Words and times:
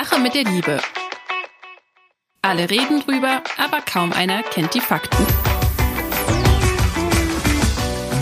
Sache 0.00 0.20
mit 0.20 0.32
der 0.32 0.44
Liebe. 0.44 0.78
Alle 2.40 2.70
reden 2.70 3.00
drüber, 3.00 3.42
aber 3.56 3.80
kaum 3.80 4.12
einer 4.12 4.44
kennt 4.44 4.72
die 4.74 4.80
Fakten. 4.80 5.26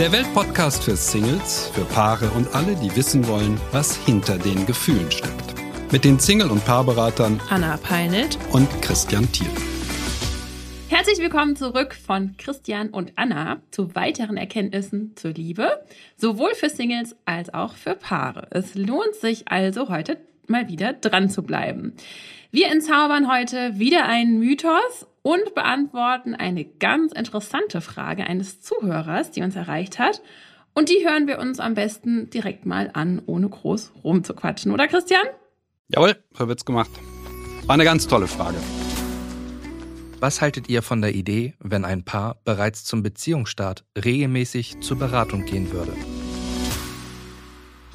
Der 0.01 0.11
Weltpodcast 0.11 0.85
für 0.85 0.97
Singles, 0.97 1.71
für 1.75 1.85
Paare 1.85 2.31
und 2.31 2.55
alle, 2.55 2.77
die 2.77 2.97
wissen 2.97 3.29
wollen, 3.29 3.61
was 3.73 3.95
hinter 3.95 4.39
den 4.39 4.65
Gefühlen 4.65 5.11
steckt. 5.11 5.55
Mit 5.93 6.07
den 6.07 6.19
Single- 6.19 6.51
und 6.51 6.65
Paarberatern 6.65 7.43
Anna 7.51 7.77
Peinelt 7.77 8.39
und 8.53 8.71
Christian 8.81 9.31
Thiel. 9.31 9.51
Herzlich 10.89 11.19
willkommen 11.19 11.57
zurück 11.57 11.95
von 11.95 12.39
Christian 12.39 12.89
und 12.89 13.13
Anna 13.17 13.61
zu 13.71 13.95
weiteren 13.95 14.39
Erkenntnissen 14.39 15.15
zur 15.15 15.33
Liebe, 15.33 15.85
sowohl 16.17 16.55
für 16.55 16.71
Singles 16.71 17.15
als 17.27 17.53
auch 17.53 17.75
für 17.75 17.97
Paare. 17.97 18.47
Es 18.51 18.75
lohnt 18.77 19.15
sich 19.17 19.49
also 19.49 19.91
heute 19.91 20.17
mal 20.51 20.69
wieder 20.69 20.93
dran 20.93 21.31
zu 21.31 21.43
bleiben. 21.43 21.95
Wir 22.51 22.71
entzaubern 22.71 23.31
heute 23.31 23.79
wieder 23.79 24.07
einen 24.07 24.39
Mythos 24.39 25.07
und 25.23 25.55
beantworten 25.55 26.35
eine 26.35 26.65
ganz 26.65 27.13
interessante 27.13 27.81
Frage 27.81 28.27
eines 28.27 28.61
Zuhörers, 28.61 29.31
die 29.31 29.43
uns 29.43 29.57
erreicht 29.57 29.99
hat. 29.99 30.23
Und 30.73 30.89
die 30.89 31.07
hören 31.07 31.27
wir 31.27 31.39
uns 31.39 31.59
am 31.59 31.75
besten 31.75 32.31
direkt 32.31 32.67
mal 32.67 32.91
an, 32.93 33.21
ohne 33.27 33.49
groß 33.49 33.93
rumzuquatschen, 34.05 34.73
oder 34.73 34.87
Christian? 34.89 35.25
Jawohl, 35.89 36.17
so 36.33 36.49
wird's 36.49 36.65
gemacht. 36.65 36.91
War 37.67 37.75
eine 37.75 37.85
ganz 37.85 38.07
tolle 38.07 38.27
Frage. 38.27 38.59
Was 40.21 40.41
haltet 40.41 40.69
ihr 40.69 40.83
von 40.83 41.03
der 41.03 41.15
Idee, 41.15 41.55
wenn 41.59 41.85
ein 41.85 42.05
Paar 42.05 42.37
bereits 42.45 42.85
zum 42.85 43.03
Beziehungsstart 43.03 43.85
regelmäßig 44.03 44.81
zur 44.81 44.99
Beratung 44.99 45.45
gehen 45.45 45.73
würde? 45.73 45.93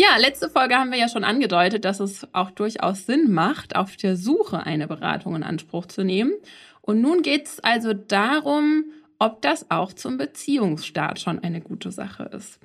Ja, 0.02 0.18
letzte 0.18 0.50
Folge 0.50 0.74
haben 0.74 0.90
wir 0.90 0.98
ja 0.98 1.08
schon 1.08 1.24
angedeutet, 1.24 1.86
dass 1.86 2.00
es 2.00 2.28
auch 2.34 2.50
durchaus 2.50 3.06
Sinn 3.06 3.32
macht, 3.32 3.76
auf 3.76 3.98
der 3.98 4.18
Suche 4.18 4.66
eine 4.66 4.88
Beratung 4.88 5.36
in 5.36 5.44
Anspruch 5.44 5.86
zu 5.86 6.04
nehmen. 6.04 6.32
Und 6.82 7.02
nun 7.02 7.22
geht 7.22 7.46
es 7.46 7.60
also 7.60 7.94
darum, 7.94 8.86
ob 9.20 9.44
das 9.44 9.70
auch 9.70 9.94
zum 9.94 10.18
Beziehungsstart 10.18 11.20
schon 11.20 11.38
eine 11.38 11.62
gute 11.62 11.92
Sache 11.92 12.24
ist. 12.36 12.60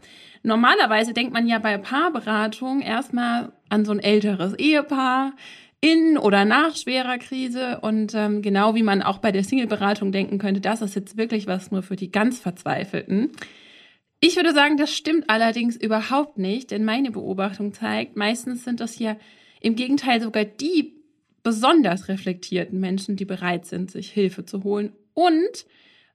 Normalerweise 0.45 1.13
denkt 1.13 1.35
man 1.35 1.47
ja 1.47 1.59
bei 1.59 1.77
Paarberatung 1.77 2.81
erstmal 2.81 3.53
an 3.69 3.85
so 3.85 3.93
ein 3.93 4.01
älteres 4.01 4.55
Ehepaar 4.55 5.35
in 5.83 6.17
oder 6.17 6.47
nach 6.47 6.75
schwerer 6.75 7.19
Krise 7.19 7.81
und 7.83 8.15
ähm, 8.15 8.41
genau 8.41 8.75
wie 8.75 8.83
man 8.83 9.03
auch 9.03 9.19
bei 9.19 9.31
der 9.31 9.45
Single-Beratung 9.45 10.11
denken 10.11 10.39
könnte, 10.39 10.63
das 10.63 10.81
ist 10.81 10.95
jetzt 10.95 11.19
wirklich 11.19 11.47
was 11.47 11.71
nur 11.71 11.83
für 11.83 11.97
die 11.97 12.11
ganz 12.11 12.41
Verzweifelten. 12.41 13.33
Ich 14.27 14.35
würde 14.35 14.53
sagen, 14.53 14.77
das 14.77 14.93
stimmt 14.93 15.31
allerdings 15.31 15.77
überhaupt 15.77 16.37
nicht, 16.37 16.73
denn 16.73 16.85
meine 16.85 17.13
Beobachtung 17.13 17.73
zeigt, 17.73 18.17
meistens 18.17 18.65
sind 18.65 18.81
das 18.81 18.99
ja 18.99 19.15
im 19.61 19.77
Gegenteil 19.77 20.21
sogar 20.21 20.45
die 20.45 20.95
besonders 21.45 22.09
reflektierten 22.09 22.81
Menschen, 22.81 23.15
die 23.15 23.25
bereit 23.25 23.67
sind, 23.67 23.93
sich 23.93 24.11
Hilfe 24.11 24.45
zu 24.45 24.65
holen. 24.65 24.91
Und 25.15 25.65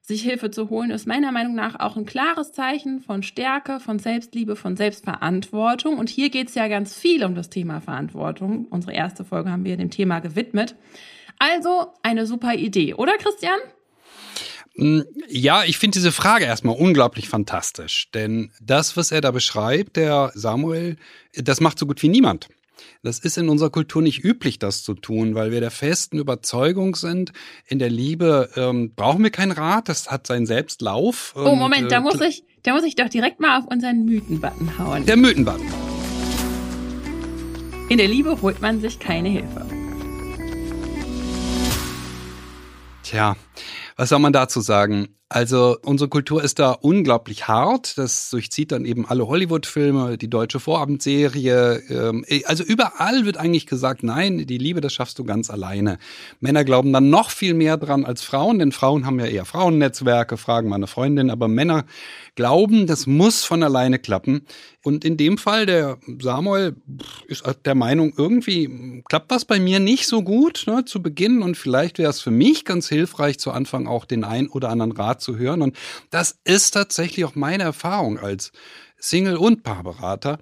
sich 0.02 0.20
Hilfe 0.20 0.50
zu 0.50 0.68
holen, 0.68 0.90
ist 0.90 1.06
meiner 1.06 1.32
Meinung 1.32 1.54
nach 1.54 1.80
auch 1.80 1.96
ein 1.96 2.04
klares 2.04 2.52
Zeichen 2.52 3.00
von 3.00 3.22
Stärke, 3.22 3.80
von 3.80 3.98
Selbstliebe, 3.98 4.56
von 4.56 4.76
Selbstverantwortung. 4.76 5.96
Und 5.96 6.10
hier 6.10 6.28
geht 6.28 6.50
es 6.50 6.54
ja 6.54 6.68
ganz 6.68 6.94
viel 6.94 7.24
um 7.24 7.34
das 7.34 7.48
Thema 7.48 7.80
Verantwortung. 7.80 8.66
Unsere 8.66 8.92
erste 8.92 9.24
Folge 9.24 9.50
haben 9.50 9.64
wir 9.64 9.78
dem 9.78 9.90
Thema 9.90 10.18
gewidmet. 10.18 10.76
Also 11.38 11.86
eine 12.02 12.26
super 12.26 12.56
Idee, 12.56 12.92
oder 12.92 13.16
Christian? 13.16 13.58
Ja, 14.74 15.64
ich 15.64 15.76
finde 15.76 15.98
diese 15.98 16.12
Frage 16.12 16.46
erstmal 16.46 16.76
unglaublich 16.76 17.28
fantastisch, 17.28 18.10
denn 18.14 18.50
das, 18.60 18.96
was 18.96 19.12
er 19.12 19.20
da 19.20 19.30
beschreibt, 19.30 19.96
der 19.96 20.32
Samuel, 20.34 20.96
das 21.34 21.60
macht 21.60 21.78
so 21.78 21.86
gut 21.86 22.02
wie 22.02 22.08
niemand. 22.08 22.48
Das 23.02 23.18
ist 23.18 23.36
in 23.36 23.48
unserer 23.48 23.70
Kultur 23.70 24.00
nicht 24.00 24.24
üblich, 24.24 24.58
das 24.58 24.82
zu 24.82 24.94
tun, 24.94 25.34
weil 25.34 25.50
wir 25.50 25.60
der 25.60 25.70
festen 25.70 26.18
Überzeugung 26.18 26.96
sind, 26.96 27.32
in 27.66 27.78
der 27.78 27.90
Liebe 27.90 28.48
ähm, 28.56 28.94
brauchen 28.94 29.22
wir 29.22 29.30
keinen 29.30 29.52
Rat, 29.52 29.88
das 29.88 30.10
hat 30.10 30.26
seinen 30.26 30.46
Selbstlauf. 30.46 31.34
Oh, 31.36 31.54
Moment, 31.54 31.84
und, 31.84 31.92
da 31.92 31.98
äh, 31.98 32.00
muss 32.00 32.20
ich, 32.20 32.44
da 32.62 32.72
muss 32.72 32.84
ich 32.84 32.94
doch 32.94 33.08
direkt 33.08 33.40
mal 33.40 33.58
auf 33.58 33.66
unseren 33.66 34.04
Mythenbutton 34.04 34.78
hauen. 34.78 35.04
Der 35.04 35.16
Mythenbutton. 35.16 35.66
In 37.88 37.98
der 37.98 38.08
Liebe 38.08 38.40
holt 38.40 38.62
man 38.62 38.80
sich 38.80 38.98
keine 38.98 39.28
Hilfe. 39.28 39.66
Tja, 43.02 43.36
was 44.02 44.08
soll 44.08 44.18
man 44.18 44.32
dazu 44.32 44.60
sagen? 44.60 45.16
Also 45.32 45.78
unsere 45.82 46.10
Kultur 46.10 46.44
ist 46.44 46.58
da 46.58 46.72
unglaublich 46.72 47.48
hart. 47.48 47.96
Das 47.96 48.28
durchzieht 48.28 48.70
dann 48.70 48.84
eben 48.84 49.06
alle 49.06 49.26
Hollywood-Filme, 49.26 50.18
die 50.18 50.28
deutsche 50.28 50.60
Vorabendserie. 50.60 51.82
Ähm, 51.88 52.26
also 52.44 52.62
überall 52.62 53.24
wird 53.24 53.38
eigentlich 53.38 53.66
gesagt, 53.66 54.02
nein, 54.02 54.46
die 54.46 54.58
Liebe, 54.58 54.82
das 54.82 54.92
schaffst 54.92 55.18
du 55.18 55.24
ganz 55.24 55.48
alleine. 55.48 55.98
Männer 56.40 56.64
glauben 56.64 56.92
dann 56.92 57.08
noch 57.08 57.30
viel 57.30 57.54
mehr 57.54 57.78
dran 57.78 58.04
als 58.04 58.22
Frauen, 58.22 58.58
denn 58.58 58.72
Frauen 58.72 59.06
haben 59.06 59.18
ja 59.20 59.24
eher 59.24 59.46
Frauennetzwerke, 59.46 60.36
fragen 60.36 60.68
meine 60.68 60.86
Freundin, 60.86 61.30
aber 61.30 61.48
Männer 61.48 61.86
glauben, 62.34 62.86
das 62.86 63.06
muss 63.06 63.44
von 63.44 63.62
alleine 63.62 63.98
klappen. 63.98 64.42
Und 64.84 65.04
in 65.04 65.16
dem 65.16 65.38
Fall, 65.38 65.64
der 65.64 65.98
Samuel 66.20 66.74
ist 67.28 67.44
der 67.64 67.74
Meinung, 67.74 68.12
irgendwie 68.16 69.02
klappt 69.08 69.30
das 69.30 69.44
bei 69.44 69.60
mir 69.60 69.78
nicht 69.78 70.06
so 70.06 70.22
gut 70.22 70.64
ne, 70.66 70.84
zu 70.84 71.00
Beginn 71.00 71.40
und 71.40 71.56
vielleicht 71.56 71.98
wäre 71.98 72.10
es 72.10 72.20
für 72.20 72.32
mich 72.32 72.64
ganz 72.64 72.88
hilfreich, 72.88 73.38
zu 73.38 73.52
Anfang 73.52 73.86
auch 73.86 74.04
den 74.04 74.24
ein 74.24 74.48
oder 74.48 74.70
anderen 74.70 74.92
Rat 74.92 75.21
zu 75.22 75.38
hören. 75.38 75.62
Und 75.62 75.76
das 76.10 76.38
ist 76.44 76.72
tatsächlich 76.72 77.24
auch 77.24 77.34
meine 77.34 77.62
Erfahrung 77.62 78.18
als 78.18 78.52
Single- 78.98 79.36
und 79.36 79.62
Paarberater. 79.62 80.38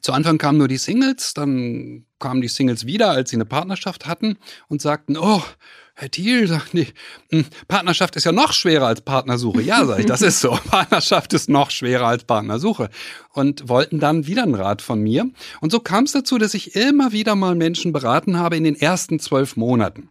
Zu 0.00 0.12
Anfang 0.12 0.38
kamen 0.38 0.58
nur 0.58 0.68
die 0.68 0.76
Singles, 0.76 1.34
dann 1.34 2.04
kamen 2.18 2.40
die 2.40 2.48
Singles 2.48 2.86
wieder, 2.86 3.10
als 3.10 3.30
sie 3.30 3.36
eine 3.36 3.44
Partnerschaft 3.44 4.06
hatten 4.06 4.38
und 4.68 4.80
sagten, 4.80 5.16
oh, 5.16 5.42
Herr 5.96 6.10
Thiel 6.10 6.48
sagt, 6.48 6.74
nee, 6.74 6.88
hm, 7.30 7.44
Partnerschaft 7.68 8.16
ist 8.16 8.24
ja 8.24 8.32
noch 8.32 8.52
schwerer 8.52 8.88
als 8.88 9.00
Partnersuche. 9.00 9.62
Ja, 9.62 9.84
sag 9.84 10.00
ich, 10.00 10.06
das 10.06 10.22
ist 10.22 10.40
so. 10.40 10.50
Partnerschaft 10.70 11.32
ist 11.32 11.48
noch 11.48 11.70
schwerer 11.70 12.06
als 12.08 12.24
Partnersuche. 12.24 12.90
Und 13.32 13.68
wollten 13.68 14.00
dann 14.00 14.26
wieder 14.26 14.42
einen 14.42 14.56
Rat 14.56 14.82
von 14.82 15.00
mir. 15.00 15.30
Und 15.60 15.70
so 15.70 15.78
kam 15.78 16.04
es 16.04 16.12
dazu, 16.12 16.36
dass 16.36 16.54
ich 16.54 16.74
immer 16.74 17.12
wieder 17.12 17.36
mal 17.36 17.54
Menschen 17.54 17.92
beraten 17.92 18.38
habe 18.38 18.56
in 18.56 18.64
den 18.64 18.74
ersten 18.74 19.20
zwölf 19.20 19.56
Monaten 19.56 20.10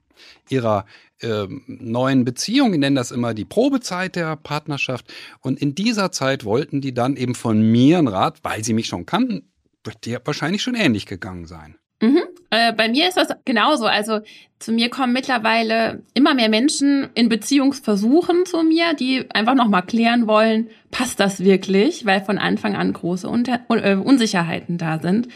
ihrer 0.50 0.86
äh, 1.24 1.48
neuen 1.68 2.26
Beziehung. 2.26 2.72
Die 2.72 2.78
nennen 2.78 2.96
das 2.96 3.12
immer 3.12 3.34
die 3.34 3.46
Probezeit 3.46 4.16
der 4.16 4.36
Partnerschaft. 4.36 5.12
Und 5.42 5.62
in 5.62 5.76
dieser 5.76 6.12
Zeit 6.12 6.46
wollten 6.46 6.82
die 6.82 6.94
dann 6.94 7.16
eben 7.16 7.36
von 7.36 7.62
mir 7.62 7.98
einen 7.98 8.08
Rat, 8.08 8.40
weil 8.44 8.64
sie 8.64 8.74
mich 8.74 8.88
schon 8.88 9.06
kannten, 9.06 9.52
wird 9.84 10.06
dir 10.06 10.22
wahrscheinlich 10.24 10.62
schon 10.62 10.76
ähnlich 10.76 11.06
gegangen 11.06 11.46
sein. 11.46 11.76
Mhm. 12.02 12.22
Äh, 12.50 12.74
bei 12.74 12.88
mir 12.88 13.08
ist 13.08 13.18
das 13.18 13.30
genauso. 13.46 13.86
Also 13.86 14.20
zu 14.60 14.72
mir 14.72 14.90
kommen 14.90 15.12
mittlerweile 15.12 16.04
immer 16.14 16.36
mehr 16.36 16.50
Menschen 16.50 17.10
in 17.16 17.28
Beziehungsversuchen 17.28 18.46
zu 18.46 18.62
mir, 18.64 18.94
die 18.94 19.26
einfach 19.32 19.56
nochmal 19.56 19.84
klären 19.84 20.28
wollen, 20.28 20.70
passt 20.92 21.20
das 21.20 21.44
wirklich, 21.44 22.06
weil 22.06 22.22
von 22.22 22.38
Anfang 22.38 22.76
an 22.76 22.94
große 22.94 23.28
Unter 23.28 23.62
äh, 23.70 23.96
Unsicherheiten 23.96 24.78
da 24.78 25.00
sind. 25.00 25.30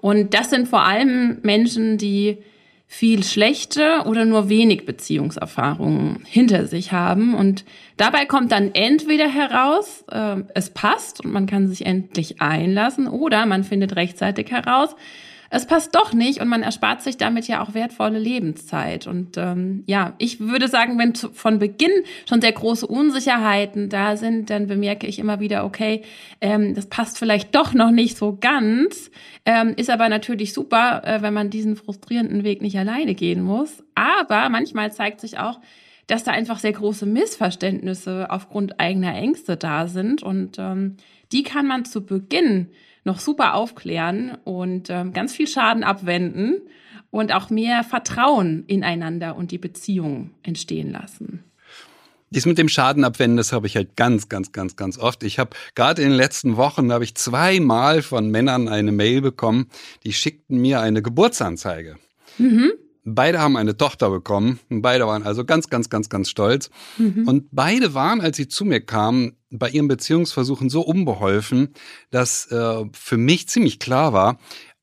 Und 0.00 0.32
das 0.32 0.50
sind 0.50 0.68
vor 0.68 0.82
allem 0.82 1.38
Menschen, 1.42 1.98
die 1.98 2.38
viel 2.92 3.22
schlechte 3.22 4.02
oder 4.06 4.24
nur 4.24 4.48
wenig 4.48 4.84
Beziehungserfahrungen 4.84 6.24
hinter 6.26 6.66
sich 6.66 6.90
haben. 6.90 7.36
Und 7.36 7.64
dabei 7.96 8.26
kommt 8.26 8.50
dann 8.50 8.74
entweder 8.74 9.28
heraus, 9.28 10.04
äh, 10.10 10.38
es 10.56 10.70
passt 10.70 11.24
und 11.24 11.30
man 11.32 11.46
kann 11.46 11.68
sich 11.68 11.86
endlich 11.86 12.42
einlassen, 12.42 13.06
oder 13.06 13.46
man 13.46 13.62
findet 13.62 13.94
rechtzeitig 13.94 14.50
heraus, 14.50 14.96
es 15.52 15.66
passt 15.66 15.96
doch 15.96 16.12
nicht 16.12 16.40
und 16.40 16.46
man 16.46 16.62
erspart 16.62 17.02
sich 17.02 17.16
damit 17.16 17.48
ja 17.48 17.60
auch 17.60 17.74
wertvolle 17.74 18.20
Lebenszeit. 18.20 19.08
Und 19.08 19.36
ähm, 19.36 19.82
ja, 19.86 20.14
ich 20.18 20.38
würde 20.38 20.68
sagen, 20.68 20.96
wenn 20.96 21.14
zu, 21.14 21.30
von 21.30 21.58
Beginn 21.58 21.90
schon 22.28 22.40
sehr 22.40 22.52
große 22.52 22.86
Unsicherheiten 22.86 23.88
da 23.88 24.16
sind, 24.16 24.48
dann 24.48 24.68
bemerke 24.68 25.08
ich 25.08 25.18
immer 25.18 25.40
wieder, 25.40 25.64
okay, 25.64 26.02
ähm, 26.40 26.74
das 26.74 26.86
passt 26.86 27.18
vielleicht 27.18 27.52
doch 27.56 27.74
noch 27.74 27.90
nicht 27.90 28.16
so 28.16 28.38
ganz, 28.40 29.10
ähm, 29.44 29.74
ist 29.76 29.90
aber 29.90 30.08
natürlich 30.08 30.52
super, 30.52 31.02
äh, 31.04 31.20
wenn 31.20 31.34
man 31.34 31.50
diesen 31.50 31.74
frustrierenden 31.74 32.44
Weg 32.44 32.62
nicht 32.62 32.78
alleine 32.78 33.16
gehen 33.16 33.42
muss. 33.42 33.82
Aber 33.96 34.48
manchmal 34.50 34.92
zeigt 34.92 35.20
sich 35.20 35.38
auch, 35.38 35.58
dass 36.06 36.22
da 36.22 36.30
einfach 36.30 36.60
sehr 36.60 36.72
große 36.72 37.06
Missverständnisse 37.06 38.28
aufgrund 38.30 38.78
eigener 38.78 39.14
Ängste 39.14 39.56
da 39.56 39.88
sind 39.88 40.22
und 40.22 40.58
ähm, 40.58 40.96
die 41.32 41.42
kann 41.42 41.66
man 41.66 41.84
zu 41.84 42.04
Beginn 42.04 42.68
noch 43.04 43.20
super 43.20 43.54
aufklären 43.54 44.36
und 44.44 44.90
ähm, 44.90 45.12
ganz 45.12 45.34
viel 45.34 45.46
Schaden 45.46 45.84
abwenden 45.84 46.62
und 47.10 47.32
auch 47.32 47.50
mehr 47.50 47.84
Vertrauen 47.84 48.64
ineinander 48.66 49.36
und 49.36 49.50
die 49.50 49.58
Beziehung 49.58 50.30
entstehen 50.42 50.90
lassen. 50.90 51.44
Dies 52.32 52.46
mit 52.46 52.58
dem 52.58 52.68
Schaden 52.68 53.02
abwenden, 53.02 53.36
das 53.36 53.52
habe 53.52 53.66
ich 53.66 53.74
halt 53.74 53.96
ganz, 53.96 54.28
ganz, 54.28 54.52
ganz, 54.52 54.76
ganz 54.76 54.98
oft. 54.98 55.24
Ich 55.24 55.40
habe 55.40 55.50
gerade 55.74 56.02
in 56.02 56.10
den 56.10 56.16
letzten 56.16 56.56
Wochen 56.56 56.92
habe 56.92 57.02
ich 57.02 57.16
zweimal 57.16 58.02
von 58.02 58.30
Männern 58.30 58.68
eine 58.68 58.92
Mail 58.92 59.20
bekommen, 59.20 59.68
die 60.04 60.12
schickten 60.12 60.60
mir 60.60 60.80
eine 60.80 61.02
Geburtsanzeige. 61.02 61.96
Mhm. 62.38 62.70
Beide 63.04 63.40
haben 63.40 63.56
eine 63.56 63.76
Tochter 63.76 64.10
bekommen. 64.10 64.60
Beide 64.68 65.06
waren 65.08 65.24
also 65.24 65.44
ganz, 65.44 65.68
ganz, 65.70 65.90
ganz, 65.90 66.08
ganz 66.08 66.30
stolz. 66.30 66.70
Mhm. 66.98 67.26
Und 67.26 67.48
beide 67.50 67.94
waren, 67.94 68.20
als 68.20 68.36
sie 68.36 68.46
zu 68.46 68.64
mir 68.64 68.80
kamen, 68.80 69.36
bei 69.50 69.68
ihren 69.68 69.88
Beziehungsversuchen 69.88 70.70
so 70.70 70.82
unbeholfen, 70.82 71.74
dass 72.10 72.46
äh, 72.50 72.84
für 72.92 73.16
mich 73.16 73.48
ziemlich 73.48 73.78
klar 73.78 74.12
war, 74.12 74.38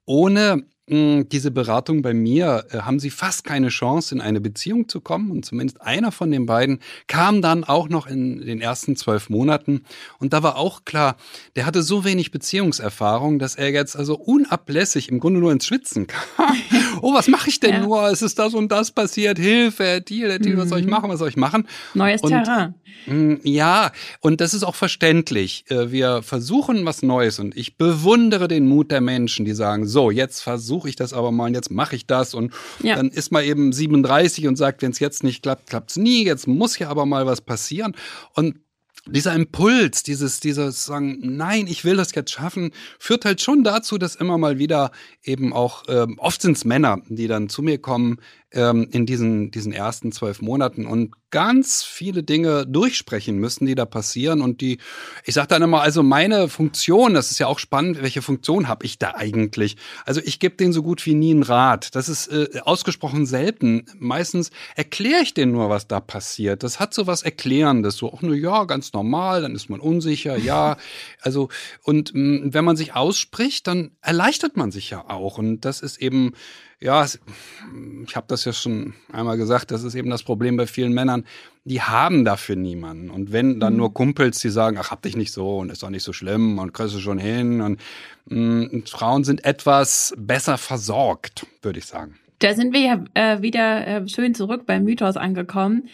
ohne 0.05 0.65
diese 0.89 1.51
Beratung 1.51 2.01
bei 2.01 2.13
mir, 2.13 2.65
äh, 2.71 2.77
haben 2.77 2.99
sie 2.99 3.09
fast 3.09 3.43
keine 3.43 3.67
Chance, 3.67 4.15
in 4.15 4.21
eine 4.21 4.39
Beziehung 4.39 4.87
zu 4.87 5.01
kommen. 5.01 5.31
Und 5.31 5.45
zumindest 5.45 5.81
einer 5.81 6.13
von 6.13 6.31
den 6.31 6.45
beiden 6.45 6.79
kam 7.07 7.41
dann 7.41 7.65
auch 7.65 7.89
noch 7.89 8.07
in 8.07 8.39
den 8.45 8.61
ersten 8.61 8.95
zwölf 8.95 9.29
Monaten. 9.29 9.83
Und 10.19 10.31
da 10.31 10.43
war 10.43 10.55
auch 10.55 10.85
klar, 10.85 11.17
der 11.57 11.65
hatte 11.65 11.83
so 11.83 12.05
wenig 12.05 12.31
Beziehungserfahrung, 12.31 13.37
dass 13.37 13.55
er 13.55 13.71
jetzt 13.71 13.97
also 13.97 14.15
unablässig 14.15 15.09
im 15.09 15.19
Grunde 15.19 15.41
nur 15.41 15.51
ins 15.51 15.65
Schwitzen 15.65 16.07
kam. 16.07 16.55
oh, 17.01 17.13
was 17.13 17.27
mache 17.27 17.49
ich 17.49 17.59
denn 17.59 17.73
ja. 17.73 17.81
nur? 17.81 18.07
Es 18.07 18.21
ist 18.21 18.39
das 18.39 18.53
und 18.53 18.71
das 18.71 18.91
passiert. 18.91 19.37
Hilfe, 19.37 19.83
Herr 19.83 20.05
Thiel, 20.05 20.29
Herr 20.29 20.39
Thiel, 20.39 20.55
mhm. 20.55 20.59
was 20.59 20.69
soll 20.69 20.79
ich 20.79 20.85
mhm. 20.85 20.91
machen? 20.91 21.09
Was 21.09 21.19
soll 21.19 21.29
ich 21.29 21.37
machen? 21.37 21.67
Neues 21.95 22.21
und, 22.21 22.29
Terrain. 22.29 22.75
Mh, 23.07 23.39
ja, 23.43 23.91
und 24.21 24.39
das 24.39 24.53
ist 24.53 24.63
auch 24.63 24.75
verständlich. 24.75 25.65
Äh, 25.67 25.91
wir 25.91 26.21
versuchen 26.23 26.85
was 26.85 27.03
Neues 27.03 27.39
und 27.39 27.57
ich 27.57 27.75
bewundere 27.75 28.47
den 28.47 28.67
Mut 28.69 28.89
der 28.89 29.01
Menschen, 29.01 29.43
die 29.43 29.53
sagen, 29.53 29.85
so, 29.85 30.11
jetzt 30.11 30.39
versuchen 30.39 30.76
versuche 30.77 30.89
ich 30.89 30.95
das 30.95 31.13
aber 31.13 31.31
mal 31.31 31.47
und 31.47 31.55
jetzt 31.55 31.71
mache 31.71 31.95
ich 31.95 32.05
das 32.05 32.35
und 32.35 32.53
ja. 32.83 32.95
dann 32.95 33.09
ist 33.09 33.31
man 33.31 33.43
eben 33.43 33.73
37 33.73 34.47
und 34.47 34.57
sagt, 34.57 34.83
wenn 34.83 34.91
es 34.91 34.99
jetzt 34.99 35.23
nicht 35.23 35.41
klappt, 35.41 35.69
klappt 35.69 35.91
es 35.91 35.97
nie, 35.97 36.23
jetzt 36.23 36.47
muss 36.47 36.77
ja 36.77 36.89
aber 36.89 37.07
mal 37.07 37.25
was 37.25 37.41
passieren 37.41 37.95
und 38.33 38.59
dieser 39.07 39.33
Impuls, 39.33 40.03
dieses, 40.03 40.41
dieses 40.41 40.83
sagen, 40.83 41.19
nein, 41.21 41.67
ich 41.67 41.85
will 41.85 41.95
das 41.95 42.13
jetzt 42.13 42.31
schaffen, 42.31 42.71
führt 42.99 43.23
halt 43.23 43.41
schon 43.41 43.63
dazu, 43.63 43.97
dass 43.97 44.15
immer 44.15 44.37
mal 44.37 44.59
wieder 44.59 44.91
eben 45.23 45.53
auch, 45.53 45.85
ähm, 45.87 46.19
oft 46.19 46.41
sind 46.41 46.57
es 46.57 46.65
Männer, 46.65 47.01
die 47.07 47.27
dann 47.27 47.47
zu 47.47 47.61
mir 47.61 47.77
kommen 47.77 48.17
ähm, 48.51 48.87
in 48.91 49.05
diesen, 49.05 49.51
diesen 49.51 49.73
ersten 49.73 50.11
zwölf 50.11 50.41
Monaten 50.41 50.85
und 50.85 51.13
ganz 51.29 51.83
viele 51.83 52.23
Dinge 52.23 52.65
durchsprechen 52.65 53.37
müssen, 53.37 53.65
die 53.65 53.75
da 53.75 53.85
passieren. 53.85 54.39
Und 54.39 54.61
die, 54.61 54.77
ich 55.25 55.33
sage 55.33 55.49
dann 55.49 55.61
immer, 55.61 55.81
also 55.81 56.01
meine 56.01 56.47
Funktion, 56.47 57.13
das 57.13 57.31
ist 57.31 57.39
ja 57.39 57.47
auch 57.47 57.59
spannend, 57.59 58.01
welche 58.01 58.21
Funktion 58.21 58.69
habe 58.69 58.85
ich 58.85 58.97
da 58.97 59.15
eigentlich? 59.15 59.75
Also 60.05 60.21
ich 60.23 60.39
gebe 60.39 60.55
denen 60.55 60.71
so 60.71 60.83
gut 60.83 61.05
wie 61.05 61.13
nie 61.13 61.31
einen 61.31 61.43
Rat. 61.43 61.95
Das 61.95 62.07
ist 62.07 62.27
äh, 62.27 62.61
ausgesprochen 62.61 63.25
selten. 63.25 63.85
Meistens 63.99 64.51
erkläre 64.75 65.21
ich 65.21 65.33
denen 65.33 65.51
nur, 65.51 65.69
was 65.69 65.87
da 65.87 65.99
passiert. 65.99 66.63
Das 66.63 66.79
hat 66.79 66.93
so 66.93 67.07
was 67.07 67.23
Erklärendes, 67.23 67.97
so 67.97 68.13
auch 68.13 68.21
nur, 68.21 68.35
ja, 68.35 68.63
ganz 68.63 68.93
normal, 68.93 69.41
dann 69.41 69.55
ist 69.55 69.69
man 69.69 69.79
unsicher, 69.79 70.37
ja. 70.37 70.77
Also, 71.21 71.49
und 71.83 72.13
mh, 72.13 72.21
mm, 72.21 72.53
wenn 72.53 72.63
man 72.63 72.77
sich 72.77 72.95
ausspricht, 72.95 73.67
dann 73.67 73.91
erleichtert 74.01 74.55
man 74.55 74.71
sich 74.71 74.89
ja 74.89 75.09
auch. 75.09 75.37
Und 75.37 75.61
das 75.61 75.81
ist 75.81 75.97
eben 75.97 76.33
ja, 76.79 77.05
ich 77.05 78.15
habe 78.15 78.27
das 78.27 78.45
ja 78.45 78.53
schon 78.53 78.93
einmal 79.11 79.37
gesagt, 79.37 79.71
das 79.71 79.83
ist 79.83 79.95
eben 79.95 80.09
das 80.11 80.21
Problem 80.21 80.57
bei 80.57 80.67
vielen 80.67 80.93
Männern, 80.93 81.25
die 81.63 81.81
haben 81.81 82.23
dafür 82.23 82.55
niemanden. 82.55 83.09
Und 83.09 83.31
wenn 83.31 83.59
dann 83.59 83.73
mhm. 83.73 83.79
nur 83.79 83.93
Kumpels, 83.93 84.39
die 84.39 84.49
sagen, 84.49 84.77
ach, 84.79 84.91
hab 84.91 85.01
dich 85.01 85.15
nicht 85.15 85.31
so 85.31 85.57
und 85.57 85.71
ist 85.71 85.81
doch 85.81 85.89
nicht 85.89 86.03
so 86.03 86.13
schlimm 86.13 86.59
und 86.59 86.73
kriegst 86.73 86.95
du 86.95 86.99
schon 86.99 87.17
hin. 87.17 87.61
Und 87.61 87.79
mh, 88.25 88.39
mm, 88.39 88.83
Frauen 88.85 89.23
sind 89.23 89.43
etwas 89.43 90.13
besser 90.17 90.57
versorgt, 90.57 91.47
würde 91.63 91.79
ich 91.79 91.85
sagen. 91.85 92.15
Da 92.39 92.53
sind 92.53 92.73
wir 92.73 92.81
ja 92.81 93.03
äh, 93.15 93.41
wieder 93.41 93.87
äh, 93.87 94.07
schön 94.07 94.35
zurück 94.35 94.67
beim 94.67 94.83
Mythos 94.83 95.17
angekommen. 95.17 95.89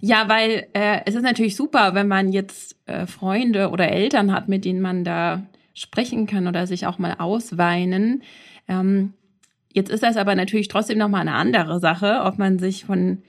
Ja, 0.00 0.28
weil 0.28 0.68
äh, 0.72 1.00
es 1.04 1.16
ist 1.16 1.22
natürlich 1.22 1.56
super, 1.56 1.94
wenn 1.94 2.06
man 2.06 2.32
jetzt 2.32 2.76
äh, 2.86 3.06
Freunde 3.06 3.70
oder 3.70 3.90
Eltern 3.90 4.32
hat, 4.32 4.48
mit 4.48 4.64
denen 4.64 4.80
man 4.80 5.02
da 5.02 5.42
sprechen 5.74 6.28
kann 6.28 6.46
oder 6.46 6.68
sich 6.68 6.86
auch 6.86 6.98
mal 6.98 7.16
ausweinen. 7.18 8.22
Ähm, 8.68 9.14
Jetzt 9.72 9.90
ist 9.90 10.02
das 10.02 10.16
aber 10.16 10.34
natürlich 10.34 10.68
trotzdem 10.68 10.98
nochmal 10.98 11.22
eine 11.22 11.34
andere 11.34 11.80
Sache, 11.80 12.22
ob 12.24 12.38
man 12.38 12.58
sich 12.58 12.84
von 12.84 13.22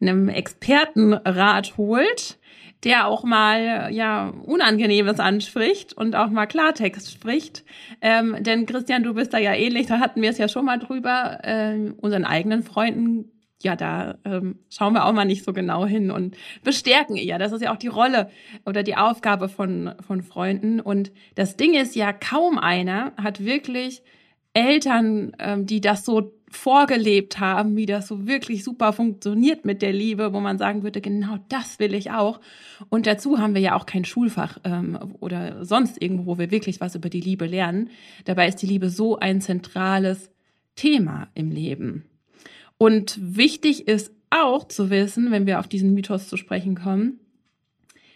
einem 0.00 0.28
Expertenrat 0.28 1.76
holt, 1.76 2.38
der 2.82 3.06
auch 3.06 3.24
mal 3.24 3.88
ja 3.92 4.28
Unangenehmes 4.28 5.18
anspricht 5.20 5.92
und 5.94 6.16
auch 6.16 6.28
mal 6.28 6.46
Klartext 6.46 7.10
spricht. 7.12 7.64
Ähm, 8.00 8.36
denn 8.40 8.66
Christian, 8.66 9.02
du 9.02 9.14
bist 9.14 9.32
da 9.32 9.38
ja 9.38 9.54
ähnlich, 9.54 9.86
da 9.86 10.00
hatten 10.00 10.20
wir 10.20 10.30
es 10.30 10.38
ja 10.38 10.48
schon 10.48 10.66
mal 10.66 10.78
drüber, 10.78 11.38
äh, 11.42 11.92
unseren 11.96 12.24
eigenen 12.24 12.62
Freunden. 12.62 13.30
Ja, 13.62 13.76
da 13.76 14.18
ähm, 14.26 14.58
schauen 14.68 14.92
wir 14.92 15.06
auch 15.06 15.12
mal 15.14 15.24
nicht 15.24 15.44
so 15.44 15.54
genau 15.54 15.86
hin 15.86 16.10
und 16.10 16.36
bestärken 16.62 17.16
eher. 17.16 17.38
Das 17.38 17.52
ist 17.52 17.62
ja 17.62 17.72
auch 17.72 17.78
die 17.78 17.88
Rolle 17.88 18.28
oder 18.66 18.82
die 18.82 18.96
Aufgabe 18.96 19.48
von, 19.48 19.94
von 20.06 20.22
Freunden. 20.22 20.80
Und 20.80 21.12
das 21.34 21.56
Ding 21.56 21.72
ist 21.72 21.96
ja, 21.96 22.12
kaum 22.12 22.58
einer 22.58 23.12
hat 23.16 23.42
wirklich 23.42 24.02
Eltern, 24.54 25.32
ähm, 25.38 25.66
die 25.66 25.80
das 25.80 26.04
so 26.04 26.32
vorgelebt 26.48 27.40
haben, 27.40 27.76
wie 27.76 27.86
das 27.86 28.06
so 28.06 28.26
wirklich 28.26 28.64
super 28.64 28.92
funktioniert 28.92 29.64
mit 29.64 29.82
der 29.82 29.92
Liebe, 29.92 30.32
wo 30.32 30.40
man 30.40 30.56
sagen 30.56 30.84
würde, 30.84 31.00
genau 31.00 31.38
das 31.48 31.80
will 31.80 31.94
ich 31.94 32.12
auch. 32.12 32.40
Und 32.88 33.06
dazu 33.06 33.38
haben 33.38 33.54
wir 33.54 33.60
ja 33.60 33.74
auch 33.74 33.86
kein 33.86 34.04
Schulfach 34.04 34.58
ähm, 34.64 34.96
oder 35.20 35.64
sonst 35.64 36.00
irgendwo, 36.00 36.26
wo 36.26 36.38
wir 36.38 36.50
wirklich 36.50 36.80
was 36.80 36.94
über 36.94 37.10
die 37.10 37.20
Liebe 37.20 37.46
lernen. 37.46 37.90
Dabei 38.24 38.48
ist 38.48 38.62
die 38.62 38.66
Liebe 38.66 38.88
so 38.88 39.18
ein 39.18 39.40
zentrales 39.40 40.30
Thema 40.76 41.28
im 41.34 41.50
Leben. 41.50 42.04
Und 42.78 43.18
wichtig 43.20 43.88
ist 43.88 44.12
auch 44.30 44.66
zu 44.66 44.90
wissen, 44.90 45.30
wenn 45.30 45.46
wir 45.46 45.60
auf 45.60 45.68
diesen 45.68 45.94
Mythos 45.94 46.28
zu 46.28 46.36
sprechen 46.36 46.76
kommen, 46.76 47.20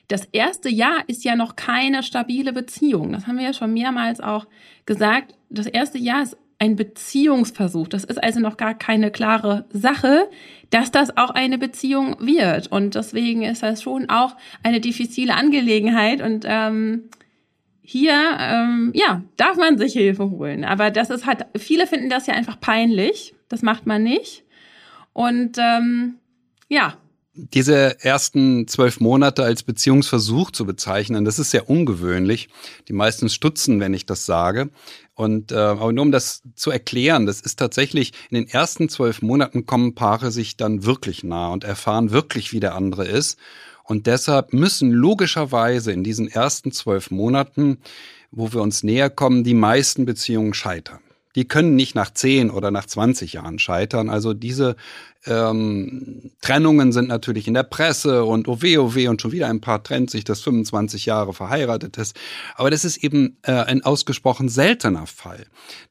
das 0.08 0.24
erste 0.32 0.70
Jahr 0.70 1.04
ist 1.06 1.24
ja 1.24 1.36
noch 1.36 1.54
keine 1.54 2.02
stabile 2.02 2.52
Beziehung. 2.52 3.12
Das 3.12 3.26
haben 3.26 3.36
wir 3.36 3.44
ja 3.44 3.52
schon 3.52 3.74
mehrmals 3.74 4.20
auch 4.20 4.46
gesagt. 4.86 5.34
Das 5.50 5.66
erste 5.66 5.98
Jahr 5.98 6.22
ist 6.22 6.36
ein 6.58 6.76
Beziehungsversuch. 6.76 7.88
Das 7.88 8.04
ist 8.04 8.22
also 8.22 8.40
noch 8.40 8.56
gar 8.56 8.74
keine 8.74 9.10
klare 9.10 9.66
Sache, 9.70 10.28
dass 10.70 10.90
das 10.90 11.16
auch 11.16 11.30
eine 11.30 11.58
Beziehung 11.58 12.16
wird. 12.20 12.68
Und 12.68 12.94
deswegen 12.94 13.42
ist 13.42 13.62
das 13.62 13.82
schon 13.82 14.08
auch 14.08 14.34
eine 14.62 14.80
diffizile 14.80 15.34
Angelegenheit. 15.34 16.22
Und 16.22 16.44
ähm, 16.48 17.04
hier, 17.82 18.18
ähm, 18.40 18.92
ja, 18.94 19.22
darf 19.36 19.56
man 19.56 19.78
sich 19.78 19.92
Hilfe 19.92 20.30
holen. 20.30 20.64
Aber 20.64 20.90
das 20.90 21.10
ist 21.10 21.26
halt, 21.26 21.46
viele 21.56 21.86
finden 21.86 22.10
das 22.10 22.26
ja 22.26 22.34
einfach 22.34 22.58
peinlich. 22.58 23.34
Das 23.48 23.62
macht 23.62 23.86
man 23.86 24.02
nicht. 24.02 24.42
Und 25.12 25.58
ähm, 25.58 26.16
ja, 26.68 26.96
diese 27.38 28.02
ersten 28.04 28.66
zwölf 28.66 29.00
Monate 29.00 29.44
als 29.44 29.62
Beziehungsversuch 29.62 30.50
zu 30.50 30.66
bezeichnen, 30.66 31.24
das 31.24 31.38
ist 31.38 31.52
sehr 31.52 31.70
ungewöhnlich. 31.70 32.48
Die 32.88 32.92
meisten 32.92 33.28
stutzen, 33.28 33.78
wenn 33.80 33.94
ich 33.94 34.06
das 34.06 34.26
sage. 34.26 34.70
Und 35.14 35.52
äh, 35.52 35.56
aber 35.56 35.92
nur 35.92 36.02
um 36.02 36.12
das 36.12 36.42
zu 36.54 36.70
erklären, 36.70 37.26
das 37.26 37.40
ist 37.40 37.58
tatsächlich 37.58 38.12
in 38.30 38.34
den 38.34 38.48
ersten 38.48 38.88
zwölf 38.88 39.22
Monaten 39.22 39.66
kommen 39.66 39.94
Paare 39.94 40.30
sich 40.30 40.56
dann 40.56 40.84
wirklich 40.84 41.22
nah 41.22 41.48
und 41.48 41.64
erfahren 41.64 42.10
wirklich, 42.10 42.52
wie 42.52 42.60
der 42.60 42.74
andere 42.74 43.06
ist. 43.06 43.38
Und 43.84 44.06
deshalb 44.06 44.52
müssen 44.52 44.90
logischerweise 44.90 45.92
in 45.92 46.04
diesen 46.04 46.28
ersten 46.28 46.72
zwölf 46.72 47.10
Monaten, 47.10 47.78
wo 48.30 48.52
wir 48.52 48.60
uns 48.60 48.82
näher 48.82 49.10
kommen, 49.10 49.44
die 49.44 49.54
meisten 49.54 50.04
Beziehungen 50.04 50.54
scheitern 50.54 51.00
die 51.38 51.46
können 51.46 51.76
nicht 51.76 51.94
nach 51.94 52.10
10 52.10 52.50
oder 52.50 52.72
nach 52.72 52.86
20 52.86 53.34
Jahren 53.34 53.60
scheitern. 53.60 54.10
Also 54.10 54.34
diese 54.34 54.74
ähm, 55.28 56.30
Trennungen 56.40 56.92
sind 56.92 57.08
natürlich 57.08 57.46
in 57.46 57.54
der 57.54 57.62
Presse 57.62 58.24
und 58.24 58.48
oh 58.48 58.62
weh, 58.62 58.78
oh 58.78 58.94
weh, 58.94 59.08
und 59.08 59.20
schon 59.20 59.32
wieder 59.32 59.48
ein 59.48 59.60
Paar 59.60 59.82
trennt 59.82 60.10
sich, 60.10 60.24
das 60.24 60.40
25 60.40 61.06
Jahre 61.06 61.34
verheiratet 61.34 61.96
ist. 61.98 62.16
Aber 62.56 62.70
das 62.70 62.84
ist 62.84 62.96
eben 62.98 63.36
äh, 63.42 63.52
ein 63.52 63.84
ausgesprochen 63.84 64.48
seltener 64.48 65.06
Fall. 65.06 65.46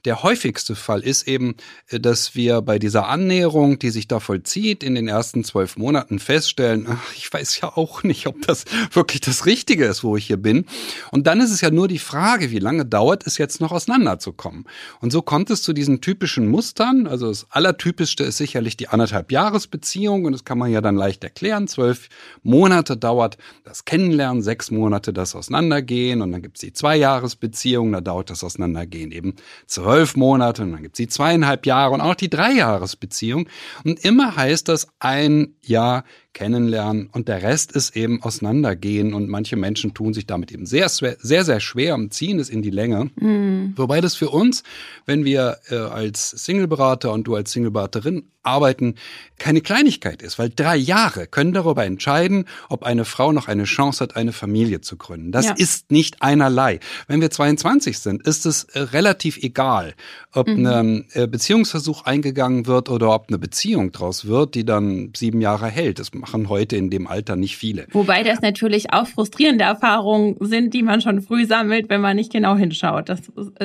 Der 0.06 0.24
häufigste 0.24 0.76
Fall 0.76 1.02
ist 1.02 1.28
eben, 1.28 1.56
äh, 1.90 2.00
dass 2.00 2.36
wir 2.36 2.62
bei 2.62 2.80
dieser 2.80 3.08
Annäherung, 3.08 3.78
die 3.78 3.92
sich 3.92 4.08
da 4.08 4.20
vollzieht, 4.20 4.84
in 4.84 4.96
den 4.96 5.08
ersten 5.08 5.44
zwölf 5.44 5.78
Monaten 5.78 6.20
feststellen, 6.20 6.88
ach, 6.90 7.14
ich 7.16 7.32
weiß 7.32 7.60
ja 7.62 7.78
auch 7.78 8.04
nicht, 8.04 8.26
ob 8.28 8.42
das 8.48 8.66
wirklich 8.92 9.22
das 9.22 9.46
Richtige 9.46 9.86
ist, 9.86 10.04
wo 10.04 10.18
ich 10.18 10.28
hier 10.28 10.38
bin. 10.38 10.66
Und 11.12 11.28
dann 11.28 11.42
ist 11.42 11.52
es 11.52 11.62
ja 11.62 11.70
nur 11.70 11.88
die 11.88 12.00
Frage, 12.00 12.52
wie 12.52 12.60
lange 12.60 12.86
dauert 12.86 13.28
es 13.28 13.38
jetzt 13.38 13.62
noch 13.62 13.72
auseinanderzukommen. 13.72 14.66
Und 15.02 15.12
so 15.12 15.22
kommt 15.22 15.50
es 15.50 15.62
zu 15.62 15.74
diesen 15.74 16.02
typischen 16.02 16.48
Mustern. 16.48 17.06
Also 17.06 17.28
das 17.28 17.46
Allertypischste 17.52 18.24
ist 18.24 18.38
sicherlich 18.38 18.78
die 18.78 18.88
anderthalb 18.88 19.27
Jahresbeziehung 19.32 20.26
und 20.26 20.32
das 20.32 20.46
kann 20.46 20.58
man 20.58 20.72
ja 20.72 20.82
dann 20.82 20.96
leicht 20.96 21.24
erklären. 21.24 21.68
Zwölf 21.68 22.10
Monate 22.44 22.98
dauert 22.98 23.38
das 23.64 23.86
Kennenlernen, 23.86 24.42
sechs 24.42 24.72
Monate 24.72 25.14
das 25.14 25.36
Auseinandergehen 25.36 26.22
und 26.22 26.32
dann 26.32 26.42
gibt's 26.42 26.62
die 26.62 26.74
Zweijahresbeziehung, 26.74 27.92
da 27.92 28.02
dauert 28.02 28.30
das 28.30 28.44
Auseinandergehen 28.44 29.12
eben 29.12 29.36
zwölf 29.66 30.16
Monate 30.16 30.64
und 30.64 30.72
dann 30.72 30.84
gibt's 30.84 30.98
die 30.98 31.08
zweieinhalb 31.08 31.66
Jahre 31.66 31.94
und 31.94 32.02
auch 32.02 32.16
die 32.16 32.30
Dreijahresbeziehung. 32.30 33.48
Und 33.84 34.04
immer 34.04 34.36
heißt 34.36 34.68
das 34.68 34.88
ein 35.00 35.56
Jahr 35.62 36.04
kennenlernen 36.38 37.10
und 37.12 37.28
der 37.28 37.42
Rest 37.42 37.72
ist 37.72 37.98
eben 37.98 38.22
auseinandergehen 38.22 39.16
und 39.16 39.28
manche 39.28 39.56
Menschen 39.56 39.96
tun 39.96 40.14
sich 40.14 40.28
damit 40.28 40.52
eben 40.52 40.68
sehr, 40.68 40.88
sehr, 40.88 41.18
sehr 41.20 41.60
schwer 41.60 41.96
und 41.96 42.14
ziehen 42.14 42.38
es 42.38 42.50
in 42.50 42.62
die 42.62 42.70
Länge. 42.70 43.10
Mhm. 43.16 43.74
Wobei 43.76 44.02
das 44.02 44.14
für 44.14 44.30
uns, 44.30 44.62
wenn 45.08 45.26
wir 45.26 45.58
äh, 45.72 45.78
als 45.78 46.30
Singleberater 46.30 47.12
und 47.12 47.24
du 47.24 47.34
als 47.34 47.52
Singleberaterin 47.54 48.26
arbeiten, 48.48 48.96
keine 49.38 49.62
Kleinigkeit 49.62 50.22
ist, 50.22 50.40
weil 50.40 50.50
drei 50.50 50.78
Jahre 50.78 51.28
können 51.28 51.54
darüber 51.54 51.86
entscheiden, 51.86 52.46
ob 52.70 52.84
eine 52.84 53.06
Frau 53.06 53.32
noch 53.32 53.48
eine 53.48 53.66
Chance 53.66 54.04
hat, 54.04 54.16
eine 54.16 54.32
Familie 54.32 54.82
zu 54.82 54.98
gründen. 54.98 55.32
Das 55.32 55.46
ja. 55.46 55.54
ist 55.58 55.92
nicht 55.92 56.22
einerlei. 56.22 56.80
Wenn 57.08 57.22
wir 57.22 57.30
22 57.30 58.00
sind, 58.00 58.26
ist 58.26 58.46
es 58.46 58.64
äh, 58.64 58.80
relativ 58.80 59.38
egal, 59.38 59.94
ob 60.32 60.48
mhm. 60.48 60.66
ein 60.66 61.06
äh, 61.14 61.28
Beziehungsversuch 61.28 62.04
eingegangen 62.04 62.66
wird 62.66 62.90
oder 62.90 63.14
ob 63.14 63.28
eine 63.28 63.38
Beziehung 63.38 63.92
draus 63.92 64.26
wird, 64.26 64.56
die 64.56 64.66
dann 64.66 65.12
sieben 65.16 65.42
Jahre 65.42 65.68
hält. 65.68 66.00
Das 66.00 66.12
machen 66.28 66.50
heute 66.50 66.76
in 66.76 66.90
dem 66.90 67.08
Alter 67.08 67.36
nicht 67.36 67.58
viele. 67.58 67.88
Wobei 67.92 68.24
das 68.24 68.42
natürlich 68.42 68.94
auch 68.94 69.08
frustrierende 69.08 69.64
Erfahrungen 69.64 70.36
sind, 70.42 70.74
die 70.74 70.84
man 70.84 71.02
schon 71.02 71.22
früh 71.22 71.46
sammelt, 71.46 71.90
wenn 71.90 72.02
man 72.02 72.18
nicht 72.18 72.32
genau 72.32 72.56
hinschaut. 72.56 73.10
Das 73.10 73.20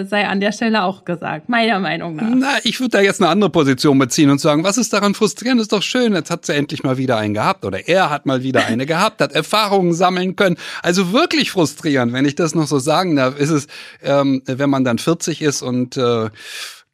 sei 0.09 0.27
an 0.27 0.41
der 0.41 0.53
Stelle 0.53 0.85
auch 0.85 1.05
gesagt, 1.05 1.49
meiner 1.49 1.81
Meinung 1.81 2.17
nach. 2.17 2.31
Na, 2.35 2.59
ich 2.63 2.79
würde 2.79 2.91
da 2.91 3.01
jetzt 3.01 3.21
eine 3.21 3.31
andere 3.31 3.51
Position 3.51 3.99
beziehen 3.99 4.31
und 4.31 4.41
sagen, 4.41 4.63
was 4.63 4.79
ist 4.79 4.93
daran 4.93 5.15
frustrierend? 5.15 5.61
Ist 5.61 5.73
doch 5.73 5.83
schön, 5.83 6.15
jetzt 6.15 6.31
hat 6.31 6.47
sie 6.47 6.55
endlich 6.55 6.85
mal 6.85 6.99
wieder 6.99 7.17
einen 7.17 7.35
gehabt 7.35 7.65
oder 7.65 7.89
er 7.89 8.11
hat 8.11 8.27
mal 8.27 8.43
wieder 8.43 8.65
eine 8.67 8.87
gehabt, 8.93 9.21
hat 9.21 9.33
Erfahrungen 9.33 9.93
sammeln 9.93 10.37
können. 10.37 10.57
Also 10.83 11.13
wirklich 11.13 11.51
frustrierend, 11.51 12.13
wenn 12.13 12.25
ich 12.25 12.37
das 12.37 12.55
noch 12.55 12.67
so 12.67 12.79
sagen 12.79 13.17
darf, 13.17 13.39
ist 13.39 13.51
es, 13.51 13.67
ähm, 14.03 14.43
wenn 14.47 14.71
man 14.71 14.85
dann 14.85 14.99
40 14.99 15.43
ist 15.43 15.63
und 15.63 15.97
äh, 15.97 16.31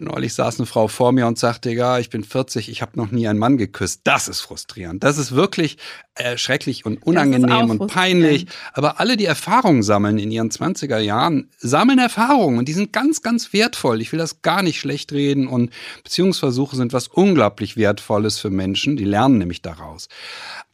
Neulich 0.00 0.34
saß 0.34 0.60
eine 0.60 0.66
Frau 0.66 0.86
vor 0.86 1.10
mir 1.10 1.26
und 1.26 1.38
sagte, 1.38 1.72
ja, 1.72 1.98
ich 1.98 2.08
bin 2.08 2.22
40, 2.22 2.68
ich 2.68 2.82
habe 2.82 2.92
noch 2.94 3.10
nie 3.10 3.26
einen 3.26 3.40
Mann 3.40 3.56
geküsst. 3.56 4.02
Das 4.04 4.28
ist 4.28 4.40
frustrierend. 4.40 5.02
Das 5.02 5.18
ist 5.18 5.32
wirklich 5.34 5.76
äh, 6.14 6.38
schrecklich 6.38 6.86
und 6.86 7.02
unangenehm 7.02 7.68
und 7.68 7.88
peinlich. 7.88 8.46
Aber 8.74 9.00
alle, 9.00 9.16
die 9.16 9.24
Erfahrungen 9.24 9.82
sammeln 9.82 10.18
in 10.18 10.30
ihren 10.30 10.50
20er 10.50 10.98
Jahren, 10.98 11.50
sammeln 11.58 11.98
Erfahrungen 11.98 12.58
und 12.58 12.68
die 12.68 12.74
sind 12.74 12.92
ganz, 12.92 13.22
ganz 13.22 13.52
wertvoll. 13.52 14.00
Ich 14.00 14.12
will 14.12 14.20
das 14.20 14.40
gar 14.40 14.62
nicht 14.62 14.78
schlecht 14.78 15.10
reden 15.10 15.48
und 15.48 15.72
Beziehungsversuche 16.04 16.76
sind 16.76 16.92
was 16.92 17.08
unglaublich 17.08 17.76
Wertvolles 17.76 18.38
für 18.38 18.50
Menschen. 18.50 18.96
Die 18.96 19.04
lernen 19.04 19.38
nämlich 19.38 19.62
daraus. 19.62 20.08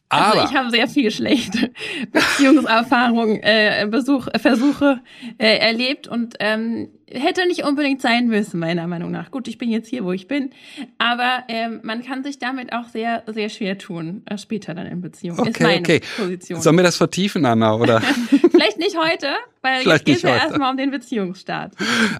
Also 0.09 0.43
ich 0.45 0.55
habe 0.55 0.69
sehr 0.69 0.87
viel 0.87 1.09
schlechte 1.11 1.71
Beziehungserfahrungen, 2.11 3.41
äh, 3.41 3.87
Besuch, 3.89 4.27
Versuche 4.39 5.01
äh, 5.37 5.57
erlebt 5.57 6.07
und 6.07 6.35
ähm, 6.39 6.89
hätte 7.11 7.47
nicht 7.47 7.63
unbedingt 7.63 8.01
sein 8.01 8.27
müssen, 8.27 8.59
meiner 8.59 8.87
Meinung 8.87 9.11
nach. 9.11 9.31
Gut, 9.31 9.47
ich 9.47 9.57
bin 9.57 9.69
jetzt 9.69 9.87
hier, 9.89 10.03
wo 10.03 10.11
ich 10.11 10.27
bin, 10.27 10.51
aber 10.97 11.43
ähm, 11.47 11.79
man 11.83 12.03
kann 12.03 12.23
sich 12.23 12.39
damit 12.39 12.73
auch 12.73 12.87
sehr, 12.87 13.23
sehr 13.27 13.49
schwer 13.49 13.77
tun, 13.77 14.23
äh, 14.25 14.37
später 14.37 14.73
dann 14.73 14.87
in 14.87 15.01
Beziehung. 15.01 15.39
Okay, 15.39 15.49
ist 15.49 15.59
meine 15.61 15.79
okay. 15.79 16.01
Position. 16.17 16.61
Sollen 16.61 16.75
wir 16.77 16.83
das 16.83 16.97
vertiefen, 16.97 17.45
Anna, 17.45 17.75
oder? 17.75 18.01
Vielleicht 18.51 18.79
nicht 18.79 18.97
heute, 18.97 19.27
weil 19.61 19.81
Vielleicht 19.81 20.07
jetzt 20.07 20.15
geht 20.15 20.15
es 20.17 20.21
ja 20.23 20.35
erstmal 20.35 20.71
um 20.71 20.77
den 20.77 20.91
Beziehungsstart. 20.91 21.73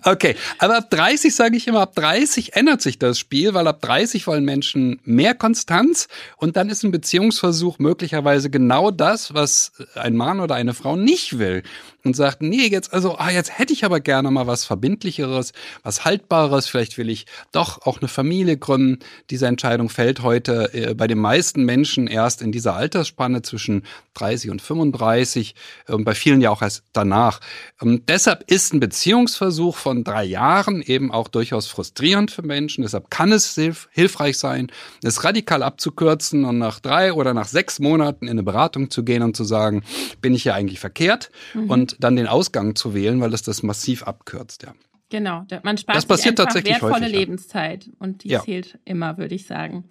Okay, 0.03 0.35
aber 0.59 0.77
ab 0.77 0.89
30 0.89 1.33
sage 1.33 1.57
ich 1.57 1.67
immer, 1.67 1.81
ab 1.81 1.95
30 1.95 2.55
ändert 2.55 2.81
sich 2.81 2.99
das 2.99 3.17
Spiel, 3.17 3.53
weil 3.53 3.67
ab 3.67 3.81
30 3.81 4.27
wollen 4.27 4.45
Menschen 4.45 4.99
mehr 5.03 5.33
Konstanz 5.33 6.07
und 6.37 6.57
dann 6.57 6.69
ist 6.69 6.83
ein 6.83 6.91
Beziehungsversuch 6.91 7.79
möglicherweise 7.79 8.49
genau 8.49 8.91
das, 8.91 9.33
was 9.33 9.71
ein 9.95 10.15
Mann 10.15 10.39
oder 10.39 10.55
eine 10.55 10.73
Frau 10.73 10.95
nicht 10.95 11.39
will 11.39 11.63
und 12.05 12.15
sagt, 12.15 12.41
nee, 12.41 12.67
jetzt 12.67 12.93
also, 12.93 13.17
ah, 13.17 13.31
jetzt 13.31 13.57
hätte 13.57 13.73
ich 13.73 13.83
aber 13.83 13.99
gerne 13.99 14.29
mal 14.31 14.47
was 14.47 14.63
verbindlicheres, 14.63 15.53
was 15.83 16.05
haltbares, 16.05 16.67
vielleicht 16.67 16.97
will 16.97 17.09
ich 17.09 17.25
doch 17.51 17.81
auch 17.85 17.99
eine 17.99 18.07
Familie 18.07 18.57
gründen. 18.57 18.99
Diese 19.29 19.47
Entscheidung 19.47 19.89
fällt 19.89 20.21
heute 20.21 20.73
äh, 20.73 20.93
bei 20.93 21.07
den 21.07 21.19
meisten 21.19 21.63
Menschen 21.63 22.07
erst 22.07 22.41
in 22.41 22.51
dieser 22.51 22.75
Altersspanne 22.75 23.41
zwischen 23.41 23.83
30 24.13 24.51
und 24.51 24.61
35, 24.61 25.55
äh, 25.87 25.97
bei 25.97 26.15
vielen 26.15 26.41
ja 26.41 26.51
auch 26.51 26.61
erst 26.61 26.83
danach. 26.93 27.39
Ähm, 27.81 28.03
deshalb 28.07 28.49
ist 28.49 28.73
ein 28.73 28.79
Beziehungsversuch 28.79 29.75
von 29.75 30.03
drei 30.03 30.23
Jahren 30.23 30.81
eben 30.81 31.11
auch 31.11 31.27
durchaus 31.27 31.67
frustrierend 31.67 32.31
für 32.31 32.43
Menschen. 32.43 32.83
Deshalb 32.83 33.09
kann 33.09 33.31
es 33.31 33.55
hilf 33.55 33.89
hilfreich 33.91 34.37
sein, 34.37 34.71
es 35.03 35.23
radikal 35.23 35.63
abzukürzen 35.63 36.45
und 36.45 36.57
nach 36.57 36.79
drei 36.79 37.13
oder 37.13 37.33
nach 37.33 37.47
sechs 37.47 37.79
Monaten 37.79 38.25
in 38.25 38.31
eine 38.31 38.43
Beratung 38.43 38.89
zu 38.89 39.03
gehen 39.03 39.23
und 39.23 39.35
zu 39.35 39.43
sagen, 39.43 39.83
bin 40.21 40.33
ich 40.33 40.45
ja 40.45 40.53
eigentlich 40.53 40.79
verkehrt? 40.79 41.31
Mhm. 41.53 41.69
Und 41.69 41.94
dann 41.99 42.15
den 42.15 42.27
Ausgang 42.27 42.75
zu 42.75 42.93
wählen, 42.93 43.21
weil 43.21 43.33
es 43.33 43.43
das 43.43 43.63
massiv 43.63 44.03
abkürzt, 44.03 44.63
ja. 44.63 44.73
Genau, 45.09 45.45
man 45.63 45.77
spart 45.77 45.97
das 45.97 46.05
passiert 46.05 46.37
tatsächlich 46.37 46.73
wertvolle 46.73 47.05
häufig, 47.05 47.11
Lebenszeit 47.11 47.89
und 47.99 48.23
die 48.23 48.29
ja. 48.29 48.41
zählt 48.43 48.79
immer, 48.85 49.17
würde 49.17 49.35
ich 49.35 49.45
sagen. 49.45 49.85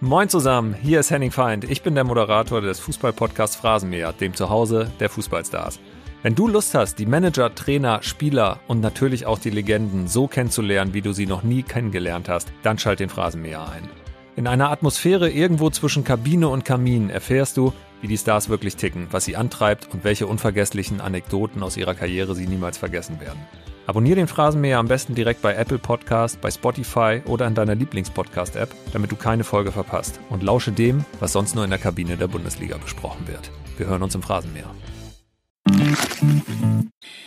Moin 0.00 0.28
zusammen, 0.28 0.74
hier 0.74 1.00
ist 1.00 1.10
Henning 1.10 1.30
Feind. 1.30 1.64
Ich 1.64 1.82
bin 1.82 1.94
der 1.94 2.04
Moderator 2.04 2.60
des 2.60 2.80
Fußballpodcasts 2.80 3.56
Phrasenmäher, 3.56 4.12
dem 4.12 4.34
Zuhause 4.34 4.90
der 4.98 5.08
Fußballstars. 5.08 5.78
Wenn 6.22 6.34
du 6.34 6.48
Lust 6.48 6.74
hast, 6.74 6.98
die 6.98 7.06
Manager, 7.06 7.54
Trainer, 7.54 8.02
Spieler 8.02 8.58
und 8.66 8.80
natürlich 8.80 9.24
auch 9.24 9.38
die 9.38 9.50
Legenden 9.50 10.08
so 10.08 10.26
kennenzulernen, 10.26 10.94
wie 10.94 11.02
du 11.02 11.12
sie 11.12 11.26
noch 11.26 11.42
nie 11.42 11.62
kennengelernt 11.62 12.28
hast, 12.28 12.52
dann 12.62 12.78
schalt 12.78 13.00
den 13.00 13.08
Phrasenmäher 13.08 13.68
ein. 13.68 13.88
In 14.36 14.46
einer 14.46 14.70
Atmosphäre 14.70 15.30
irgendwo 15.30 15.70
zwischen 15.70 16.02
Kabine 16.02 16.48
und 16.48 16.64
Kamin 16.64 17.08
erfährst 17.08 17.56
du, 17.56 17.72
wie 18.04 18.08
die 18.08 18.18
Stars 18.18 18.50
wirklich 18.50 18.76
ticken, 18.76 19.08
was 19.12 19.24
sie 19.24 19.34
antreibt 19.34 19.88
und 19.94 20.04
welche 20.04 20.26
unvergesslichen 20.26 21.00
Anekdoten 21.00 21.62
aus 21.62 21.78
ihrer 21.78 21.94
Karriere 21.94 22.34
sie 22.34 22.46
niemals 22.46 22.76
vergessen 22.76 23.18
werden. 23.18 23.40
Abonnier 23.86 24.14
den 24.14 24.26
Phrasenmäher 24.28 24.76
am 24.76 24.88
besten 24.88 25.14
direkt 25.14 25.40
bei 25.40 25.54
Apple 25.54 25.78
Podcast, 25.78 26.38
bei 26.42 26.50
Spotify 26.50 27.22
oder 27.24 27.46
in 27.46 27.54
deiner 27.54 27.74
Lieblingspodcast-App, 27.74 28.68
damit 28.92 29.10
du 29.10 29.16
keine 29.16 29.42
Folge 29.42 29.72
verpasst 29.72 30.20
und 30.28 30.42
lausche 30.42 30.70
dem, 30.70 31.06
was 31.18 31.32
sonst 31.32 31.54
nur 31.54 31.64
in 31.64 31.70
der 31.70 31.78
Kabine 31.78 32.18
der 32.18 32.26
Bundesliga 32.26 32.76
besprochen 32.76 33.26
wird. 33.26 33.50
Wir 33.78 33.86
hören 33.86 34.02
uns 34.02 34.14
im 34.14 34.20
Phrasenmäher. 34.20 34.68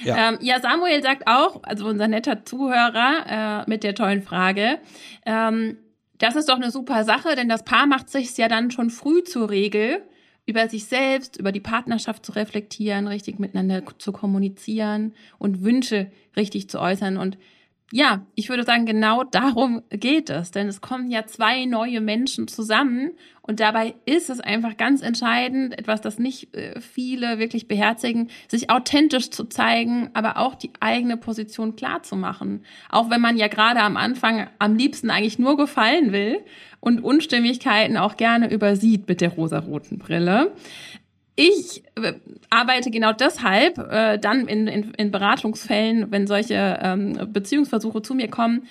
Ja. 0.03 0.29
Ähm, 0.29 0.37
ja, 0.41 0.59
Samuel 0.59 1.01
sagt 1.01 1.23
auch, 1.25 1.63
also 1.63 1.87
unser 1.87 2.07
netter 2.07 2.45
Zuhörer 2.45 3.63
äh, 3.65 3.67
mit 3.67 3.83
der 3.83 3.95
tollen 3.95 4.21
Frage, 4.21 4.77
ähm, 5.25 5.77
das 6.19 6.35
ist 6.35 6.49
doch 6.49 6.57
eine 6.57 6.69
super 6.69 7.03
Sache, 7.03 7.35
denn 7.35 7.49
das 7.49 7.63
Paar 7.63 7.87
macht 7.87 8.11
sich 8.11 8.37
ja 8.37 8.47
dann 8.47 8.69
schon 8.69 8.91
früh 8.91 9.23
zur 9.23 9.49
Regel, 9.49 10.03
über 10.47 10.69
sich 10.69 10.85
selbst, 10.85 11.37
über 11.37 11.51
die 11.51 11.59
Partnerschaft 11.59 12.25
zu 12.25 12.31
reflektieren, 12.31 13.07
richtig 13.07 13.37
miteinander 13.37 13.83
zu 13.99 14.11
kommunizieren 14.13 15.13
und 15.37 15.61
Wünsche 15.61 16.09
richtig 16.37 16.69
zu 16.69 16.79
äußern. 16.79 17.17
Und 17.17 17.37
ja, 17.91 18.25
ich 18.35 18.49
würde 18.49 18.63
sagen, 18.63 18.85
genau 18.85 19.23
darum 19.23 19.81
geht 19.89 20.29
es, 20.29 20.51
denn 20.51 20.67
es 20.67 20.81
kommen 20.81 21.09
ja 21.09 21.25
zwei 21.25 21.65
neue 21.65 22.01
Menschen 22.01 22.49
zusammen 22.49 23.11
und 23.47 23.61
dabei 23.61 23.95
ist 24.05 24.29
es 24.29 24.41
einfach 24.41 24.75
ganz 24.75 25.01
entscheidend, 25.01 25.79
etwas, 25.79 26.01
das 26.01 26.19
nicht 26.19 26.53
äh, 26.53 26.81
viele 26.81 27.39
wirklich 27.39 27.69
beherzigen, 27.69 28.29
sich 28.49 28.69
authentisch 28.69 29.29
zu 29.29 29.45
zeigen, 29.45 30.09
aber 30.13 30.35
auch 30.35 30.55
die 30.55 30.71
eigene 30.81 31.15
Position 31.15 31.77
klar 31.77 32.03
zu 32.03 32.17
machen. 32.17 32.65
Auch 32.89 33.09
wenn 33.09 33.21
man 33.21 33.37
ja 33.37 33.47
gerade 33.47 33.79
am 33.79 33.95
Anfang 33.95 34.47
am 34.59 34.75
liebsten 34.75 35.09
eigentlich 35.09 35.39
nur 35.39 35.55
gefallen 35.55 36.11
will 36.11 36.39
und 36.81 36.99
Unstimmigkeiten 36.99 37.95
auch 37.95 38.17
gerne 38.17 38.51
übersieht 38.51 39.07
mit 39.07 39.21
der 39.21 39.29
rosaroten 39.29 39.97
Brille. 39.97 40.53
Ich 41.39 41.83
äh, 41.95 42.13
arbeite 42.49 42.89
genau 42.89 43.13
deshalb 43.13 43.77
äh, 43.77 44.17
dann 44.17 44.47
in, 44.47 44.67
in, 44.67 44.91
in 44.95 45.11
Beratungsfällen, 45.11 46.11
wenn 46.11 46.25
solche 46.25 46.79
ähm, 46.81 47.29
Beziehungsversuche 47.31 48.01
zu 48.01 48.15
mir 48.15 48.27
kommen, 48.27 48.67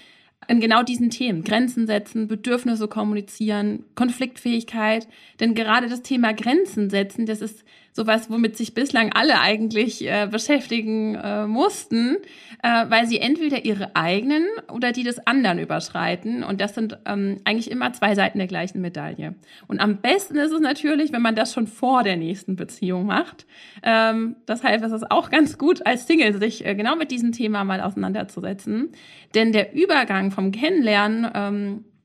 in 0.48 0.58
genau 0.58 0.82
diesen 0.82 1.10
Themen. 1.10 1.44
Grenzen 1.44 1.86
setzen, 1.86 2.26
Bedürfnisse 2.26 2.88
kommunizieren, 2.88 3.84
Konfliktfähigkeit. 3.94 5.06
Denn 5.38 5.54
gerade 5.54 5.88
das 5.88 6.02
Thema 6.02 6.34
Grenzen 6.34 6.90
setzen, 6.90 7.24
das 7.24 7.40
ist 7.40 7.64
sowas, 7.96 8.30
womit 8.30 8.56
sich 8.56 8.74
bislang 8.74 9.12
alle 9.12 9.40
eigentlich 9.40 10.06
äh, 10.06 10.28
beschäftigen 10.30 11.16
äh, 11.16 11.46
mussten, 11.46 12.18
äh, 12.62 12.84
weil 12.88 13.06
sie 13.06 13.18
entweder 13.18 13.64
ihre 13.64 13.96
eigenen 13.96 14.44
oder 14.72 14.92
die 14.92 15.02
des 15.02 15.26
anderen 15.26 15.58
überschreiten. 15.58 16.44
Und 16.44 16.60
das 16.60 16.74
sind 16.74 16.98
ähm, 17.06 17.40
eigentlich 17.44 17.70
immer 17.70 17.92
zwei 17.94 18.14
Seiten 18.14 18.38
der 18.38 18.46
gleichen 18.46 18.80
Medaille. 18.80 19.34
Und 19.66 19.80
am 19.80 19.96
besten 19.96 20.36
ist 20.36 20.52
es 20.52 20.60
natürlich, 20.60 21.12
wenn 21.12 21.22
man 21.22 21.34
das 21.34 21.52
schon 21.52 21.66
vor 21.66 22.02
der 22.02 22.16
nächsten 22.16 22.54
Beziehung 22.54 23.06
macht. 23.06 23.46
Ähm, 23.82 24.36
deshalb 24.46 24.84
ist 24.84 24.92
es 24.92 25.10
auch 25.10 25.30
ganz 25.30 25.58
gut, 25.58 25.84
als 25.86 26.06
Single 26.06 26.38
sich 26.38 26.64
äh, 26.64 26.74
genau 26.74 26.96
mit 26.96 27.10
diesem 27.10 27.32
Thema 27.32 27.64
mal 27.64 27.80
auseinanderzusetzen. 27.80 28.90
Denn 29.34 29.52
der 29.52 29.74
Übergang 29.74 30.30
vom 30.30 30.52
Kennenlernen 30.52 31.30
ähm, 31.34 31.84
äh, 31.94 31.95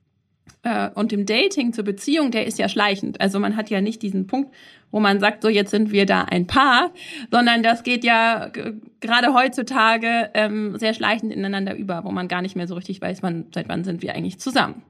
und 0.95 1.11
dem 1.11 1.25
Dating 1.25 1.73
zur 1.73 1.83
Beziehung, 1.83 2.31
der 2.31 2.45
ist 2.45 2.59
ja 2.59 2.69
schleichend. 2.69 3.19
Also 3.19 3.39
man 3.39 3.55
hat 3.55 3.69
ja 3.69 3.81
nicht 3.81 4.01
diesen 4.01 4.27
Punkt, 4.27 4.53
wo 4.91 4.99
man 4.99 5.19
sagt, 5.19 5.41
so 5.41 5.49
jetzt 5.49 5.71
sind 5.71 5.91
wir 5.91 6.05
da 6.05 6.23
ein 6.23 6.47
Paar, 6.47 6.91
sondern 7.31 7.63
das 7.63 7.83
geht 7.83 8.03
ja 8.03 8.51
gerade 8.99 9.33
heutzutage 9.33 10.29
ähm, 10.33 10.77
sehr 10.77 10.93
schleichend 10.93 11.33
ineinander 11.33 11.75
über, 11.75 12.03
wo 12.03 12.11
man 12.11 12.27
gar 12.27 12.41
nicht 12.41 12.55
mehr 12.55 12.67
so 12.67 12.75
richtig 12.75 13.01
weiß, 13.01 13.23
wann, 13.23 13.47
seit 13.53 13.69
wann 13.69 13.83
sind 13.83 14.01
wir 14.01 14.13
eigentlich 14.13 14.39
zusammen. 14.39 14.83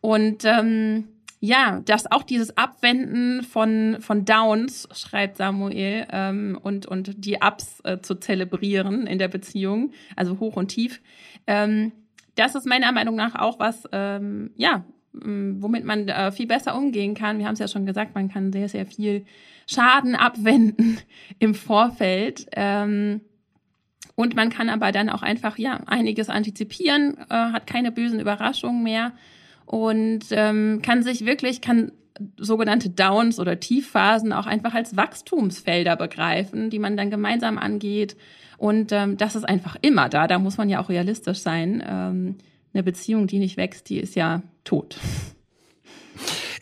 Und 0.00 0.44
ähm, 0.44 1.08
ja, 1.40 1.80
dass 1.84 2.10
auch 2.10 2.24
dieses 2.24 2.56
Abwenden 2.56 3.42
von, 3.44 3.98
von 4.00 4.24
Downs, 4.24 4.88
schreibt 4.92 5.36
Samuel, 5.36 6.06
ähm, 6.10 6.58
und, 6.60 6.86
und 6.86 7.24
die 7.24 7.36
Ups 7.40 7.80
äh, 7.84 7.98
zu 8.00 8.16
zelebrieren 8.16 9.06
in 9.06 9.18
der 9.18 9.28
Beziehung, 9.28 9.92
also 10.16 10.40
hoch 10.40 10.56
und 10.56 10.68
tief, 10.68 11.00
ähm, 11.46 11.92
das 12.38 12.54
ist 12.54 12.66
meiner 12.66 12.92
Meinung 12.92 13.16
nach 13.16 13.34
auch 13.34 13.58
was, 13.58 13.84
ähm, 13.92 14.50
ja, 14.56 14.84
womit 15.12 15.84
man 15.84 16.08
äh, 16.08 16.30
viel 16.30 16.46
besser 16.46 16.76
umgehen 16.76 17.14
kann. 17.14 17.38
Wir 17.38 17.46
haben 17.46 17.54
es 17.54 17.58
ja 17.58 17.68
schon 17.68 17.86
gesagt, 17.86 18.14
man 18.14 18.28
kann 18.28 18.52
sehr, 18.52 18.68
sehr 18.68 18.86
viel 18.86 19.24
Schaden 19.66 20.14
abwenden 20.14 20.98
im 21.38 21.54
Vorfeld. 21.54 22.46
Ähm, 22.52 23.22
und 24.14 24.34
man 24.34 24.50
kann 24.50 24.68
aber 24.68 24.92
dann 24.92 25.10
auch 25.10 25.22
einfach 25.22 25.58
ja 25.58 25.80
einiges 25.86 26.28
antizipieren, 26.28 27.16
äh, 27.30 27.34
hat 27.34 27.66
keine 27.66 27.92
bösen 27.92 28.20
Überraschungen 28.20 28.82
mehr 28.82 29.12
und 29.64 30.26
ähm, 30.30 30.80
kann 30.82 31.02
sich 31.02 31.24
wirklich, 31.24 31.60
kann 31.60 31.92
sogenannte 32.36 32.90
Downs 32.90 33.38
oder 33.38 33.60
Tiefphasen 33.60 34.32
auch 34.32 34.46
einfach 34.46 34.74
als 34.74 34.96
Wachstumsfelder 34.96 35.96
begreifen, 35.96 36.70
die 36.70 36.78
man 36.78 36.96
dann 36.96 37.10
gemeinsam 37.10 37.58
angeht. 37.58 38.16
Und 38.58 38.92
ähm, 38.92 39.16
das 39.16 39.36
ist 39.36 39.44
einfach 39.44 39.76
immer 39.80 40.08
da. 40.08 40.26
Da 40.26 40.38
muss 40.38 40.58
man 40.58 40.68
ja 40.68 40.82
auch 40.82 40.90
realistisch 40.90 41.38
sein. 41.38 41.82
Ähm, 41.88 42.34
eine 42.74 42.82
Beziehung, 42.82 43.26
die 43.26 43.38
nicht 43.38 43.56
wächst, 43.56 43.88
die 43.88 43.98
ist 43.98 44.14
ja 44.14 44.42
tot. 44.64 44.98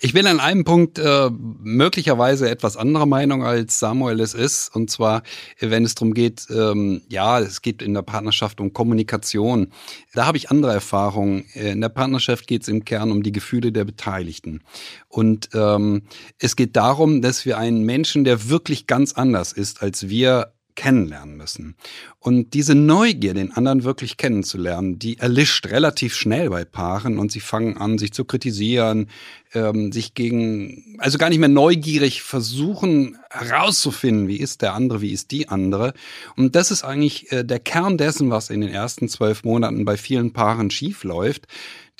Ich 0.00 0.12
bin 0.12 0.26
an 0.26 0.40
einem 0.40 0.64
Punkt 0.64 0.98
äh, 0.98 1.30
möglicherweise 1.30 2.50
etwas 2.50 2.76
anderer 2.76 3.06
Meinung 3.06 3.44
als 3.44 3.78
Samuel 3.78 4.20
es 4.20 4.34
ist. 4.34 4.74
Und 4.74 4.90
zwar, 4.90 5.22
wenn 5.58 5.84
es 5.84 5.94
darum 5.94 6.12
geht, 6.12 6.46
ähm, 6.50 7.00
ja, 7.08 7.40
es 7.40 7.62
geht 7.62 7.80
in 7.80 7.94
der 7.94 8.02
Partnerschaft 8.02 8.60
um 8.60 8.72
Kommunikation. 8.72 9.72
Da 10.12 10.26
habe 10.26 10.36
ich 10.36 10.50
andere 10.50 10.72
Erfahrungen. 10.72 11.46
In 11.54 11.80
der 11.80 11.88
Partnerschaft 11.88 12.46
geht 12.46 12.62
es 12.62 12.68
im 12.68 12.84
Kern 12.84 13.10
um 13.10 13.22
die 13.22 13.32
Gefühle 13.32 13.72
der 13.72 13.84
Beteiligten. 13.84 14.62
Und 15.08 15.48
ähm, 15.54 16.02
es 16.38 16.56
geht 16.56 16.76
darum, 16.76 17.22
dass 17.22 17.46
wir 17.46 17.56
einen 17.56 17.84
Menschen, 17.84 18.24
der 18.24 18.50
wirklich 18.50 18.86
ganz 18.86 19.14
anders 19.14 19.52
ist 19.52 19.82
als 19.82 20.08
wir, 20.08 20.52
kennenlernen 20.76 21.37
müssen. 21.37 21.75
Und 22.21 22.54
diese 22.54 22.75
Neugier, 22.75 23.35
den 23.35 23.52
anderen 23.52 23.85
wirklich 23.85 24.16
kennenzulernen, 24.16 24.99
die 24.99 25.18
erlischt 25.18 25.66
relativ 25.66 26.14
schnell 26.14 26.50
bei 26.50 26.64
Paaren 26.64 27.18
und 27.18 27.33
sie 27.33 27.40
fangen 27.40 27.76
an, 27.76 27.99
sich 27.99 28.12
zu 28.12 28.25
kritisieren, 28.25 29.09
ähm, 29.54 29.90
sich 29.90 30.14
gegen, 30.14 30.97
also 30.99 31.18
gar 31.18 31.30
nicht 31.30 31.38
mehr 31.38 31.49
neugierig 31.49 32.23
versuchen 32.23 33.18
herauszufinden, 33.30 34.28
wie 34.28 34.37
ist 34.37 34.62
der 34.62 34.75
andere, 34.75 35.00
wie 35.00 35.12
ist 35.12 35.30
die 35.30 35.49
andere. 35.49 35.95
Und 36.37 36.54
das 36.54 36.71
ist 36.71 36.85
eigentlich 36.85 37.33
äh, 37.33 37.45
der 37.45 37.59
Kern 37.59 37.99
dessen, 37.99 38.30
was 38.30 38.50
in 38.50 38.61
den 38.61 38.71
ersten 38.71 39.09
zwölf 39.09 39.45
Monaten 39.45 39.85
bei 39.85 39.97
vielen 39.97 40.33
Paaren 40.33 40.71
schiefläuft 40.71 41.47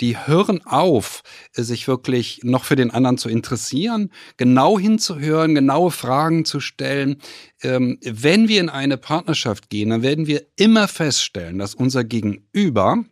die 0.01 0.17
hören 0.17 0.65
auf, 0.65 1.23
sich 1.53 1.87
wirklich 1.87 2.41
noch 2.43 2.63
für 2.63 2.75
den 2.75 2.91
anderen 2.91 3.17
zu 3.17 3.29
interessieren, 3.29 4.11
genau 4.37 4.77
hinzuhören, 4.77 5.55
genaue 5.55 5.91
Fragen 5.91 6.45
zu 6.45 6.59
stellen. 6.59 7.17
Ähm, 7.61 7.99
wenn 8.03 8.47
wir 8.47 8.59
in 8.61 8.69
eine 8.69 8.97
Partnerschaft 8.97 9.69
gehen, 9.69 9.89
dann 9.89 10.03
werden 10.03 10.27
wir 10.27 10.45
immer 10.55 10.87
feststellen, 10.87 11.57
dass 11.59 11.75
unser 11.75 12.03
Gegenüber 12.03 13.03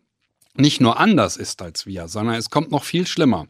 nicht 0.57 0.79
nur 0.81 0.99
anders 0.99 1.37
ist 1.37 1.61
als 1.61 1.85
wir, 1.85 2.07
sondern 2.07 2.35
es 2.35 2.49
kommt 2.49 2.71
noch 2.71 2.83
viel 2.83 3.07
schlimmer. 3.07 3.47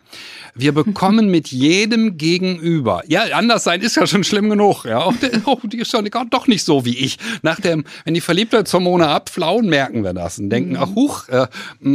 Wir 0.55 0.71
bekommen 0.71 1.29
mit 1.29 1.49
jedem 1.49 2.17
Gegenüber, 2.17 3.03
ja, 3.07 3.23
anders 3.33 3.63
sein 3.63 3.81
ist 3.81 3.95
ja 3.95 4.07
schon 4.07 4.23
schlimm 4.23 4.49
genug, 4.49 4.85
ja, 4.85 4.99
auch, 4.99 5.13
oh, 5.45 5.59
die 5.63 5.79
ist 5.79 5.91
schon 5.91 6.09
doch 6.29 6.47
nicht 6.47 6.63
so 6.63 6.85
wie 6.85 6.97
ich. 6.97 7.17
Nach 7.41 7.59
dem, 7.59 7.83
wenn 8.03 8.13
die 8.13 8.21
Verliebtheitshormone 8.21 9.07
abflauen, 9.07 9.67
merken 9.67 10.03
wir 10.03 10.13
das 10.13 10.39
und 10.39 10.49
denken, 10.49 10.77
ach 10.77 10.95
huch, 10.95 11.29
äh, 11.29 11.47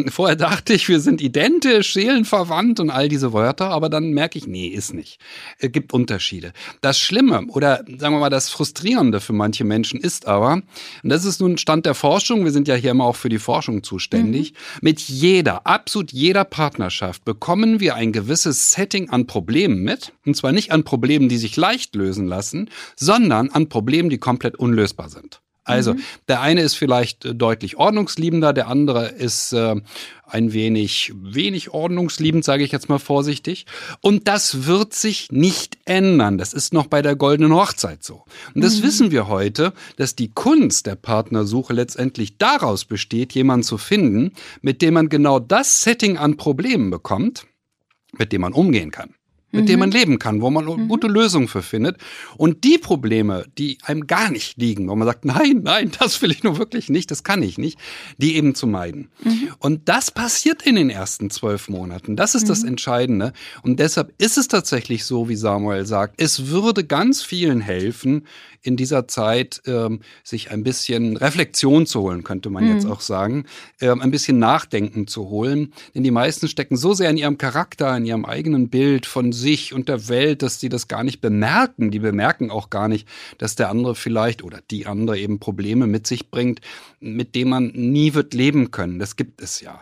vorher 0.09 0.37
dachte 0.37 0.75
ich, 0.75 0.89
wir 0.89 1.01
sind 1.01 1.21
identisch, 1.21 1.93
seelenverwandt 1.95 2.81
und 2.81 2.91
all 2.91 3.09
diese 3.09 3.33
Wörter, 3.33 3.71
aber 3.71 3.89
dann 3.89 4.11
merke 4.11 4.39
ich, 4.39 4.47
nee, 4.47 4.69
ist 4.69 4.95
nicht. 4.95 5.19
Es 5.59 5.73
gibt 5.73 5.93
Unterschiede. 5.93 6.53
Das 6.81 6.99
Schlimme 6.99 7.47
oder 7.49 7.85
sagen 7.99 8.15
wir 8.15 8.21
mal 8.21 8.31
das 8.31 8.49
Frustrierende 8.51 9.21
für 9.21 9.33
manche 9.33 9.65
Menschen 9.65 10.01
ist 10.01 10.27
aber, 10.27 10.63
und 11.03 11.11
das 11.11 11.25
ist 11.25 11.41
nun 11.41 11.59
Stand 11.59 11.87
der 11.87 11.95
Forschung, 11.95 12.45
wir 12.45 12.53
sind 12.53 12.69
ja 12.69 12.75
hier 12.75 12.93
immer 12.93 13.05
auch 13.05 13.17
für 13.17 13.29
die 13.29 13.39
Forschung 13.39 13.83
zuständig, 13.83 14.53
mhm. 14.53 14.79
mit 14.83 15.00
jeder, 15.09 15.67
absolut 15.67 16.13
jeder 16.13 16.45
Partnerschaft 16.45 17.25
bekommen 17.25 17.81
wir 17.81 17.95
ein 17.95 18.13
gewisses 18.13 18.71
Setting 18.73 19.11
an 19.11 19.27
Problemen 19.27 19.83
mit. 19.83 20.13
Und 20.25 20.37
zwar 20.37 20.53
nicht 20.53 20.73
an 20.73 20.85
Problemen, 20.85 21.29
die 21.29 21.39
sich 21.39 21.57
leicht 21.57 21.95
lösen 21.95 22.27
lassen, 22.27 22.71
sondern 22.97 23.51
an 23.51 23.69
Problemen, 23.69 24.11
die 24.11 24.19
komplett 24.19 24.57
unlösbar 24.57 25.09
sind. 25.09 25.41
Also 25.65 25.95
mhm. 25.95 26.01
der 26.29 26.41
eine 26.41 26.63
ist 26.63 26.75
vielleicht 26.75 27.25
äh, 27.25 27.35
deutlich 27.35 27.77
ordnungsliebender, 27.77 28.53
der 28.53 28.69
andere 28.69 29.09
ist 29.09 29.53
äh, 29.53 29.77
ein 30.27 30.53
wenig 30.53 31.13
wenig 31.15 31.71
ordnungsliebend, 31.71 32.45
sage 32.45 32.65
ich 32.65 32.73
jetzt 32.73 32.89
mal 32.89 32.99
vorsichtig. 32.99 33.67
Und 34.01 34.27
das 34.27 34.67
wird 34.67 34.95
sich 34.95 35.31
nicht 35.31 35.79
ändern. 35.85 36.39
Das 36.39 36.53
ist 36.55 36.73
noch 36.73 36.87
bei 36.87 37.03
der 37.03 37.17
goldenen 37.17 37.55
Hochzeit 37.55 38.03
so. 38.03 38.25
Und 38.55 38.65
das 38.65 38.79
mhm. 38.79 38.83
wissen 38.85 39.11
wir 39.11 39.29
heute, 39.29 39.73
dass 39.97 40.17
die 40.17 40.33
Kunst 40.33 40.87
der 40.87 40.97
Partnersuche 40.97 41.73
letztendlich 41.73 42.39
daraus 42.39 42.85
besteht, 42.85 43.35
jemanden 43.35 43.65
zu 43.65 43.77
finden, 43.77 44.33
mit 44.63 44.83
dem 44.83 44.95
man 44.95 45.09
genau 45.09 45.39
das 45.41 45.83
Setting 45.83 46.17
an 46.17 46.37
Problemen 46.37 46.91
bekommt, 46.91 47.47
mit 48.17 48.33
dem 48.33 48.41
man 48.41 48.53
umgehen 48.53 48.91
kann 48.91 49.15
mit 49.53 49.65
mhm. 49.65 49.67
dem 49.67 49.81
man 49.81 49.91
leben 49.91 50.19
kann, 50.19 50.41
wo 50.41 50.51
man 50.51 50.65
mhm. 50.65 50.89
gute 50.89 51.07
Lösungen 51.07 51.49
für 51.49 51.63
findet. 51.63 51.97
Und 52.37 52.65
die 52.65 52.79
Probleme, 52.79 53.47
die 53.59 53.79
einem 53.85 54.07
gar 54.07 54.31
nicht 54.31 54.59
liegen, 54.59 54.89
wo 54.89 54.95
man 54.95 55.07
sagt, 55.07 55.25
nein, 55.25 55.61
nein, 55.63 55.91
das 55.99 56.21
will 56.23 56.31
ich 56.31 56.43
nur 56.43 56.59
wirklich 56.59 56.89
nicht, 56.89 57.11
das 57.11 57.25
kann 57.25 57.43
ich 57.43 57.59
nicht, 57.59 57.79
die 58.19 58.37
eben 58.37 58.55
zu 58.55 58.67
meiden. 58.67 59.09
Mhm. 59.23 59.49
Und 59.59 59.89
das 59.89 60.11
passiert 60.11 60.63
in 60.63 60.77
den 60.77 60.91
ersten 60.91 61.31
zwölf 61.31 61.69
Monaten. 61.69 62.17
Das 62.17 62.35
ist 62.35 62.49
das 62.49 62.63
mhm. 62.63 62.69
Entscheidende. 62.69 63.33
Und 63.63 63.81
deshalb 63.81 64.13
ist 64.19 64.39
es 64.39 64.49
tatsächlich 64.49 65.05
so, 65.05 65.29
wie 65.29 65.37
Samuel 65.37 65.87
sagt, 65.87 66.21
es 66.21 66.49
würde 66.49 66.85
ganz 66.85 67.23
vielen 67.23 67.61
helfen, 67.61 68.27
in 68.63 68.77
dieser 68.77 69.09
Zeit 69.09 69.63
ähm, 69.67 70.01
sich 70.23 70.51
ein 70.51 70.63
bisschen 70.63 71.17
Reflexion 71.17 71.87
zu 71.87 72.01
holen, 72.01 72.25
könnte 72.25 72.51
man 72.51 72.65
mhm. 72.65 72.75
jetzt 72.75 72.87
auch 72.87 73.01
sagen, 73.01 73.45
ähm, 73.81 74.01
ein 74.01 74.11
bisschen 74.11 74.39
Nachdenken 74.39 75.07
zu 75.07 75.29
holen. 75.29 75.73
Denn 75.95 76.05
die 76.05 76.11
meisten 76.11 76.49
stecken 76.49 76.77
so 76.77 76.93
sehr 76.93 77.11
in 77.11 77.17
ihrem 77.17 77.39
Charakter, 77.39 77.97
in 77.97 78.05
ihrem 78.05 78.25
eigenen 78.25 78.69
Bild 78.69 79.07
von 79.07 79.33
sich 79.33 79.73
und 79.73 79.89
der 79.89 80.09
Welt, 80.09 80.43
dass 80.43 80.61
sie 80.61 80.69
das 80.69 80.89
gar 80.89 81.05
nicht 81.05 81.21
bemerken. 81.21 81.91
Die 81.91 82.01
bemerken 82.01 82.51
auch 82.51 82.71
gar 82.71 82.89
nicht, 82.89 83.09
dass 83.39 83.57
der 83.57 83.71
andere 83.71 83.95
vielleicht 83.95 84.43
oder 84.43 84.61
die 84.71 84.87
andere 84.87 85.19
eben 85.19 85.41
Probleme 85.41 85.87
mit 85.87 86.07
sich 86.07 86.31
bringt, 86.31 86.61
mit 87.01 87.35
denen 87.35 87.51
man 87.51 87.67
nie 87.69 88.15
wird 88.15 88.35
leben 88.35 88.71
können. 88.71 88.99
Das 88.99 89.17
gibt 89.17 89.41
es 89.41 89.61
ja. 89.61 89.81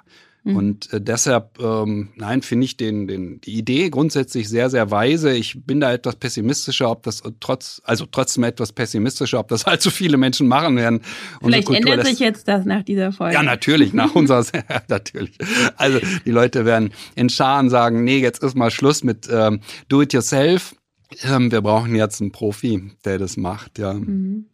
Mhm. 0.49 0.57
Und 0.57 0.93
äh, 0.93 1.01
deshalb, 1.01 1.59
ähm, 1.61 2.09
nein, 2.17 2.41
finde 2.41 2.65
ich 2.65 2.77
den, 2.77 3.07
den, 3.07 3.41
die 3.43 3.59
Idee 3.59 3.91
grundsätzlich 3.91 4.49
sehr, 4.49 4.71
sehr 4.71 4.91
weise. 4.91 5.33
Ich 5.33 5.65
bin 5.67 5.79
da 5.81 5.93
etwas 5.93 6.17
pessimistischer, 6.17 6.91
ob 6.91 7.03
das 7.03 7.23
trotz, 7.41 7.83
also 7.85 8.07
trotzdem 8.07 8.45
etwas 8.45 8.73
pessimistischer, 8.73 9.41
ob 9.41 9.49
das 9.49 9.67
allzu 9.67 9.91
viele 9.91 10.17
Menschen 10.17 10.49
machen 10.49 10.77
werden. 10.77 11.01
Vielleicht 11.43 11.67
Kultur, 11.67 11.93
ändert 11.93 12.07
sich 12.07 12.19
jetzt 12.19 12.49
das 12.49 12.65
nach 12.65 12.83
dieser 12.83 13.13
Folge. 13.13 13.35
Ja, 13.35 13.43
natürlich, 13.43 13.93
nach 13.93 14.15
unserer, 14.15 14.45
natürlich. 14.89 15.37
Also 15.77 15.99
die 16.25 16.31
Leute 16.31 16.65
werden 16.65 16.93
in 17.15 17.29
Scharen 17.29 17.69
sagen, 17.69 18.05
nee, 18.05 18.19
jetzt 18.19 18.43
ist 18.43 18.57
mal 18.57 18.71
Schluss 18.71 19.05
mit 19.05 19.29
ähm, 19.31 19.61
Do-it-yourself. 19.89 20.75
Ähm, 21.23 21.53
wir 21.53 21.61
brauchen 21.61 21.95
jetzt 21.95 22.23
einen 22.23 22.33
Profi, 22.33 22.91
der 23.05 23.19
das 23.19 23.37
macht, 23.37 23.79
ja. 23.79 23.93
Mhm. 23.93 24.47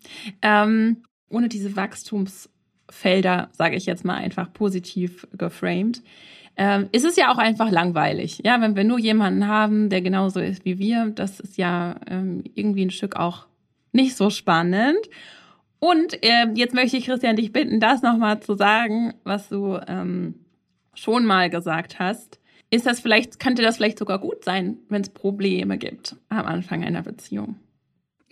Ähm, 0.42 1.04
ohne 1.28 1.48
diese 1.48 1.76
Wachstums 1.76 2.48
Felder, 2.90 3.48
sage 3.52 3.76
ich 3.76 3.86
jetzt 3.86 4.04
mal 4.04 4.16
einfach 4.16 4.52
positiv 4.52 5.26
geframed, 5.32 6.02
ähm, 6.56 6.88
ist 6.92 7.04
es 7.04 7.16
ja 7.16 7.32
auch 7.32 7.38
einfach 7.38 7.70
langweilig. 7.70 8.40
Ja, 8.44 8.60
wenn 8.60 8.76
wir 8.76 8.84
nur 8.84 8.98
jemanden 8.98 9.48
haben, 9.48 9.88
der 9.88 10.02
genauso 10.02 10.40
ist 10.40 10.64
wie 10.64 10.78
wir, 10.78 11.10
das 11.14 11.40
ist 11.40 11.58
ja 11.58 11.96
ähm, 12.08 12.44
irgendwie 12.54 12.84
ein 12.84 12.90
Stück 12.90 13.16
auch 13.16 13.46
nicht 13.92 14.16
so 14.16 14.30
spannend. 14.30 14.98
Und 15.80 16.22
äh, 16.24 16.46
jetzt 16.54 16.74
möchte 16.74 16.96
ich 16.96 17.06
Christian 17.06 17.36
dich 17.36 17.52
bitten, 17.52 17.80
das 17.80 18.02
nochmal 18.02 18.40
zu 18.40 18.54
sagen, 18.54 19.14
was 19.24 19.48
du 19.48 19.78
ähm, 19.86 20.34
schon 20.94 21.26
mal 21.26 21.50
gesagt 21.50 21.98
hast. 21.98 22.40
Ist 22.70 22.86
das 22.86 23.00
vielleicht, 23.00 23.38
könnte 23.38 23.62
das 23.62 23.76
vielleicht 23.76 23.98
sogar 23.98 24.18
gut 24.18 24.44
sein, 24.44 24.78
wenn 24.88 25.02
es 25.02 25.10
Probleme 25.10 25.76
gibt 25.76 26.16
am 26.28 26.46
Anfang 26.46 26.84
einer 26.84 27.02
Beziehung? 27.02 27.56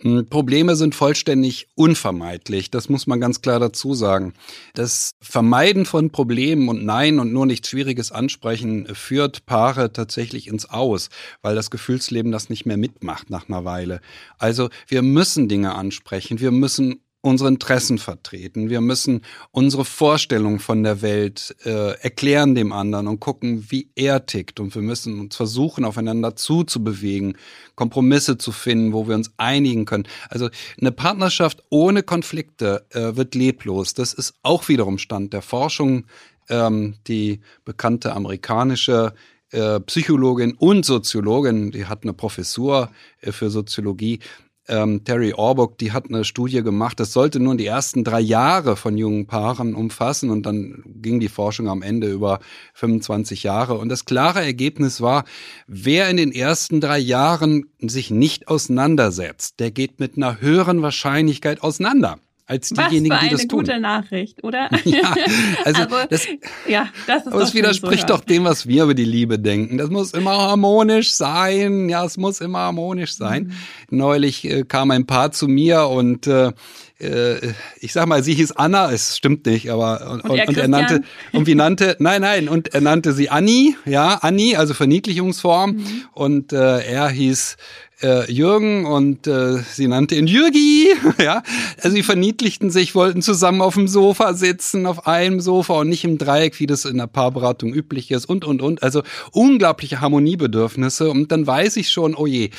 Hm, 0.03 0.27
Probleme 0.27 0.75
sind 0.75 0.95
vollständig 0.95 1.67
unvermeidlich. 1.75 2.69
Das 2.69 2.89
muss 2.89 3.07
man 3.07 3.21
ganz 3.21 3.41
klar 3.41 3.59
dazu 3.59 3.93
sagen. 3.93 4.33
Das 4.73 5.11
Vermeiden 5.21 5.85
von 5.85 6.11
Problemen 6.11 6.67
und 6.67 6.83
Nein 6.83 7.19
und 7.19 7.31
nur 7.31 7.45
nichts 7.45 7.69
Schwieriges 7.69 8.11
ansprechen 8.11 8.87
führt 8.93 9.45
Paare 9.45 9.93
tatsächlich 9.93 10.47
ins 10.47 10.69
Aus, 10.69 11.09
weil 11.41 11.55
das 11.55 11.71
Gefühlsleben 11.71 12.31
das 12.31 12.49
nicht 12.49 12.65
mehr 12.65 12.77
mitmacht 12.77 13.29
nach 13.29 13.47
einer 13.47 13.63
Weile. 13.63 14.01
Also 14.37 14.69
wir 14.87 15.01
müssen 15.01 15.47
Dinge 15.47 15.73
ansprechen. 15.75 16.39
Wir 16.39 16.51
müssen 16.51 16.99
unsere 17.23 17.49
Interessen 17.49 17.97
vertreten. 17.97 18.69
Wir 18.69 18.81
müssen 18.81 19.21
unsere 19.51 19.85
Vorstellung 19.85 20.59
von 20.59 20.83
der 20.83 21.01
Welt 21.01 21.55
äh, 21.63 21.97
erklären 22.01 22.53
dem 22.53 22.73
anderen 22.73 23.07
und 23.07 23.21
gucken, 23.21 23.65
wie 23.69 23.89
er 23.95 24.25
tickt. 24.25 24.59
Und 24.59 24.75
wir 24.75 24.81
müssen 24.81 25.19
uns 25.21 25.35
versuchen, 25.37 25.85
aufeinander 25.85 26.35
zuzubewegen, 26.35 27.37
Kompromisse 27.75 28.37
zu 28.37 28.51
finden, 28.51 28.91
wo 28.91 29.07
wir 29.07 29.15
uns 29.15 29.31
einigen 29.37 29.85
können. 29.85 30.03
Also 30.29 30.49
eine 30.79 30.91
Partnerschaft 30.91 31.63
ohne 31.69 32.03
Konflikte 32.03 32.85
äh, 32.89 33.15
wird 33.15 33.35
leblos. 33.35 33.93
Das 33.93 34.13
ist 34.13 34.33
auch 34.43 34.67
wiederum 34.67 34.97
Stand 34.97 35.31
der 35.31 35.41
Forschung. 35.41 36.05
Ähm, 36.49 36.95
die 37.07 37.39
bekannte 37.63 38.13
amerikanische 38.13 39.13
äh, 39.53 39.79
Psychologin 39.81 40.55
und 40.55 40.83
Soziologin, 40.83 41.71
die 41.71 41.85
hat 41.85 42.03
eine 42.03 42.13
Professur 42.13 42.89
äh, 43.21 43.31
für 43.31 43.49
Soziologie, 43.49 44.19
ähm, 44.67 45.03
Terry 45.03 45.33
Orbuck, 45.33 45.77
die 45.77 45.91
hat 45.91 46.05
eine 46.07 46.23
Studie 46.23 46.63
gemacht, 46.63 46.99
das 46.99 47.13
sollte 47.13 47.39
nur 47.39 47.55
die 47.55 47.65
ersten 47.65 48.03
drei 48.03 48.19
Jahre 48.19 48.75
von 48.75 48.97
jungen 48.97 49.27
Paaren 49.27 49.75
umfassen. 49.75 50.29
Und 50.29 50.45
dann 50.45 50.83
ging 50.85 51.19
die 51.19 51.29
Forschung 51.29 51.67
am 51.67 51.81
Ende 51.81 52.09
über 52.09 52.39
25 52.73 53.43
Jahre. 53.43 53.77
Und 53.77 53.89
das 53.89 54.05
klare 54.05 54.41
Ergebnis 54.41 55.01
war, 55.01 55.25
wer 55.67 56.09
in 56.09 56.17
den 56.17 56.31
ersten 56.31 56.81
drei 56.81 56.99
Jahren 56.99 57.65
sich 57.79 58.11
nicht 58.11 58.47
auseinandersetzt, 58.47 59.59
der 59.59 59.71
geht 59.71 59.99
mit 59.99 60.17
einer 60.17 60.39
höheren 60.39 60.81
Wahrscheinlichkeit 60.81 61.61
auseinander 61.61 62.19
als 62.45 62.69
diejenigen, 62.69 63.17
die 63.21 63.29
das 63.29 63.47
tun. 63.47 63.59
eine 63.59 63.67
gute 63.67 63.79
Nachricht, 63.79 64.43
oder? 64.43 64.69
Ja, 64.83 65.15
also, 65.63 65.81
also 65.83 66.07
das, 66.09 66.27
ja, 66.67 66.89
das 67.07 67.25
ist 67.25 67.31
aber 67.31 67.41
es 67.41 67.53
widerspricht 67.53 68.07
so 68.07 68.15
doch 68.15 68.21
dem, 68.21 68.43
was 68.43 68.67
wir 68.67 68.83
über 68.83 68.93
die 68.93 69.05
Liebe 69.05 69.39
denken. 69.39 69.77
Das 69.77 69.89
muss 69.89 70.13
immer 70.13 70.37
harmonisch 70.37 71.13
sein. 71.13 71.89
Ja, 71.89 72.05
es 72.05 72.17
muss 72.17 72.41
immer 72.41 72.59
harmonisch 72.59 73.15
sein. 73.15 73.53
Mhm. 73.89 73.97
Neulich 73.97 74.45
äh, 74.45 74.63
kam 74.63 74.91
ein 74.91 75.05
Paar 75.05 75.31
zu 75.31 75.47
mir 75.47 75.87
und 75.87 76.27
äh, 76.27 76.51
äh, 76.99 77.53
ich 77.79 77.93
sag 77.93 78.07
mal, 78.07 78.23
sie 78.23 78.33
hieß 78.33 78.53
Anna, 78.53 78.91
es 78.91 79.17
stimmt 79.17 79.45
nicht, 79.45 79.71
aber 79.71 80.09
und, 80.11 80.21
und, 80.23 80.47
und 80.47 80.57
er 80.57 80.67
nannte 80.67 81.01
und 81.31 81.47
wie 81.47 81.55
nannte, 81.55 81.95
nein, 81.99 82.21
nein, 82.21 82.49
und 82.49 82.73
er 82.73 82.81
nannte 82.81 83.13
sie 83.13 83.29
Anni, 83.29 83.75
ja, 83.85 84.15
Anni, 84.15 84.55
also 84.55 84.73
Verniedlichungsform, 84.73 85.71
mhm. 85.71 86.03
und 86.13 86.53
äh, 86.53 86.83
er 86.83 87.09
hieß 87.09 87.57
äh, 88.03 88.31
Jürgen 88.31 88.85
und 88.85 89.27
äh, 89.27 89.59
sie 89.71 89.87
nannte 89.87 90.15
ihn 90.15 90.27
Jürgi. 90.27 90.89
ja, 91.23 91.41
also 91.81 91.95
sie 91.95 92.03
verniedlichten 92.03 92.69
sich, 92.69 92.95
wollten 92.95 93.21
zusammen 93.21 93.61
auf 93.61 93.75
dem 93.75 93.87
Sofa 93.87 94.33
sitzen, 94.33 94.85
auf 94.85 95.07
einem 95.07 95.39
Sofa 95.39 95.79
und 95.79 95.89
nicht 95.89 96.03
im 96.03 96.17
Dreieck, 96.17 96.59
wie 96.59 96.67
das 96.67 96.85
in 96.85 96.97
der 96.97 97.07
Paarberatung 97.07 97.73
üblich 97.73 98.11
ist 98.11 98.25
und 98.25 98.45
und 98.45 98.61
und. 98.61 98.83
Also 98.83 99.03
unglaubliche 99.31 100.01
Harmoniebedürfnisse 100.01 101.09
und 101.09 101.31
dann 101.31 101.47
weiß 101.47 101.77
ich 101.77 101.89
schon, 101.89 102.15
oh 102.15 102.27
je, 102.27 102.49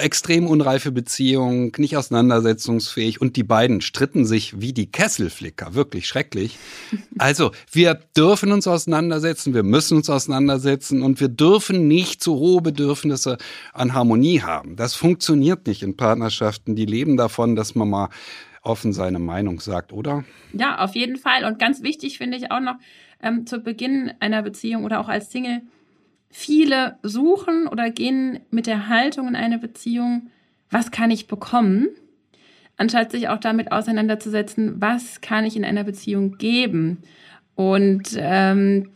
extrem 0.00 0.46
unreife 0.46 0.92
Beziehung, 0.92 1.72
nicht 1.78 1.96
auseinandersetzungsfähig 1.96 3.20
und 3.20 3.36
die 3.36 3.44
beiden 3.44 3.80
stritten 3.80 4.24
sich 4.24 4.60
wie 4.60 4.72
die 4.72 4.86
Kesselflicker, 4.86 5.74
wirklich 5.74 6.06
schrecklich. 6.06 6.58
Also 7.18 7.50
wir 7.72 7.94
dürfen 8.16 8.52
uns 8.52 8.66
auseinandersetzen, 8.66 9.54
wir 9.54 9.62
müssen 9.62 9.96
uns 9.96 10.10
auseinandersetzen 10.10 11.02
und 11.02 11.20
wir 11.20 11.28
dürfen 11.28 11.88
nicht 11.88 12.22
zu 12.22 12.36
hohe 12.36 12.62
Bedürfnisse 12.62 13.38
an 13.72 13.94
Harmonie 13.94 14.40
haben. 14.40 14.76
Das 14.84 14.94
funktioniert 14.94 15.66
nicht 15.66 15.82
in 15.82 15.96
Partnerschaften. 15.96 16.76
Die 16.76 16.84
leben 16.84 17.16
davon, 17.16 17.56
dass 17.56 17.74
man 17.74 17.88
mal 17.88 18.10
offen 18.60 18.92
seine 18.92 19.18
Meinung 19.18 19.58
sagt, 19.58 19.94
oder? 19.94 20.24
Ja, 20.52 20.80
auf 20.84 20.94
jeden 20.94 21.16
Fall. 21.16 21.46
Und 21.46 21.58
ganz 21.58 21.82
wichtig 21.82 22.18
finde 22.18 22.36
ich 22.36 22.50
auch 22.50 22.60
noch 22.60 22.74
ähm, 23.22 23.46
zu 23.46 23.60
Beginn 23.60 24.12
einer 24.20 24.42
Beziehung 24.42 24.84
oder 24.84 25.00
auch 25.00 25.08
als 25.08 25.32
Single, 25.32 25.62
viele 26.28 26.98
suchen 27.02 27.66
oder 27.66 27.88
gehen 27.88 28.40
mit 28.50 28.66
der 28.66 28.90
Haltung 28.90 29.26
in 29.28 29.36
eine 29.36 29.58
Beziehung, 29.58 30.28
was 30.68 30.90
kann 30.90 31.10
ich 31.10 31.28
bekommen, 31.28 31.88
anstatt 32.76 33.10
sich 33.10 33.30
auch 33.30 33.38
damit 33.38 33.72
auseinanderzusetzen, 33.72 34.82
was 34.82 35.22
kann 35.22 35.46
ich 35.46 35.56
in 35.56 35.64
einer 35.64 35.84
Beziehung 35.84 36.36
geben. 36.36 36.98
Und 37.54 38.10
ähm, 38.18 38.90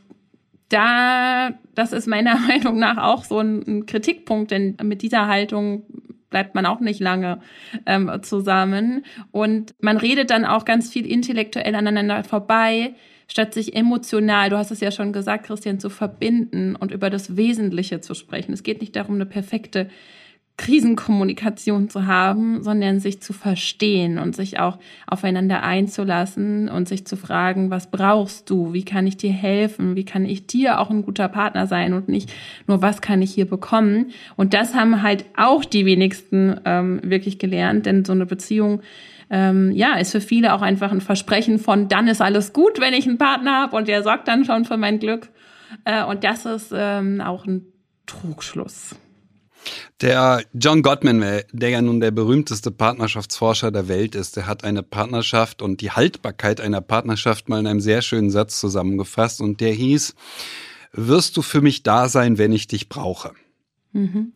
da, 0.69 1.51
das 1.75 1.93
ist 1.93 2.07
meiner 2.07 2.39
Meinung 2.49 2.79
nach 2.79 2.99
auch 2.99 3.25
so 3.25 3.39
ein, 3.39 3.63
ein 3.67 3.87
Kritikpunkt, 3.87 4.51
denn 4.51 4.77
mit 4.83 5.03
dieser 5.03 5.27
Haltung 5.27 5.85
bleibt 6.31 6.55
man 6.55 6.67
auch 6.67 6.81
nicht 6.81 7.01
lange 7.01 7.41
ähm, 7.87 8.11
zusammen. 8.23 9.05
Und 9.31 9.75
man 9.81 9.97
redet 9.97 10.31
dann 10.31 10.45
auch 10.45 10.65
ganz 10.65 10.91
viel 10.91 11.07
intellektuell 11.07 11.75
aneinander 11.75 12.23
vorbei, 12.25 12.95
statt 13.29 13.55
sich 13.55 13.75
emotional, 13.75 14.51
du 14.51 14.57
hast 14.57 14.71
es 14.71 14.81
ja 14.81 14.91
schon 14.91 15.13
gesagt, 15.13 15.47
Christian, 15.47 15.79
zu 15.79 15.91
verbinden 15.91 16.77
und 16.77 16.93
über 16.93 17.11
das 17.11 17.37
Wesentliche 17.37 18.01
zu 18.01 18.15
sprechen. 18.15 18.53
Es 18.53 18.63
geht 18.63 18.81
nicht 18.81 18.97
darum, 18.97 19.17
eine 19.17 19.27
perfekte 19.27 19.89
Krisenkommunikation 20.59 21.89
zu 21.89 22.07
haben, 22.07 22.63
sondern 22.63 22.99
sich 22.99 23.23
zu 23.23 23.33
verstehen 23.33 24.19
und 24.19 24.35
sich 24.37 24.59
auch 24.59 24.79
aufeinander 25.07 25.63
einzulassen 25.63 26.69
und 26.69 26.89
sich 26.89 27.07
zu 27.07 27.17
fragen, 27.17 27.71
was 27.71 27.91
brauchst 27.91 28.51
du? 28.51 28.73
Wie 28.75 28.85
kann 28.85 29.07
ich 29.07 29.17
dir 29.17 29.33
helfen? 29.33 29.95
Wie 29.95 30.05
kann 30.05 30.27
ich 30.27 30.47
dir 30.47 30.81
auch 30.81 30.91
ein 30.91 31.05
guter 31.05 31.29
Partner 31.29 31.67
sein 31.69 31.95
und 31.95 32.09
nicht 32.09 32.31
nur, 32.67 32.83
was 32.83 33.01
kann 33.01 33.23
ich 33.23 33.33
hier 33.33 33.49
bekommen? 33.49 34.11
Und 34.37 34.53
das 34.53 34.75
haben 34.75 35.01
halt 35.03 35.25
auch 35.37 35.65
die 35.65 35.87
wenigsten 35.87 36.61
ähm, 36.65 37.01
wirklich 37.05 37.39
gelernt, 37.39 37.87
denn 37.87 38.05
so 38.05 38.13
eine 38.13 38.27
Beziehung 38.27 38.83
ähm, 39.31 39.71
ja, 39.73 39.95
ist 39.95 40.11
für 40.11 40.21
viele 40.21 40.55
auch 40.55 40.63
einfach 40.63 40.91
ein 40.91 41.01
Versprechen 41.01 41.59
von, 41.59 41.89
dann 41.89 42.09
ist 42.09 42.21
alles 42.21 42.53
gut, 42.53 42.81
wenn 42.81 42.95
ich 42.95 43.07
einen 43.07 43.19
Partner 43.19 43.63
habe 43.63 43.77
und 43.77 43.87
der 43.87 44.03
sorgt 44.03 44.27
dann 44.27 44.45
schon 44.45 44.65
für 44.65 44.77
mein 44.77 44.99
Glück. 44.99 45.29
Äh, 45.85 46.05
und 46.05 46.25
das 46.25 46.47
ist 46.47 46.73
ähm, 46.75 47.21
auch 47.21 47.47
ein 47.47 47.67
Trugschluss. 48.07 48.97
Der 50.01 50.43
John 50.55 50.83
Gottman, 50.83 51.43
der 51.53 51.69
ja 51.69 51.83
nun 51.83 52.01
der 52.01 52.11
berühmteste 52.11 52.71
Partnerschaftsforscher 52.71 53.71
der 53.71 53.89
Welt 53.89 54.15
ist, 54.15 54.37
der 54.37 54.47
hat 54.47 54.65
eine 54.65 54.83
Partnerschaft 54.83 55.63
und 55.63 55.81
die 55.81 55.91
Haltbarkeit 55.91 56.61
einer 56.61 56.81
Partnerschaft 56.81 57.49
mal 57.49 57.61
in 57.61 57.67
einem 57.67 57.81
sehr 57.81 58.03
schönen 58.03 58.31
Satz 58.31 58.61
zusammengefasst 58.61 59.41
und 59.41 59.61
der 59.61 59.73
hieß, 59.73 60.15
wirst 60.93 61.37
du 61.37 61.43
für 61.43 61.61
mich 61.61 61.83
da 61.83 62.09
sein, 62.09 62.39
wenn 62.39 62.53
ich 62.53 62.67
dich 62.67 62.89
brauche? 62.89 63.33
Mhm. 63.93 64.33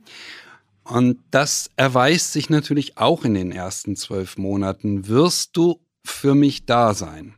Und 0.84 1.18
das 1.30 1.70
erweist 1.76 2.32
sich 2.32 2.50
natürlich 2.50 2.98
auch 2.98 3.24
in 3.24 3.34
den 3.34 3.52
ersten 3.52 3.94
zwölf 3.96 4.36
Monaten. 4.36 5.06
Wirst 5.06 5.56
du 5.56 5.80
für 6.04 6.34
mich 6.34 6.66
da 6.66 6.94
sein? 6.94 7.36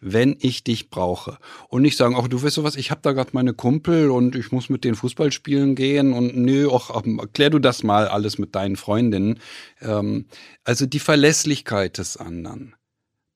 Wenn 0.00 0.36
ich 0.40 0.64
dich 0.64 0.90
brauche. 0.90 1.38
Und 1.68 1.82
nicht 1.82 1.96
sagen, 1.96 2.16
ach 2.18 2.28
du 2.28 2.42
weißt 2.42 2.56
du 2.56 2.64
was, 2.64 2.76
ich 2.76 2.90
habe 2.90 3.00
da 3.02 3.12
gerade 3.12 3.30
meine 3.32 3.54
Kumpel 3.54 4.10
und 4.10 4.36
ich 4.36 4.52
muss 4.52 4.68
mit 4.68 4.84
den 4.84 4.94
Fußball 4.94 5.32
spielen 5.32 5.74
gehen 5.74 6.12
und 6.12 6.36
nö, 6.36 6.68
ach, 6.72 6.90
erklär 6.90 7.50
du 7.50 7.58
das 7.58 7.82
mal 7.82 8.08
alles 8.08 8.38
mit 8.38 8.54
deinen 8.54 8.76
Freundinnen. 8.76 9.40
Ähm, 9.80 10.26
also 10.64 10.86
die 10.86 11.00
Verlässlichkeit 11.00 11.98
des 11.98 12.16
anderen. 12.16 12.74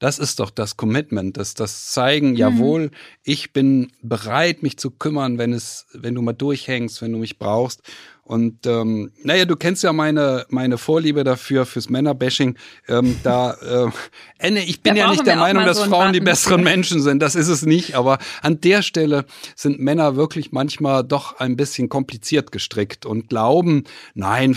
Das 0.01 0.19
ist 0.19 0.41
doch 0.41 0.49
das 0.49 0.79
Commitment, 0.79 1.37
das, 1.37 1.53
das 1.53 1.91
Zeigen, 1.91 2.31
mhm. 2.31 2.37
jawohl, 2.37 2.91
ich 3.23 3.53
bin 3.53 3.93
bereit, 4.01 4.63
mich 4.63 4.79
zu 4.79 4.91
kümmern, 4.91 5.37
wenn 5.37 5.53
es, 5.53 5.87
wenn 5.93 6.15
du 6.15 6.23
mal 6.23 6.33
durchhängst, 6.33 7.03
wenn 7.03 7.13
du 7.13 7.19
mich 7.19 7.39
brauchst. 7.39 7.83
Und 8.31 8.65
ähm, 8.65 9.11
naja, 9.25 9.45
du 9.45 9.57
kennst 9.57 9.83
ja 9.83 9.93
meine 9.93 10.47
meine 10.51 10.79
Vorliebe 10.79 11.25
dafür 11.25 11.67
fürs 11.67 11.91
Männerbashing. 11.91 12.57
Ähm, 12.87 13.17
da 13.25 13.55
äh, 13.55 13.91
Enne, 14.39 14.65
ich 14.65 14.83
bin 14.83 14.95
da 14.95 15.01
ja 15.01 15.11
nicht 15.11 15.27
der 15.27 15.35
Meinung, 15.35 15.65
dass 15.65 15.79
so 15.79 15.87
Frauen 15.87 16.13
die 16.13 16.21
besseren 16.21 16.63
Menschen 16.63 17.03
sind. 17.03 17.21
Das 17.21 17.35
ist 17.35 17.49
es 17.49 17.67
nicht. 17.67 17.97
Aber 17.97 18.19
an 18.41 18.61
der 18.61 18.83
Stelle 18.83 19.25
sind 19.57 19.81
Männer 19.81 20.15
wirklich 20.15 20.53
manchmal 20.53 21.03
doch 21.03 21.41
ein 21.41 21.57
bisschen 21.57 21.89
kompliziert 21.89 22.53
gestrickt 22.53 23.05
und 23.05 23.31
glauben, 23.31 23.83
nein, 24.15 24.57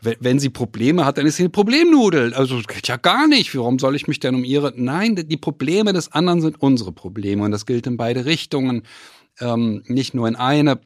wenn 0.00 0.38
sie 0.38 0.48
Probleme 0.48 1.04
hat, 1.04 1.18
dann 1.18 1.26
ist 1.26 1.38
sie 1.38 1.42
eine 1.42 1.50
Problemnudel. 1.50 2.34
Also 2.34 2.60
geht 2.68 2.86
ja 2.86 2.98
gar 2.98 3.26
nicht. 3.26 3.52
Warum 3.56 3.80
soll 3.80 3.96
ich 3.96 4.06
mich 4.06 4.20
denn 4.20 4.36
um 4.36 4.44
ihre? 4.44 4.72
Nein, 4.76 5.16
die 5.16 5.36
Probleme 5.36 5.92
des 5.92 6.12
anderen 6.12 6.40
sind 6.40 6.62
unsere 6.62 6.92
Probleme 6.92 7.42
und 7.42 7.50
das 7.50 7.66
gilt 7.66 7.88
in 7.88 7.96
beide 7.96 8.26
Richtungen. 8.26 8.84
Ähm, 9.40 9.82
nicht 9.86 10.14
nur 10.14 10.28
in 10.28 10.36
eine. 10.36 10.78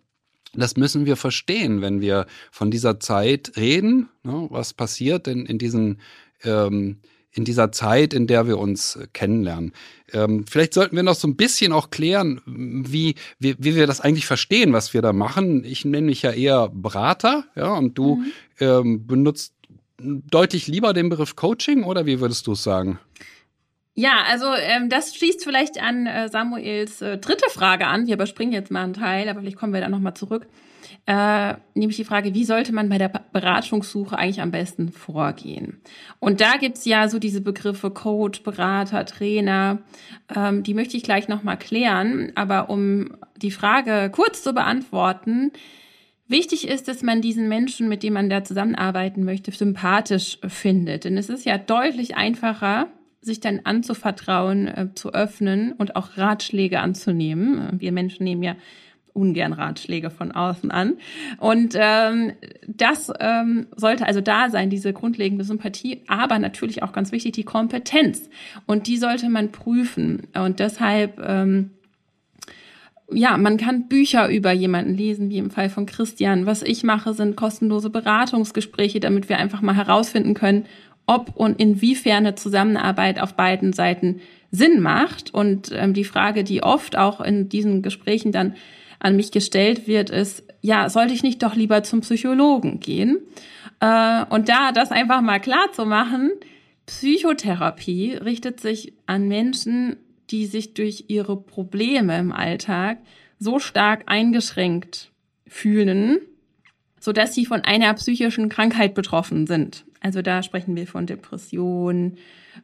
Das 0.55 0.77
müssen 0.77 1.07
wir 1.07 1.17
verstehen, 1.17 1.81
wenn 1.81 2.01
wir 2.01 2.27
von 2.51 2.71
dieser 2.71 3.01
Zeit 3.01 3.53
reden, 3.57 4.09
ne, 4.23 4.49
was 4.51 4.75
passiert 4.75 5.27
denn 5.27 5.47
in 5.47 5.59
diesen 5.59 6.01
ähm, 6.45 6.99
in 7.35 7.45
dieser 7.45 7.73
Zeit, 7.73 8.12
in 8.12 8.27
der 8.27 8.47
wir 8.47 8.59
uns 8.59 8.99
kennenlernen. 9.15 9.73
Ähm, 10.12 10.45
vielleicht 10.47 10.75
sollten 10.75 10.97
wir 10.97 11.03
noch 11.03 11.15
so 11.15 11.27
ein 11.27 11.37
bisschen 11.37 11.73
auch 11.73 11.88
klären, 11.88 12.43
wie, 12.45 13.15
wie, 13.38 13.57
wie 13.59 13.75
wir 13.75 13.87
das 13.87 14.03
eigentlich 14.03 14.27
verstehen, 14.27 14.75
was 14.75 14.93
wir 14.93 15.01
da 15.01 15.15
machen. 15.15 15.65
Ich 15.65 15.85
nenne 15.87 16.09
mich 16.09 16.23
ja 16.23 16.33
eher 16.33 16.69
Berater, 16.69 17.45
ja, 17.57 17.73
und 17.73 17.97
du 17.97 18.17
mhm. 18.17 18.33
ähm, 18.61 19.07
benutzt 19.07 19.55
deutlich 19.99 20.67
lieber 20.67 20.93
den 20.93 21.09
Begriff 21.09 21.35
Coaching 21.35 21.85
oder 21.85 22.05
wie 22.07 22.21
würdest 22.21 22.47
du 22.47 22.53
es 22.53 22.62
sagen? 22.62 22.99
Ja, 23.94 24.24
also 24.26 24.46
ähm, 24.55 24.88
das 24.88 25.14
schließt 25.14 25.44
vielleicht 25.44 25.81
an 25.81 26.07
äh, 26.07 26.28
Samuels 26.28 27.02
äh, 27.02 27.18
dritte 27.18 27.50
Frage 27.50 27.87
an. 27.87 28.07
Wir 28.07 28.14
überspringen 28.14 28.52
jetzt 28.52 28.70
mal 28.70 28.85
einen 28.85 28.94
Teil, 28.94 29.28
aber 29.28 29.40
vielleicht 29.40 29.59
kommen 29.59 29.74
wir 29.74 29.83
da 29.83 29.88
nochmal 29.88 30.14
zurück. 30.14 30.46
Äh, 31.05 31.55
nämlich 31.74 31.96
die 31.96 32.05
Frage, 32.05 32.33
wie 32.33 32.44
sollte 32.44 32.72
man 32.72 32.88
bei 32.88 32.96
der 32.96 33.09
Beratungssuche 33.09 34.16
eigentlich 34.16 34.40
am 34.40 34.50
besten 34.50 34.90
vorgehen? 34.92 35.83
Und 36.20 36.40
da 36.40 36.57
gibt's 36.57 36.85
ja 36.85 37.09
so 37.09 37.18
diese 37.18 37.40
Begriffe 37.40 37.90
Coach, 37.90 38.42
Berater, 38.44 39.05
Trainer. 39.05 39.83
Ähm, 40.35 40.62
die 40.62 40.74
möchte 40.74 40.96
ich 40.96 41.02
gleich 41.02 41.28
nochmal 41.28 41.59
klären. 41.59 42.33
Aber 42.35 42.70
um 42.70 43.16
die 43.37 43.50
Frage 43.50 44.11
kurz 44.11 44.42
zu 44.42 44.52
beantworten, 44.52 45.52
Wichtig 46.28 46.66
ist, 46.66 46.88
dass 46.88 47.02
man 47.02 47.20
diesen 47.20 47.46
Menschen, 47.46 47.90
mit 47.90 48.02
dem 48.02 48.14
man 48.14 48.31
da 48.31 48.42
zusammenarbeiten 48.42 49.22
möchte, 49.22 49.50
sympathisch 49.50 50.38
findet. 50.46 51.05
Denn 51.05 51.18
es 51.18 51.28
ist 51.28 51.44
ja 51.44 51.59
deutlich 51.59 52.16
einfacher, 52.16 52.88
sich 53.23 53.41
dann 53.41 53.61
anzuvertrauen, 53.65 54.69
äh, 54.69 54.89
zu 54.95 55.15
öffnen 55.15 55.73
und 55.73 55.97
auch 55.97 56.17
Ratschläge 56.17 56.81
anzunehmen. 56.81 57.81
Wir 57.81 57.93
Menschen 57.93 58.25
nehmen 58.25 58.43
ja 58.43 58.57
ungern 59.15 59.53
Ratschläge 59.53 60.11
von 60.11 60.33
außen 60.33 60.71
an. 60.71 60.95
Und 61.39 61.75
ähm, 61.79 62.33
das 62.67 63.13
ähm, 63.21 63.67
sollte 63.77 64.07
also 64.07 64.21
da 64.21 64.51
sein, 64.51 64.71
diese 64.71 64.93
grundlegende 64.93 65.45
Sympathie, 65.45 66.03
aber 66.09 66.39
natürlich 66.39 66.83
auch 66.83 66.93
ganz 66.93 67.13
wichtig 67.13 67.33
die 67.33 67.45
Kompetenz. 67.45 68.29
Und 68.67 68.87
die 68.87 68.97
sollte 68.97 69.29
man 69.29 69.53
prüfen. 69.53 70.29
Und 70.35 70.61
deshalb 70.61 71.21
ähm, 71.25 71.71
ja, 73.15 73.37
man 73.37 73.59
kann 73.59 73.89
Bücher 73.89 74.29
über 74.29 74.53
jemanden 74.53 74.95
lesen, 74.95 75.31
wie 75.31 75.39
im 75.39 75.51
Fall 75.51 75.69
von 75.69 75.85
Christian. 75.85 76.47
Was 76.47 76.63
ich 76.63 76.83
mache, 76.83 77.13
sind 77.13 77.37
kostenlose 77.37 77.91
Beratungsgespräche, 77.91 79.01
damit 79.01 79.29
wir 79.29 79.39
einfach 79.39 79.61
mal 79.61 79.77
herausfinden 79.77 80.35
können, 80.35 80.65
ob 81.07 81.37
und 81.37 81.61
inwiefern 81.61 82.27
eine 82.27 82.35
Zusammenarbeit 82.35 83.21
auf 83.21 83.35
beiden 83.35 83.73
Seiten 83.73 84.21
Sinn 84.51 84.81
macht. 84.81 85.35
Und 85.35 85.71
ähm, 85.73 85.95
die 85.95 86.05
Frage, 86.05 86.45
die 86.45 86.62
oft 86.62 86.97
auch 86.97 87.21
in 87.21 87.49
diesen 87.49 87.83
Gesprächen 87.83 88.33
dann 88.33 88.55
an 88.99 89.17
mich 89.17 89.33
gestellt 89.33 89.88
wird, 89.88 90.11
ist, 90.11 90.45
ja, 90.61 90.88
sollte 90.88 91.12
ich 91.12 91.23
nicht 91.23 91.43
doch 91.43 91.57
lieber 91.57 91.83
zum 91.83 92.03
Psychologen 92.03 92.79
gehen? 92.79 93.19
Äh, 93.81 94.25
und 94.31 94.49
da 94.49 94.71
das 94.73 94.93
einfach 94.93 95.21
mal 95.21 95.41
klar 95.41 95.73
zu 95.73 95.85
machen, 95.85 96.31
Psychotherapie 96.87 98.15
richtet 98.15 98.61
sich 98.61 98.93
an 99.07 99.27
Menschen, 99.27 99.97
die 100.31 100.47
sich 100.47 100.75
durch 100.75 101.07
ihre 101.09 101.37
Probleme 101.37 102.19
im 102.19 102.33
Alltag 102.33 102.99
so 103.38 103.59
stark 103.59 104.05
eingeschränkt 104.07 105.11
fühlen, 105.47 106.19
so 107.01 107.12
dass 107.12 107.35
sie 107.35 107.45
von 107.45 107.62
einer 107.62 107.93
psychischen 107.95 108.49
Krankheit 108.49 108.95
betroffen 108.95 109.47
sind. 109.47 109.85
Also 110.03 110.21
da 110.21 110.43
sprechen 110.43 110.77
wir 110.77 110.87
von 110.87 111.07
Depressionen, 111.07 112.19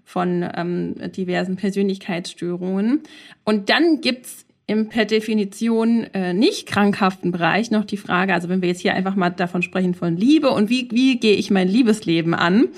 von 0.04 0.48
ähm, 0.54 0.94
diversen 1.12 1.56
Persönlichkeitsstörungen. 1.56 3.02
Und 3.44 3.70
dann 3.70 4.00
gibt's 4.00 4.44
im 4.68 4.90
per 4.90 5.06
Definition 5.06 6.04
äh, 6.12 6.34
nicht 6.34 6.68
krankhaften 6.68 7.32
Bereich 7.32 7.70
noch 7.70 7.86
die 7.86 7.96
Frage, 7.96 8.34
also 8.34 8.50
wenn 8.50 8.60
wir 8.60 8.68
jetzt 8.68 8.82
hier 8.82 8.92
einfach 8.92 9.16
mal 9.16 9.30
davon 9.30 9.62
sprechen 9.62 9.94
von 9.94 10.14
Liebe 10.14 10.50
und 10.50 10.68
wie, 10.68 10.90
wie 10.92 11.18
gehe 11.18 11.36
ich 11.36 11.50
mein 11.50 11.68
Liebesleben 11.68 12.34
an, 12.34 12.68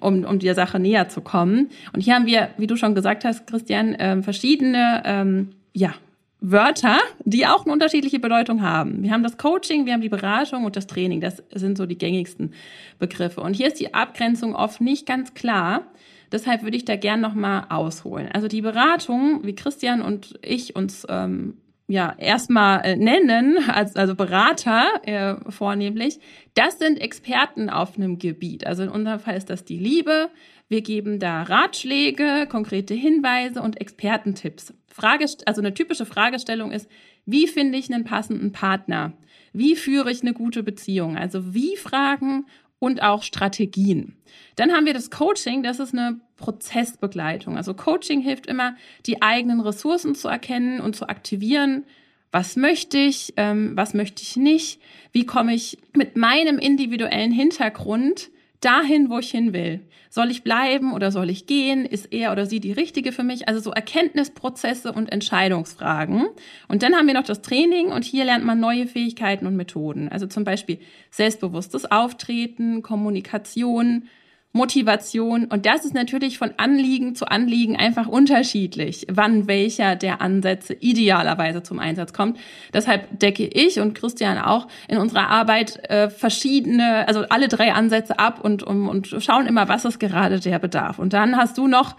um, 0.00 0.24
um 0.24 0.38
der 0.38 0.54
Sache 0.54 0.78
näher 0.78 1.08
zu 1.08 1.22
kommen. 1.22 1.70
Und 1.94 2.02
hier 2.02 2.16
haben 2.16 2.26
wir, 2.26 2.50
wie 2.58 2.66
du 2.66 2.76
schon 2.76 2.94
gesagt 2.94 3.24
hast, 3.24 3.46
Christian, 3.46 3.94
äh, 3.94 4.22
verschiedene 4.22 5.02
ähm, 5.06 5.48
ja, 5.72 5.94
Wörter, 6.40 6.98
die 7.24 7.46
auch 7.46 7.64
eine 7.64 7.72
unterschiedliche 7.72 8.20
Bedeutung 8.20 8.62
haben. 8.62 9.02
Wir 9.02 9.10
haben 9.10 9.24
das 9.24 9.38
Coaching, 9.38 9.86
wir 9.86 9.92
haben 9.92 10.00
die 10.00 10.08
Beratung 10.08 10.64
und 10.64 10.76
das 10.76 10.86
Training. 10.86 11.20
Das 11.20 11.42
sind 11.52 11.76
so 11.76 11.84
die 11.84 11.98
gängigsten 11.98 12.54
Begriffe. 12.98 13.40
Und 13.40 13.54
hier 13.54 13.66
ist 13.66 13.80
die 13.80 13.92
Abgrenzung 13.92 14.54
oft 14.54 14.80
nicht 14.80 15.06
ganz 15.06 15.34
klar. 15.34 15.82
Deshalb 16.30 16.62
würde 16.62 16.76
ich 16.76 16.84
da 16.84 16.96
gern 16.96 17.20
nochmal 17.20 17.64
ausholen. 17.70 18.28
Also 18.32 18.48
die 18.48 18.62
Beratung, 18.62 19.40
wie 19.44 19.54
Christian 19.54 20.00
und 20.00 20.38
ich 20.42 20.76
uns 20.76 21.06
ähm, 21.08 21.56
ja 21.88 22.14
erstmal 22.18 22.84
äh, 22.84 22.96
nennen, 22.96 23.58
als, 23.68 23.96
also 23.96 24.14
Berater 24.14 24.84
äh, 25.02 25.36
vornehmlich, 25.50 26.20
das 26.54 26.78
sind 26.78 27.00
Experten 27.00 27.70
auf 27.70 27.96
einem 27.96 28.18
Gebiet. 28.18 28.66
Also 28.66 28.84
in 28.84 28.90
unserem 28.90 29.18
Fall 29.18 29.36
ist 29.36 29.50
das 29.50 29.64
die 29.64 29.78
Liebe. 29.78 30.28
Wir 30.68 30.82
geben 30.82 31.18
da 31.18 31.42
Ratschläge, 31.42 32.46
konkrete 32.48 32.94
Hinweise 32.94 33.62
und 33.62 33.80
Expertentipps. 33.80 34.74
Frage, 34.86 35.26
also 35.46 35.60
eine 35.60 35.72
typische 35.72 36.04
Fragestellung 36.04 36.72
ist, 36.72 36.88
wie 37.24 37.46
finde 37.46 37.78
ich 37.78 37.92
einen 37.92 38.04
passenden 38.04 38.52
Partner? 38.52 39.12
Wie 39.52 39.76
führe 39.76 40.10
ich 40.10 40.22
eine 40.22 40.34
gute 40.34 40.62
Beziehung? 40.62 41.16
Also 41.16 41.54
wie 41.54 41.76
Fragen 41.76 42.46
und 42.78 43.02
auch 43.02 43.22
Strategien. 43.22 44.16
Dann 44.56 44.72
haben 44.72 44.86
wir 44.86 44.94
das 44.94 45.10
Coaching, 45.10 45.62
das 45.62 45.80
ist 45.80 45.94
eine 45.94 46.20
Prozessbegleitung. 46.36 47.56
Also 47.56 47.74
Coaching 47.74 48.20
hilft 48.20 48.46
immer, 48.46 48.76
die 49.06 49.22
eigenen 49.22 49.60
Ressourcen 49.60 50.14
zu 50.14 50.28
erkennen 50.28 50.80
und 50.80 50.94
zu 50.94 51.08
aktivieren. 51.08 51.84
Was 52.30 52.56
möchte 52.56 52.98
ich, 52.98 53.32
ähm, 53.36 53.72
was 53.74 53.94
möchte 53.94 54.22
ich 54.22 54.36
nicht? 54.36 54.80
Wie 55.12 55.24
komme 55.24 55.54
ich 55.54 55.78
mit 55.94 56.16
meinem 56.16 56.58
individuellen 56.58 57.32
Hintergrund 57.32 58.30
dahin, 58.60 59.10
wo 59.10 59.18
ich 59.18 59.30
hin 59.30 59.52
will. 59.52 59.80
Soll 60.10 60.30
ich 60.30 60.42
bleiben 60.42 60.92
oder 60.92 61.12
soll 61.12 61.30
ich 61.30 61.46
gehen? 61.46 61.84
Ist 61.84 62.12
er 62.12 62.32
oder 62.32 62.46
sie 62.46 62.60
die 62.60 62.72
richtige 62.72 63.12
für 63.12 63.22
mich? 63.22 63.46
Also 63.46 63.60
so 63.60 63.70
Erkenntnisprozesse 63.70 64.92
und 64.92 65.12
Entscheidungsfragen. 65.12 66.28
Und 66.66 66.82
dann 66.82 66.94
haben 66.94 67.06
wir 67.06 67.14
noch 67.14 67.24
das 67.24 67.42
Training 67.42 67.88
und 67.88 68.04
hier 68.04 68.24
lernt 68.24 68.44
man 68.44 68.58
neue 68.58 68.86
Fähigkeiten 68.86 69.46
und 69.46 69.56
Methoden. 69.56 70.08
Also 70.08 70.26
zum 70.26 70.44
Beispiel 70.44 70.78
selbstbewusstes 71.10 71.90
Auftreten, 71.90 72.82
Kommunikation, 72.82 74.08
Motivation. 74.52 75.44
Und 75.44 75.66
das 75.66 75.84
ist 75.84 75.94
natürlich 75.94 76.38
von 76.38 76.52
Anliegen 76.56 77.14
zu 77.14 77.26
Anliegen 77.26 77.76
einfach 77.76 78.06
unterschiedlich, 78.06 79.06
wann 79.10 79.46
welcher 79.46 79.94
der 79.94 80.20
Ansätze 80.20 80.74
idealerweise 80.74 81.62
zum 81.62 81.78
Einsatz 81.78 82.12
kommt. 82.12 82.38
Deshalb 82.72 83.18
decke 83.18 83.46
ich 83.46 83.78
und 83.78 83.94
Christian 83.94 84.38
auch 84.38 84.68
in 84.88 84.98
unserer 84.98 85.28
Arbeit 85.28 85.78
äh, 85.90 86.08
verschiedene, 86.08 87.06
also 87.06 87.20
alle 87.28 87.48
drei 87.48 87.72
Ansätze 87.72 88.18
ab 88.18 88.40
und, 88.42 88.62
um, 88.62 88.88
und 88.88 89.08
schauen 89.18 89.46
immer, 89.46 89.68
was 89.68 89.84
ist 89.84 90.00
gerade 90.00 90.40
der 90.40 90.58
Bedarf. 90.58 90.98
Und 90.98 91.12
dann 91.12 91.36
hast 91.36 91.58
du 91.58 91.66
noch 91.66 91.96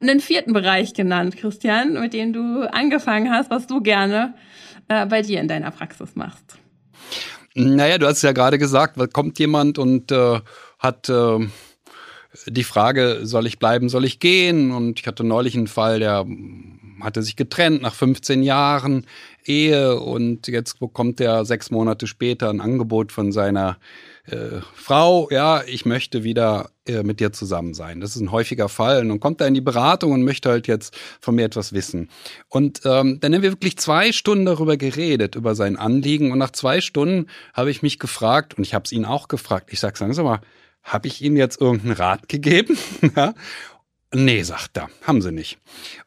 einen 0.00 0.20
vierten 0.20 0.52
Bereich 0.52 0.94
genannt, 0.94 1.36
Christian, 1.36 1.94
mit 1.94 2.12
dem 2.12 2.32
du 2.32 2.72
angefangen 2.72 3.30
hast, 3.30 3.50
was 3.50 3.66
du 3.66 3.80
gerne 3.80 4.34
äh, 4.86 5.06
bei 5.06 5.22
dir 5.22 5.40
in 5.40 5.48
deiner 5.48 5.72
Praxis 5.72 6.14
machst. 6.14 6.58
Naja, 7.54 7.98
du 7.98 8.06
hast 8.06 8.22
ja 8.22 8.30
gerade 8.30 8.58
gesagt, 8.58 8.96
kommt 9.12 9.38
jemand 9.40 9.78
und 9.78 10.12
äh, 10.12 10.40
hat 10.78 11.08
äh, 11.08 11.48
die 12.46 12.64
Frage, 12.64 13.20
soll 13.22 13.46
ich 13.46 13.58
bleiben, 13.58 13.88
soll 13.88 14.04
ich 14.04 14.20
gehen? 14.20 14.70
Und 14.70 15.00
ich 15.00 15.06
hatte 15.06 15.24
neulich 15.24 15.56
einen 15.56 15.66
Fall, 15.66 16.00
der 16.00 16.26
hatte 17.00 17.22
sich 17.22 17.36
getrennt 17.36 17.82
nach 17.82 17.94
15 17.94 18.42
Jahren 18.42 19.06
Ehe 19.44 19.98
und 19.98 20.46
jetzt 20.48 20.78
bekommt 20.80 21.20
er 21.20 21.44
sechs 21.44 21.70
Monate 21.70 22.06
später 22.06 22.50
ein 22.50 22.60
Angebot 22.60 23.12
von 23.12 23.32
seiner 23.32 23.78
äh, 24.26 24.60
Frau, 24.74 25.28
ja, 25.30 25.62
ich 25.66 25.86
möchte 25.86 26.22
wieder 26.22 26.70
äh, 26.86 27.02
mit 27.02 27.20
dir 27.20 27.32
zusammen 27.32 27.72
sein. 27.72 28.00
Das 28.00 28.14
ist 28.14 28.20
ein 28.20 28.30
häufiger 28.30 28.68
Fall. 28.68 29.00
Und 29.00 29.08
dann 29.08 29.20
kommt 29.20 29.40
er 29.40 29.46
in 29.46 29.54
die 29.54 29.62
Beratung 29.62 30.12
und 30.12 30.22
möchte 30.22 30.50
halt 30.50 30.66
jetzt 30.66 30.94
von 31.20 31.34
mir 31.34 31.46
etwas 31.46 31.72
wissen. 31.72 32.10
Und 32.48 32.82
ähm, 32.84 33.20
dann 33.20 33.34
haben 33.34 33.42
wir 33.42 33.52
wirklich 33.52 33.78
zwei 33.78 34.12
Stunden 34.12 34.44
darüber 34.44 34.76
geredet, 34.76 35.34
über 35.34 35.54
sein 35.54 35.76
Anliegen. 35.76 36.30
Und 36.30 36.38
nach 36.38 36.50
zwei 36.50 36.82
Stunden 36.82 37.28
habe 37.54 37.70
ich 37.70 37.82
mich 37.82 37.98
gefragt, 37.98 38.58
und 38.58 38.64
ich 38.64 38.74
habe 38.74 38.84
es 38.84 38.92
ihn 38.92 39.06
auch 39.06 39.28
gefragt, 39.28 39.70
ich 39.72 39.80
sage, 39.80 39.96
sagen 39.96 40.12
Sie 40.12 40.22
mal, 40.22 40.40
habe 40.88 41.08
ich 41.08 41.22
Ihnen 41.22 41.36
jetzt 41.36 41.60
irgendeinen 41.60 41.92
Rat 41.92 42.28
gegeben? 42.28 42.76
Nee, 44.14 44.42
sagt 44.42 44.78
er, 44.78 44.88
haben 45.02 45.20
sie 45.20 45.32
nicht. 45.32 45.58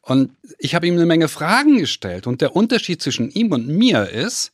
Und 0.02 0.32
ich 0.58 0.74
habe 0.74 0.88
ihm 0.88 0.96
eine 0.96 1.06
Menge 1.06 1.28
Fragen 1.28 1.78
gestellt. 1.78 2.26
Und 2.26 2.42
der 2.42 2.56
Unterschied 2.56 3.00
zwischen 3.00 3.30
ihm 3.30 3.52
und 3.52 3.68
mir 3.68 4.10
ist, 4.10 4.52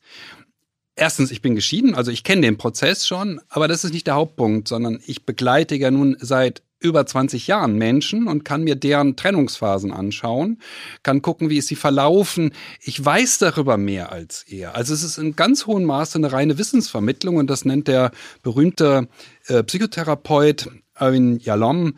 erstens, 0.96 1.30
ich 1.30 1.40
bin 1.40 1.54
geschieden, 1.54 1.94
also 1.94 2.10
ich 2.10 2.24
kenne 2.24 2.42
den 2.42 2.58
Prozess 2.58 3.06
schon, 3.06 3.40
aber 3.48 3.66
das 3.66 3.84
ist 3.84 3.94
nicht 3.94 4.06
der 4.06 4.16
Hauptpunkt, 4.16 4.68
sondern 4.68 5.00
ich 5.06 5.24
begleite 5.24 5.76
ja 5.76 5.90
nun 5.90 6.16
seit 6.20 6.62
über 6.80 7.04
20 7.04 7.46
Jahren 7.46 7.76
Menschen 7.76 8.28
und 8.28 8.44
kann 8.44 8.62
mir 8.62 8.76
deren 8.76 9.16
Trennungsphasen 9.16 9.92
anschauen, 9.92 10.60
kann 11.02 11.22
gucken, 11.22 11.50
wie 11.50 11.58
ist 11.58 11.68
sie 11.68 11.76
verlaufen. 11.76 12.52
Ich 12.80 13.04
weiß 13.04 13.38
darüber 13.38 13.76
mehr 13.76 14.12
als 14.12 14.44
er. 14.48 14.76
Also 14.76 14.94
es 14.94 15.02
ist 15.02 15.18
in 15.18 15.36
ganz 15.36 15.66
hohem 15.66 15.84
Maße 15.84 16.18
eine 16.18 16.32
reine 16.32 16.58
Wissensvermittlung 16.58 17.36
und 17.36 17.48
das 17.48 17.64
nennt 17.64 17.88
der 17.88 18.12
berühmte 18.42 19.08
äh, 19.46 19.62
Psychotherapeut 19.62 20.70
Erwin 20.94 21.38
Jalom 21.38 21.94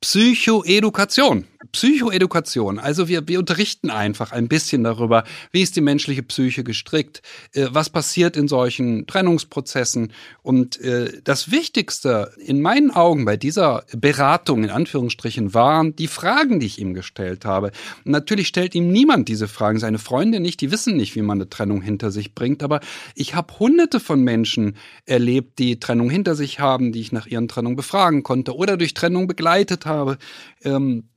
Psychoedukation. 0.00 1.44
Psychoedukation. 1.72 2.78
Also 2.78 3.08
wir, 3.08 3.26
wir 3.26 3.38
unterrichten 3.40 3.90
einfach 3.90 4.30
ein 4.30 4.48
bisschen 4.48 4.84
darüber, 4.84 5.24
wie 5.50 5.62
ist 5.62 5.74
die 5.74 5.80
menschliche 5.80 6.22
Psyche 6.22 6.62
gestrickt, 6.62 7.20
äh, 7.52 7.66
was 7.70 7.90
passiert 7.90 8.36
in 8.36 8.46
solchen 8.46 9.06
Trennungsprozessen. 9.06 10.12
Und 10.42 10.80
äh, 10.80 11.20
das 11.24 11.50
Wichtigste 11.50 12.32
in 12.38 12.62
meinen 12.62 12.92
Augen 12.92 13.24
bei 13.24 13.36
dieser 13.36 13.84
Beratung 13.96 14.62
in 14.64 14.70
Anführungsstrichen 14.70 15.52
waren 15.52 15.96
die 15.96 16.06
Fragen, 16.06 16.60
die 16.60 16.66
ich 16.66 16.78
ihm 16.78 16.94
gestellt 16.94 17.44
habe. 17.44 17.72
natürlich 18.04 18.46
stellt 18.46 18.74
ihm 18.74 18.92
niemand 18.92 19.28
diese 19.28 19.48
Fragen, 19.48 19.80
seine 19.80 19.98
Freunde 19.98 20.38
nicht, 20.38 20.60
die 20.60 20.70
wissen 20.70 20.96
nicht, 20.96 21.16
wie 21.16 21.22
man 21.22 21.38
eine 21.38 21.50
Trennung 21.50 21.82
hinter 21.82 22.12
sich 22.12 22.34
bringt. 22.34 22.62
Aber 22.62 22.80
ich 23.16 23.34
habe 23.34 23.58
hunderte 23.58 23.98
von 23.98 24.22
Menschen 24.22 24.76
erlebt, 25.06 25.58
die 25.58 25.80
Trennung 25.80 26.08
hinter 26.08 26.36
sich 26.36 26.60
haben, 26.60 26.92
die 26.92 27.00
ich 27.00 27.10
nach 27.10 27.26
ihren 27.26 27.48
Trennung 27.48 27.74
befragen 27.74 28.22
konnte 28.22 28.54
oder 28.54 28.76
durch 28.76 28.94
Trennung 28.94 29.26
begleitet 29.26 29.84
habe. 29.84 30.18
Ähm, 30.62 31.08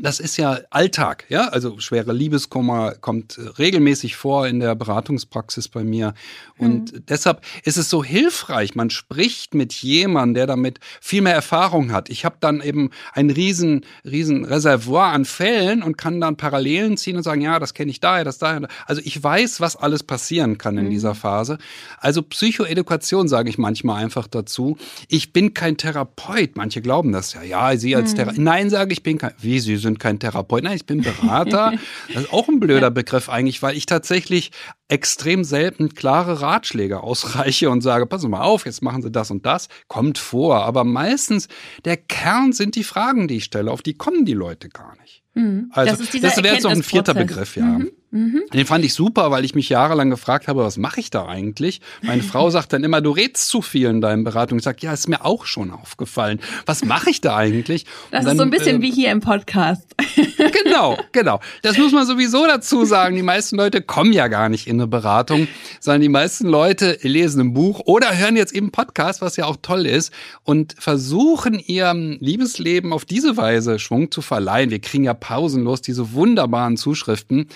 das 0.00 0.20
ist 0.20 0.36
ja 0.36 0.58
Alltag, 0.70 1.24
ja. 1.28 1.48
Also 1.48 1.78
schwere 1.78 2.12
Liebeskummer 2.12 2.94
kommt 2.94 3.38
regelmäßig 3.58 4.16
vor 4.16 4.46
in 4.46 4.60
der 4.60 4.74
Beratungspraxis 4.74 5.68
bei 5.68 5.84
mir. 5.84 6.14
Und 6.58 6.92
mhm. 6.92 7.02
deshalb 7.08 7.42
ist 7.64 7.76
es 7.76 7.90
so 7.90 8.04
hilfreich. 8.04 8.74
Man 8.74 8.90
spricht 8.90 9.54
mit 9.54 9.72
jemandem, 9.72 10.34
der 10.34 10.46
damit 10.46 10.80
viel 11.00 11.22
mehr 11.22 11.34
Erfahrung 11.34 11.92
hat. 11.92 12.10
Ich 12.10 12.24
habe 12.24 12.36
dann 12.40 12.60
eben 12.60 12.90
ein 13.12 13.30
riesen, 13.30 13.84
riesen 14.04 14.44
Reservoir 14.44 15.12
an 15.12 15.24
Fällen 15.24 15.82
und 15.82 15.96
kann 15.96 16.20
dann 16.20 16.36
Parallelen 16.36 16.96
ziehen 16.96 17.16
und 17.16 17.22
sagen, 17.22 17.40
ja, 17.40 17.58
das 17.58 17.74
kenne 17.74 17.90
ich 17.90 18.00
daher, 18.00 18.24
das 18.24 18.38
daher. 18.38 18.68
Also 18.86 19.00
ich 19.04 19.22
weiß, 19.22 19.60
was 19.60 19.76
alles 19.76 20.02
passieren 20.02 20.58
kann 20.58 20.78
in 20.78 20.86
mhm. 20.86 20.90
dieser 20.90 21.14
Phase. 21.14 21.58
Also 21.98 22.22
Psychoedukation 22.22 23.28
sage 23.28 23.50
ich 23.50 23.58
manchmal 23.58 24.02
einfach 24.02 24.26
dazu. 24.26 24.76
Ich 25.08 25.32
bin 25.32 25.54
kein 25.54 25.76
Therapeut. 25.76 26.56
Manche 26.56 26.82
glauben 26.82 27.12
das 27.12 27.32
ja. 27.32 27.42
Ja, 27.42 27.76
Sie 27.76 27.94
als 27.96 28.12
mhm. 28.12 28.16
Therapeut. 28.16 28.38
Nein, 28.38 28.70
sage 28.70 28.92
ich 28.92 29.02
bin 29.02 29.18
kein. 29.18 29.32
Wie 29.38 29.60
Sie 29.60 29.76
sind 29.76 29.87
sind 29.88 29.98
kein 29.98 30.18
Therapeut. 30.18 30.62
Nein, 30.64 30.76
ich 30.76 30.86
bin 30.86 31.02
Berater. 31.02 31.72
Das 32.12 32.24
ist 32.24 32.32
auch 32.32 32.48
ein 32.48 32.60
blöder 32.60 32.90
Begriff 32.90 33.28
eigentlich, 33.28 33.62
weil 33.62 33.76
ich 33.76 33.86
tatsächlich 33.86 34.50
extrem 34.88 35.44
selten 35.44 35.94
klare 35.94 36.40
Ratschläge 36.40 37.02
ausreiche 37.02 37.70
und 37.70 37.82
sage, 37.82 38.06
passen 38.06 38.22
Sie 38.22 38.28
mal 38.28 38.42
auf, 38.42 38.66
jetzt 38.66 38.82
machen 38.82 39.02
Sie 39.02 39.10
das 39.10 39.30
und 39.30 39.44
das. 39.44 39.68
Kommt 39.88 40.18
vor. 40.18 40.64
Aber 40.64 40.84
meistens 40.84 41.48
der 41.84 41.96
Kern 41.96 42.52
sind 42.52 42.76
die 42.76 42.84
Fragen, 42.84 43.28
die 43.28 43.36
ich 43.36 43.44
stelle. 43.44 43.70
Auf 43.70 43.82
die 43.82 43.94
kommen 43.94 44.24
die 44.24 44.34
Leute 44.34 44.68
gar 44.68 44.96
nicht. 45.00 45.22
Mhm. 45.34 45.70
Also, 45.72 46.02
das, 46.02 46.20
das 46.20 46.42
wäre 46.42 46.54
jetzt 46.54 46.64
noch 46.64 46.70
ein 46.70 46.82
vierter 46.82 47.14
Begriff, 47.14 47.56
ja. 47.56 47.64
Mhm. 47.64 47.90
Mhm. 48.10 48.42
Den 48.54 48.64
fand 48.64 48.84
ich 48.86 48.94
super, 48.94 49.30
weil 49.30 49.44
ich 49.44 49.54
mich 49.54 49.68
jahrelang 49.68 50.08
gefragt 50.08 50.48
habe, 50.48 50.64
was 50.64 50.78
mache 50.78 50.98
ich 50.98 51.10
da 51.10 51.26
eigentlich? 51.26 51.82
Meine 52.02 52.22
Frau 52.22 52.48
sagt 52.58 52.72
dann 52.72 52.82
immer, 52.82 53.02
du 53.02 53.10
redst 53.10 53.48
zu 53.48 53.60
viel 53.60 53.88
in 53.88 54.00
deinen 54.00 54.24
Beratungen. 54.24 54.60
Ich 54.60 54.64
sage, 54.64 54.78
ja, 54.80 54.94
ist 54.94 55.08
mir 55.08 55.26
auch 55.26 55.44
schon 55.44 55.70
aufgefallen. 55.70 56.40
Was 56.64 56.84
mache 56.84 57.10
ich 57.10 57.20
da 57.20 57.36
eigentlich? 57.36 57.84
Das 58.10 58.24
dann, 58.24 58.32
ist 58.32 58.38
so 58.38 58.44
ein 58.44 58.50
bisschen 58.50 58.78
äh, 58.78 58.82
wie 58.82 58.90
hier 58.90 59.10
im 59.10 59.20
Podcast. 59.20 59.94
genau, 60.64 60.96
genau. 61.12 61.40
Das 61.62 61.76
muss 61.76 61.92
man 61.92 62.06
sowieso 62.06 62.46
dazu 62.46 62.86
sagen. 62.86 63.14
Die 63.14 63.22
meisten 63.22 63.56
Leute 63.56 63.82
kommen 63.82 64.14
ja 64.14 64.28
gar 64.28 64.48
nicht 64.48 64.68
in 64.68 64.76
eine 64.76 64.86
Beratung, 64.86 65.46
sondern 65.80 66.00
die 66.00 66.08
meisten 66.08 66.48
Leute 66.48 66.98
lesen 67.02 67.40
ein 67.42 67.52
Buch 67.52 67.80
oder 67.84 68.16
hören 68.16 68.36
jetzt 68.36 68.54
eben 68.54 68.70
Podcast, 68.70 69.20
was 69.20 69.36
ja 69.36 69.44
auch 69.44 69.56
toll 69.60 69.84
ist, 69.84 70.14
und 70.44 70.74
versuchen 70.78 71.58
ihrem 71.58 72.16
Liebesleben 72.20 72.94
auf 72.94 73.04
diese 73.04 73.36
Weise 73.36 73.78
Schwung 73.78 74.10
zu 74.10 74.22
verleihen. 74.22 74.70
Wir 74.70 74.80
kriegen 74.80 75.04
ja 75.04 75.12
pausenlos 75.12 75.82
diese 75.82 76.14
wunderbaren 76.14 76.78
Zuschriften 76.78 77.48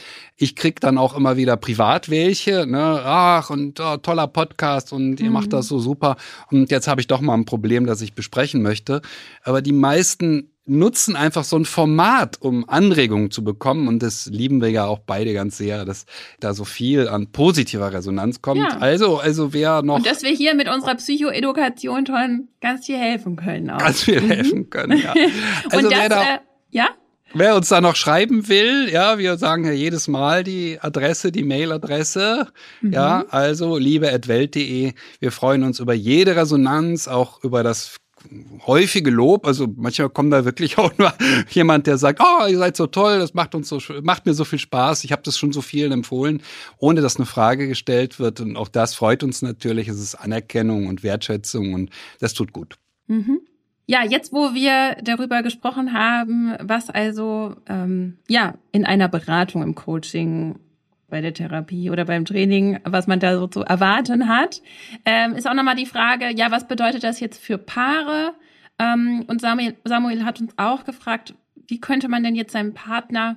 ich 0.42 0.57
krieg 0.57 0.81
dann 0.81 0.98
auch 0.98 1.16
immer 1.16 1.37
wieder 1.37 1.57
privat 1.57 2.11
welche, 2.11 2.66
ne, 2.66 3.00
ach 3.05 3.50
und 3.50 3.78
oh, 3.78 3.96
toller 3.98 4.26
Podcast 4.26 4.92
und 4.92 5.20
ihr 5.20 5.26
mhm. 5.26 5.33
macht 5.35 5.52
das 5.52 5.68
so 5.68 5.78
super 5.78 6.16
und 6.50 6.70
jetzt 6.70 6.88
habe 6.88 7.00
ich 7.00 7.07
doch 7.07 7.20
mal 7.20 7.35
ein 7.35 7.44
Problem, 7.44 7.87
das 7.87 8.00
ich 8.00 8.14
besprechen 8.14 8.61
möchte. 8.61 9.02
Aber 9.44 9.62
die 9.62 9.72
meisten 9.72 10.48
nutzen 10.64 11.16
einfach 11.16 11.44
so 11.44 11.57
ein 11.57 11.64
Format, 11.64 12.40
um 12.40 12.68
Anregungen 12.68 13.31
zu 13.31 13.42
bekommen. 13.42 13.88
Und 13.88 14.00
das 14.00 14.26
lieben 14.26 14.61
wir 14.61 14.70
ja 14.70 14.87
auch 14.87 15.00
beide 15.00 15.35
ganz 15.35 15.59
sehr, 15.59 15.85
dass 15.85 16.07
da 16.38 16.55
so 16.55 16.64
viel 16.64 17.09
an 17.09 17.33
positiver 17.33 17.92
Resonanz 17.92 18.42
kommt. 18.42 18.61
Ja. 18.61 18.78
Also, 18.78 19.18
also 19.18 19.52
wer 19.52 19.83
noch. 19.83 19.96
Und 19.96 20.07
dass 20.07 20.22
wir 20.22 20.31
hier 20.31 20.55
mit 20.55 20.68
unserer 20.68 20.94
Psychoedukation 20.94 22.07
schon 22.07 22.48
ganz 22.61 22.87
viel 22.87 22.96
helfen 22.96 23.35
können. 23.35 23.70
Auch. 23.70 23.78
Ganz 23.78 24.02
viel 24.05 24.20
mhm. 24.20 24.31
helfen 24.31 24.70
können, 24.70 24.98
ja. 24.98 25.14
Also 25.70 25.90
das, 25.90 25.98
wer 25.98 26.09
da, 26.09 26.22
äh, 26.22 26.38
ja? 26.70 26.88
Wer 27.34 27.56
uns 27.56 27.68
da 27.68 27.80
noch 27.80 27.96
schreiben 27.96 28.48
will, 28.48 28.90
ja, 28.92 29.18
wir 29.18 29.38
sagen 29.38 29.64
ja 29.64 29.72
jedes 29.72 30.06
Mal 30.06 30.44
die 30.44 30.78
Adresse, 30.80 31.32
die 31.32 31.44
Mailadresse. 31.44 32.48
Mhm. 32.82 32.92
Ja, 32.92 33.24
also 33.30 33.78
liebe.welt.de. 33.78 34.92
Wir 35.18 35.32
freuen 35.32 35.62
uns 35.62 35.80
über 35.80 35.94
jede 35.94 36.36
Resonanz, 36.36 37.08
auch 37.08 37.42
über 37.42 37.62
das 37.62 37.96
häufige 38.66 39.10
Lob. 39.10 39.46
Also 39.46 39.66
manchmal 39.76 40.10
kommt 40.10 40.32
da 40.32 40.44
wirklich 40.44 40.78
auch 40.78 40.96
nur 40.98 41.12
jemand, 41.48 41.86
der 41.86 41.96
sagt, 41.96 42.20
oh, 42.22 42.46
ihr 42.46 42.58
seid 42.58 42.76
so 42.76 42.86
toll, 42.86 43.18
das 43.18 43.32
macht 43.32 43.54
uns 43.54 43.68
so, 43.68 43.78
macht 44.02 44.26
mir 44.26 44.34
so 44.34 44.44
viel 44.44 44.58
Spaß. 44.58 45.04
Ich 45.04 45.12
habe 45.12 45.22
das 45.22 45.38
schon 45.38 45.52
so 45.52 45.62
vielen 45.62 45.92
empfohlen, 45.92 46.42
ohne 46.78 47.00
dass 47.00 47.16
eine 47.16 47.26
Frage 47.26 47.66
gestellt 47.66 48.18
wird. 48.18 48.40
Und 48.40 48.56
auch 48.56 48.68
das 48.68 48.94
freut 48.94 49.22
uns 49.22 49.40
natürlich. 49.40 49.88
Es 49.88 49.98
ist 49.98 50.16
Anerkennung 50.16 50.86
und 50.86 51.02
Wertschätzung 51.02 51.72
und 51.72 51.90
das 52.20 52.34
tut 52.34 52.52
gut. 52.52 52.76
Mhm. 53.06 53.40
Ja, 53.92 54.05
jetzt 54.05 54.33
wo 54.33 54.55
wir 54.55 54.96
darüber 55.02 55.42
gesprochen 55.42 55.92
haben, 55.92 56.57
was 56.62 56.88
also 56.88 57.57
ähm, 57.68 58.16
ja 58.26 58.55
in 58.72 58.87
einer 58.87 59.07
Beratung 59.07 59.62
im 59.62 59.74
Coaching 59.74 60.59
bei 61.11 61.20
der 61.20 61.35
Therapie 61.35 61.90
oder 61.90 62.07
beim 62.07 62.24
Training, 62.24 62.81
was 62.85 63.07
man 63.07 63.20
da 63.20 63.37
so 63.37 63.48
zu 63.48 63.61
erwarten 63.61 64.28
hat. 64.28 64.62
Ähm, 65.05 65.35
ist 65.35 65.46
auch 65.46 65.52
nochmal 65.52 65.76
die 65.76 65.85
Frage, 65.85 66.35
ja, 66.35 66.50
was 66.50 66.66
bedeutet 66.68 67.05
das 67.05 67.20
jetzt 67.20 67.38
für 67.38 67.59
Paare? 67.59 68.33
Ähm, 68.78 69.26
und 69.26 69.42
Samuel, 69.42 69.76
Samuel 69.85 70.24
hat 70.24 70.40
uns 70.40 70.55
auch 70.57 70.85
gefragt, 70.85 71.35
wie 71.66 71.78
könnte 71.78 72.09
man 72.09 72.22
denn 72.22 72.35
jetzt 72.35 72.52
seinem 72.52 72.72
Partner 72.72 73.37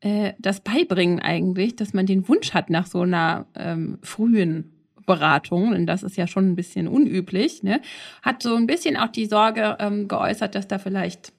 äh, 0.00 0.34
das 0.38 0.60
beibringen 0.60 1.18
eigentlich, 1.18 1.76
dass 1.76 1.94
man 1.94 2.04
den 2.04 2.28
Wunsch 2.28 2.52
hat 2.52 2.68
nach 2.68 2.84
so 2.84 3.00
einer 3.00 3.46
ähm, 3.54 4.00
frühen 4.02 4.77
Beratung, 5.08 5.72
denn 5.72 5.86
das 5.86 6.04
ist 6.04 6.16
ja 6.16 6.28
schon 6.28 6.50
ein 6.50 6.54
bisschen 6.54 6.86
unüblich, 6.86 7.64
ne? 7.64 7.80
hat 8.22 8.42
so 8.42 8.54
ein 8.54 8.66
bisschen 8.66 8.96
auch 8.96 9.08
die 9.08 9.26
Sorge 9.26 9.76
ähm, 9.80 10.06
geäußert, 10.06 10.54
dass 10.54 10.68
da 10.68 10.78
vielleicht 10.78 11.32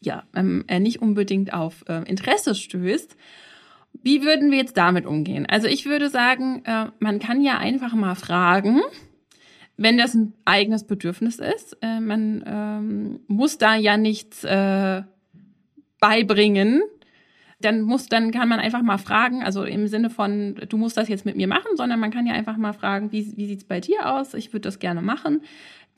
ja 0.00 0.22
ähm, 0.34 0.64
er 0.68 0.80
nicht 0.80 1.02
unbedingt 1.02 1.52
auf 1.52 1.84
äh, 1.88 2.08
Interesse 2.08 2.54
stößt. 2.54 3.16
Wie 4.02 4.22
würden 4.22 4.50
wir 4.50 4.58
jetzt 4.58 4.76
damit 4.76 5.04
umgehen? 5.04 5.44
Also 5.46 5.66
ich 5.66 5.84
würde 5.84 6.08
sagen, 6.08 6.62
äh, 6.64 6.86
man 6.98 7.18
kann 7.18 7.42
ja 7.42 7.58
einfach 7.58 7.92
mal 7.92 8.14
fragen, 8.14 8.80
wenn 9.76 9.98
das 9.98 10.14
ein 10.14 10.32
eigenes 10.44 10.84
Bedürfnis 10.86 11.38
ist. 11.38 11.76
Äh, 11.82 12.00
man 12.00 12.44
ähm, 12.46 13.20
muss 13.26 13.58
da 13.58 13.74
ja 13.74 13.96
nichts 13.96 14.44
äh, 14.44 15.02
beibringen. 16.00 16.82
Dann 17.62 17.82
muss, 17.82 18.08
dann 18.08 18.30
kann 18.30 18.48
man 18.48 18.60
einfach 18.60 18.82
mal 18.82 18.98
fragen, 18.98 19.42
also 19.42 19.64
im 19.64 19.86
Sinne 19.86 20.10
von, 20.10 20.56
du 20.68 20.76
musst 20.76 20.96
das 20.96 21.08
jetzt 21.08 21.24
mit 21.24 21.36
mir 21.36 21.48
machen, 21.48 21.76
sondern 21.76 21.98
man 21.98 22.10
kann 22.10 22.26
ja 22.26 22.34
einfach 22.34 22.56
mal 22.56 22.72
fragen, 22.74 23.12
wie, 23.12 23.36
wie 23.36 23.46
sieht's 23.46 23.64
bei 23.64 23.80
dir 23.80 24.12
aus? 24.12 24.34
Ich 24.34 24.52
würde 24.52 24.68
das 24.68 24.78
gerne 24.78 25.02
machen. 25.02 25.40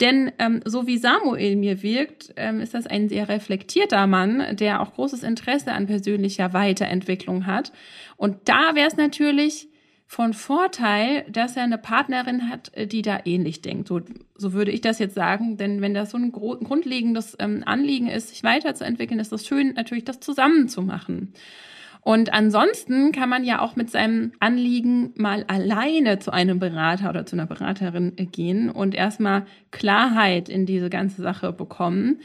Denn 0.00 0.33
ähm, 0.38 0.61
so 0.64 0.87
wie 0.87 0.98
Samuel 0.98 1.57
mir 1.57 1.83
wirkt, 1.83 2.33
ähm, 2.37 2.61
ist 2.61 2.74
das 2.74 2.87
ein 2.87 3.09
sehr 3.09 3.29
reflektierter 3.29 4.07
Mann, 4.07 4.57
der 4.57 4.81
auch 4.81 4.94
großes 4.94 5.22
Interesse 5.22 5.72
an 5.72 5.87
persönlicher 5.87 6.53
Weiterentwicklung 6.53 7.46
hat. 7.46 7.72
Und 8.16 8.48
da 8.48 8.74
wäre 8.74 8.88
es 8.88 8.96
natürlich 8.96 9.68
von 10.14 10.33
Vorteil, 10.33 11.24
dass 11.29 11.57
er 11.57 11.64
eine 11.64 11.77
Partnerin 11.77 12.48
hat, 12.48 12.70
die 12.77 13.03
da 13.03 13.18
ähnlich 13.24 13.62
denkt. 13.62 13.88
So, 13.88 14.00
so 14.37 14.53
würde 14.53 14.70
ich 14.70 14.81
das 14.81 15.00
jetzt 15.00 15.16
sagen. 15.16 15.57
Denn 15.57 15.81
wenn 15.81 15.92
das 15.92 16.12
so 16.12 16.16
ein 16.16 16.31
grundlegendes 16.31 17.37
ähm, 17.40 17.64
Anliegen 17.66 18.07
ist, 18.07 18.29
sich 18.29 18.44
weiterzuentwickeln, 18.44 19.18
ist 19.18 19.33
es 19.33 19.44
schön, 19.44 19.74
natürlich 19.74 20.05
das 20.05 20.20
zusammen 20.20 20.68
zu 20.68 20.83
machen. 20.83 21.33
Und 22.00 22.33
ansonsten 22.33 23.11
kann 23.11 23.29
man 23.29 23.42
ja 23.42 23.61
auch 23.61 23.74
mit 23.74 23.90
seinem 23.90 24.31
Anliegen 24.38 25.12
mal 25.16 25.44
alleine 25.48 26.20
zu 26.20 26.31
einem 26.31 26.61
Berater 26.61 27.11
oder 27.11 27.27
zu 27.27 27.35
einer 27.35 27.46
Beraterin 27.46 28.12
gehen 28.31 28.70
und 28.70 28.94
erstmal 28.94 29.46
Klarheit 29.72 30.48
in 30.48 30.64
diese 30.64 30.90
ganze 30.90 31.22
Sache 31.22 31.53
bekommen. 31.53 32.20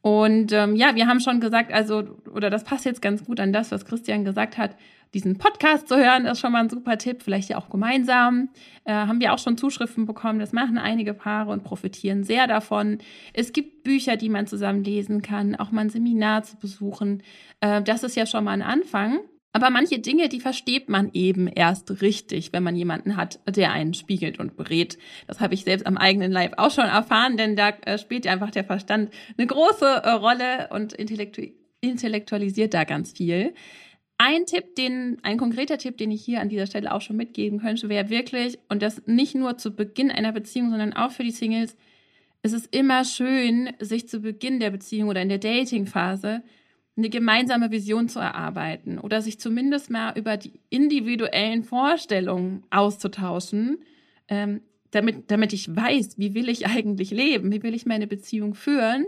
Und 0.00 0.52
ähm, 0.52 0.76
ja, 0.76 0.94
wir 0.94 1.08
haben 1.08 1.18
schon 1.18 1.40
gesagt, 1.40 1.72
also, 1.72 2.04
oder 2.32 2.50
das 2.50 2.62
passt 2.62 2.84
jetzt 2.84 3.02
ganz 3.02 3.24
gut 3.24 3.40
an 3.40 3.52
das, 3.52 3.72
was 3.72 3.84
Christian 3.84 4.24
gesagt 4.24 4.58
hat, 4.58 4.76
diesen 5.14 5.38
Podcast 5.38 5.88
zu 5.88 5.96
hören, 5.96 6.26
ist 6.26 6.40
schon 6.40 6.52
mal 6.52 6.60
ein 6.60 6.70
super 6.70 6.98
Tipp, 6.98 7.22
vielleicht 7.22 7.50
ja 7.50 7.58
auch 7.58 7.68
gemeinsam. 7.68 8.48
Äh, 8.84 8.92
haben 8.92 9.20
wir 9.20 9.32
auch 9.32 9.38
schon 9.38 9.56
Zuschriften 9.58 10.06
bekommen, 10.06 10.38
das 10.38 10.52
machen 10.52 10.78
einige 10.78 11.14
Paare 11.14 11.50
und 11.50 11.64
profitieren 11.64 12.24
sehr 12.24 12.46
davon. 12.46 12.98
Es 13.32 13.52
gibt 13.52 13.84
Bücher, 13.84 14.16
die 14.16 14.28
man 14.28 14.46
zusammen 14.46 14.84
lesen 14.84 15.22
kann, 15.22 15.54
auch 15.54 15.70
mal 15.70 15.82
ein 15.82 15.90
Seminar 15.90 16.42
zu 16.42 16.56
besuchen. 16.56 17.22
Äh, 17.60 17.82
das 17.82 18.02
ist 18.02 18.16
ja 18.16 18.26
schon 18.26 18.44
mal 18.44 18.52
ein 18.52 18.62
Anfang. 18.62 19.20
Aber 19.54 19.68
manche 19.68 19.98
Dinge, 19.98 20.30
die 20.30 20.40
versteht 20.40 20.88
man 20.88 21.10
eben 21.12 21.46
erst 21.46 22.00
richtig, 22.00 22.54
wenn 22.54 22.62
man 22.62 22.74
jemanden 22.74 23.16
hat, 23.16 23.38
der 23.46 23.72
einen 23.72 23.92
spiegelt 23.92 24.38
und 24.38 24.56
berät. 24.56 24.96
Das 25.26 25.40
habe 25.40 25.52
ich 25.52 25.64
selbst 25.64 25.86
am 25.86 25.98
eigenen 25.98 26.32
Leib 26.32 26.54
auch 26.56 26.70
schon 26.70 26.86
erfahren, 26.86 27.36
denn 27.36 27.54
da 27.54 27.68
äh, 27.84 27.98
spielt 27.98 28.26
einfach 28.26 28.50
der 28.50 28.64
Verstand 28.64 29.12
eine 29.36 29.46
große 29.46 29.84
äh, 29.84 30.10
Rolle 30.10 30.68
und 30.70 30.94
intellektu 30.94 31.42
intellektualisiert 31.84 32.74
da 32.74 32.84
ganz 32.84 33.10
viel. 33.10 33.54
Ein 34.24 34.46
Tipp, 34.46 34.76
den, 34.76 35.18
ein 35.22 35.36
konkreter 35.36 35.78
Tipp, 35.78 35.98
den 35.98 36.12
ich 36.12 36.24
hier 36.24 36.40
an 36.40 36.48
dieser 36.48 36.66
Stelle 36.66 36.94
auch 36.94 37.00
schon 37.00 37.16
mitgeben 37.16 37.58
könnte, 37.58 37.88
wäre 37.88 38.08
wirklich, 38.08 38.56
und 38.68 38.80
das 38.80 39.02
nicht 39.04 39.34
nur 39.34 39.58
zu 39.58 39.74
Beginn 39.74 40.12
einer 40.12 40.30
Beziehung, 40.30 40.70
sondern 40.70 40.92
auch 40.92 41.10
für 41.10 41.24
die 41.24 41.32
Singles, 41.32 41.76
es 42.40 42.52
ist 42.52 42.72
immer 42.72 43.04
schön, 43.04 43.72
sich 43.80 44.08
zu 44.08 44.20
Beginn 44.20 44.60
der 44.60 44.70
Beziehung 44.70 45.08
oder 45.08 45.22
in 45.22 45.28
der 45.28 45.38
Datingphase 45.38 46.44
eine 46.96 47.10
gemeinsame 47.10 47.72
Vision 47.72 48.08
zu 48.08 48.20
erarbeiten 48.20 49.00
oder 49.00 49.22
sich 49.22 49.40
zumindest 49.40 49.90
mal 49.90 50.16
über 50.16 50.36
die 50.36 50.52
individuellen 50.70 51.64
Vorstellungen 51.64 52.62
auszutauschen, 52.70 53.78
ähm, 54.28 54.60
damit, 54.92 55.32
damit 55.32 55.52
ich 55.52 55.74
weiß, 55.74 56.16
wie 56.18 56.34
will 56.34 56.48
ich 56.48 56.68
eigentlich 56.68 57.10
leben, 57.10 57.50
wie 57.50 57.64
will 57.64 57.74
ich 57.74 57.86
meine 57.86 58.06
Beziehung 58.06 58.54
führen. 58.54 59.04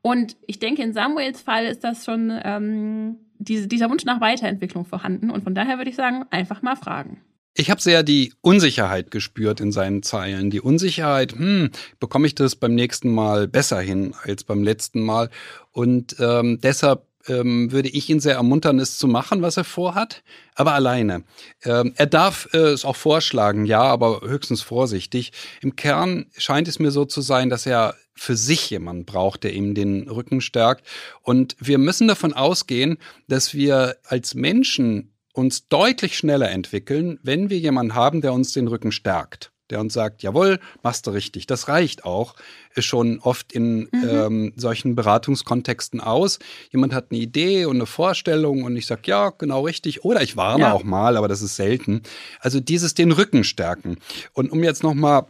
Und 0.00 0.38
ich 0.46 0.58
denke, 0.58 0.80
in 0.80 0.94
Samuels 0.94 1.42
Fall 1.42 1.66
ist 1.66 1.84
das 1.84 2.06
schon 2.06 2.32
ähm, 2.42 3.16
diese, 3.38 3.68
dieser 3.68 3.90
Wunsch 3.90 4.04
nach 4.04 4.20
Weiterentwicklung 4.20 4.84
vorhanden. 4.84 5.30
Und 5.30 5.44
von 5.44 5.54
daher 5.54 5.78
würde 5.78 5.90
ich 5.90 5.96
sagen, 5.96 6.24
einfach 6.30 6.62
mal 6.62 6.76
fragen. 6.76 7.20
Ich 7.58 7.70
habe 7.70 7.80
sehr 7.80 8.02
die 8.02 8.34
Unsicherheit 8.42 9.10
gespürt 9.10 9.60
in 9.60 9.72
seinen 9.72 10.02
Zeilen. 10.02 10.50
Die 10.50 10.60
Unsicherheit, 10.60 11.32
hm, 11.32 11.70
bekomme 11.98 12.26
ich 12.26 12.34
das 12.34 12.54
beim 12.54 12.74
nächsten 12.74 13.10
Mal 13.14 13.48
besser 13.48 13.80
hin 13.80 14.14
als 14.24 14.44
beim 14.44 14.62
letzten 14.62 15.00
Mal? 15.00 15.30
Und 15.72 16.16
ähm, 16.20 16.60
deshalb 16.62 17.05
ähm, 17.28 17.72
würde 17.72 17.88
ich 17.88 18.08
ihn 18.08 18.20
sehr 18.20 18.34
ermuntern, 18.34 18.78
es 18.78 18.98
zu 18.98 19.08
machen, 19.08 19.42
was 19.42 19.56
er 19.56 19.64
vorhat, 19.64 20.22
aber 20.54 20.72
alleine. 20.74 21.24
Ähm, 21.64 21.92
er 21.96 22.06
darf 22.06 22.48
äh, 22.52 22.58
es 22.58 22.84
auch 22.84 22.96
vorschlagen, 22.96 23.64
ja, 23.64 23.82
aber 23.82 24.22
höchstens 24.22 24.62
vorsichtig. 24.62 25.32
Im 25.60 25.76
Kern 25.76 26.26
scheint 26.36 26.68
es 26.68 26.78
mir 26.78 26.90
so 26.90 27.04
zu 27.04 27.20
sein, 27.20 27.50
dass 27.50 27.66
er 27.66 27.94
für 28.14 28.36
sich 28.36 28.70
jemanden 28.70 29.04
braucht, 29.04 29.44
der 29.44 29.52
ihm 29.52 29.74
den 29.74 30.08
Rücken 30.08 30.40
stärkt. 30.40 30.86
Und 31.22 31.56
wir 31.58 31.78
müssen 31.78 32.08
davon 32.08 32.32
ausgehen, 32.32 32.98
dass 33.28 33.52
wir 33.52 33.96
als 34.04 34.34
Menschen 34.34 35.12
uns 35.32 35.68
deutlich 35.68 36.16
schneller 36.16 36.50
entwickeln, 36.50 37.18
wenn 37.22 37.50
wir 37.50 37.58
jemanden 37.58 37.94
haben, 37.94 38.22
der 38.22 38.32
uns 38.32 38.52
den 38.52 38.68
Rücken 38.68 38.90
stärkt 38.90 39.52
der 39.70 39.80
uns 39.80 39.94
sagt, 39.94 40.22
jawohl, 40.22 40.60
machst 40.82 41.06
du 41.06 41.10
richtig. 41.10 41.46
Das 41.46 41.68
reicht 41.68 42.04
auch 42.04 42.34
ist 42.76 42.84
schon 42.84 43.18
oft 43.20 43.52
in 43.52 43.88
mhm. 43.90 44.08
ähm, 44.08 44.52
solchen 44.56 44.94
Beratungskontexten 44.94 46.00
aus. 46.00 46.38
Jemand 46.70 46.92
hat 46.92 47.06
eine 47.10 47.20
Idee 47.20 47.64
und 47.64 47.76
eine 47.76 47.86
Vorstellung 47.86 48.62
und 48.62 48.76
ich 48.76 48.86
sage, 48.86 49.02
ja, 49.06 49.30
genau 49.30 49.62
richtig. 49.62 50.04
Oder 50.04 50.22
ich 50.22 50.36
warne 50.36 50.64
ja. 50.64 50.72
auch 50.72 50.84
mal, 50.84 51.16
aber 51.16 51.28
das 51.28 51.42
ist 51.42 51.56
selten. 51.56 52.02
Also 52.40 52.60
dieses 52.60 52.94
den 52.94 53.12
Rücken 53.12 53.44
stärken. 53.44 53.96
Und 54.32 54.52
um 54.52 54.62
jetzt 54.62 54.82
nochmal 54.82 55.26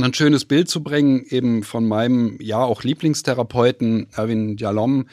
ein 0.00 0.14
schönes 0.14 0.44
Bild 0.44 0.68
zu 0.68 0.82
bringen, 0.82 1.24
eben 1.28 1.62
von 1.62 1.86
meinem 1.86 2.36
ja 2.40 2.58
auch 2.58 2.82
Lieblingstherapeuten 2.82 4.08
Erwin 4.12 4.56
Jalom, 4.56 5.06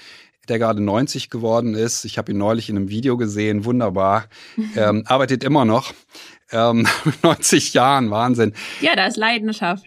der 0.47 0.60
gerade 0.60 0.82
90 0.82 1.30
geworden 1.30 1.75
ist. 1.75 2.06
Ich 2.06 2.17
habe 2.17 2.32
ihn 2.32 2.38
neulich 2.38 2.69
in 2.69 2.77
einem 2.77 2.89
Video 2.89 3.17
gesehen, 3.17 3.65
wunderbar. 3.65 4.25
Ähm, 4.75 5.03
arbeitet 5.06 5.43
immer 5.43 5.65
noch. 5.65 5.93
Ähm, 6.51 6.88
90 7.23 7.73
Jahren, 7.73 8.10
Wahnsinn. 8.10 8.53
Ja, 8.79 8.95
da 8.95 9.07
ist 9.07 9.17
Leidenschaft. 9.17 9.86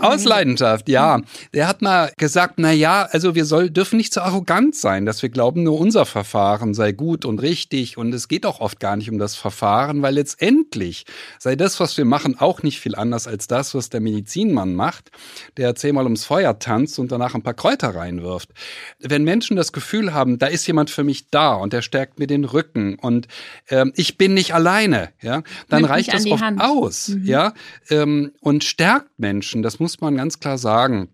Aus 0.00 0.24
Leidenschaft, 0.24 0.88
ja. 0.88 1.20
Der 1.52 1.68
hat 1.68 1.82
mal 1.82 2.12
gesagt, 2.18 2.54
na 2.56 2.72
ja, 2.72 3.02
also 3.10 3.34
wir 3.34 3.44
soll, 3.44 3.70
dürfen 3.70 3.96
nicht 3.96 4.12
so 4.12 4.20
arrogant 4.20 4.74
sein, 4.74 5.06
dass 5.06 5.22
wir 5.22 5.28
glauben, 5.28 5.62
nur 5.62 5.78
unser 5.78 6.04
Verfahren 6.04 6.74
sei 6.74 6.92
gut 6.92 7.24
und 7.24 7.40
richtig 7.40 7.96
und 7.96 8.12
es 8.12 8.26
geht 8.26 8.44
auch 8.44 8.60
oft 8.60 8.80
gar 8.80 8.96
nicht 8.96 9.10
um 9.10 9.18
das 9.18 9.36
Verfahren, 9.36 10.02
weil 10.02 10.14
letztendlich 10.14 11.04
sei 11.38 11.54
das, 11.54 11.78
was 11.78 11.96
wir 11.96 12.04
machen, 12.04 12.38
auch 12.40 12.62
nicht 12.62 12.80
viel 12.80 12.96
anders 12.96 13.28
als 13.28 13.46
das, 13.46 13.74
was 13.74 13.88
der 13.88 14.00
Medizinmann 14.00 14.74
macht, 14.74 15.12
der 15.56 15.76
zehnmal 15.76 16.04
ums 16.04 16.24
Feuer 16.24 16.58
tanzt 16.58 16.98
und 16.98 17.12
danach 17.12 17.34
ein 17.34 17.42
paar 17.42 17.54
Kräuter 17.54 17.94
reinwirft. 17.94 18.50
Wenn 18.98 19.22
Menschen 19.22 19.56
das 19.56 19.72
Gefühl 19.72 20.12
haben, 20.12 20.38
da 20.38 20.46
ist 20.46 20.66
jemand 20.66 20.90
für 20.90 21.04
mich 21.04 21.30
da 21.30 21.54
und 21.54 21.72
der 21.72 21.82
stärkt 21.82 22.18
mir 22.18 22.26
den 22.26 22.44
Rücken 22.44 22.96
und 22.96 23.28
ähm, 23.68 23.92
ich 23.94 24.18
bin 24.18 24.34
nicht 24.34 24.54
alleine, 24.54 25.10
ja, 25.22 25.42
dann 25.68 25.83
Nimmt 25.84 25.94
reicht 25.94 26.12
das 26.12 26.26
oft 26.26 26.42
Hand. 26.42 26.60
aus, 26.60 27.08
mhm. 27.08 27.24
ja, 27.24 27.52
ähm, 27.90 28.32
und 28.40 28.64
stärkt 28.64 29.18
Menschen. 29.18 29.62
Das 29.62 29.78
muss 29.78 30.00
man 30.00 30.16
ganz 30.16 30.40
klar 30.40 30.58
sagen. 30.58 31.08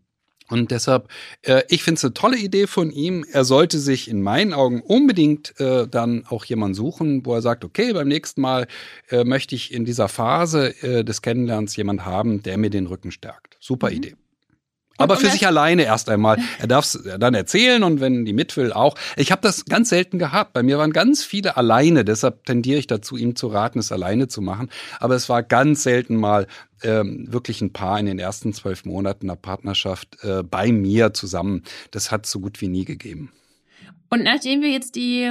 Und 0.50 0.72
deshalb, 0.72 1.08
äh, 1.42 1.62
ich 1.68 1.82
finde 1.82 1.98
es 1.98 2.04
eine 2.04 2.14
tolle 2.14 2.36
Idee 2.36 2.66
von 2.66 2.90
ihm. 2.90 3.24
Er 3.30 3.44
sollte 3.44 3.78
sich 3.78 4.10
in 4.10 4.20
meinen 4.20 4.52
Augen 4.52 4.80
unbedingt 4.80 5.58
äh, 5.60 5.86
dann 5.86 6.24
auch 6.28 6.44
jemanden 6.44 6.74
suchen, 6.74 7.24
wo 7.24 7.34
er 7.34 7.42
sagt, 7.42 7.64
okay, 7.64 7.92
beim 7.92 8.08
nächsten 8.08 8.40
Mal 8.40 8.66
äh, 9.10 9.24
möchte 9.24 9.54
ich 9.54 9.72
in 9.72 9.84
dieser 9.84 10.08
Phase 10.08 10.74
äh, 10.82 11.04
des 11.04 11.22
Kennenlernens 11.22 11.76
jemand 11.76 12.04
haben, 12.04 12.42
der 12.42 12.58
mir 12.58 12.70
den 12.70 12.86
Rücken 12.86 13.12
stärkt. 13.12 13.56
Super 13.60 13.90
mhm. 13.90 13.96
Idee. 13.96 14.16
Aber 15.00 15.16
für 15.16 15.30
sich 15.30 15.46
alleine 15.46 15.84
erst 15.84 16.08
einmal. 16.08 16.38
Er 16.58 16.66
darf 16.66 16.84
es 16.84 17.02
dann 17.18 17.34
erzählen 17.34 17.82
und 17.82 18.00
wenn 18.00 18.24
die 18.24 18.32
mit 18.32 18.56
will 18.56 18.72
auch. 18.72 18.96
Ich 19.16 19.32
habe 19.32 19.42
das 19.42 19.64
ganz 19.64 19.88
selten 19.88 20.18
gehabt. 20.18 20.52
Bei 20.52 20.62
mir 20.62 20.78
waren 20.78 20.92
ganz 20.92 21.24
viele 21.24 21.56
alleine. 21.56 22.04
Deshalb 22.04 22.44
tendiere 22.44 22.78
ich 22.78 22.86
dazu, 22.86 23.16
ihm 23.16 23.36
zu 23.36 23.48
raten, 23.48 23.78
es 23.78 23.92
alleine 23.92 24.28
zu 24.28 24.42
machen. 24.42 24.68
Aber 24.98 25.14
es 25.14 25.28
war 25.28 25.42
ganz 25.42 25.82
selten 25.82 26.16
mal 26.16 26.46
ähm, 26.82 27.26
wirklich 27.30 27.60
ein 27.60 27.72
Paar 27.72 27.98
in 27.98 28.06
den 28.06 28.18
ersten 28.18 28.52
zwölf 28.52 28.84
Monaten 28.84 29.26
der 29.26 29.36
Partnerschaft 29.36 30.18
äh, 30.22 30.42
bei 30.42 30.72
mir 30.72 31.12
zusammen. 31.14 31.62
Das 31.90 32.10
hat 32.10 32.26
so 32.26 32.40
gut 32.40 32.60
wie 32.60 32.68
nie 32.68 32.84
gegeben. 32.84 33.32
Und 34.10 34.22
nachdem 34.22 34.60
wir 34.60 34.70
jetzt 34.70 34.96
die 34.96 35.30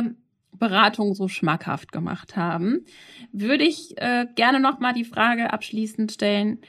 Beratung 0.54 1.14
so 1.16 1.28
schmackhaft 1.28 1.92
gemacht 1.92 2.36
haben, 2.36 2.86
würde 3.32 3.64
ich 3.64 3.98
äh, 3.98 4.26
gerne 4.36 4.60
noch 4.60 4.80
mal 4.80 4.94
die 4.94 5.06
Frage 5.06 5.54
abschließend 5.54 6.12
stellen: 6.12 6.60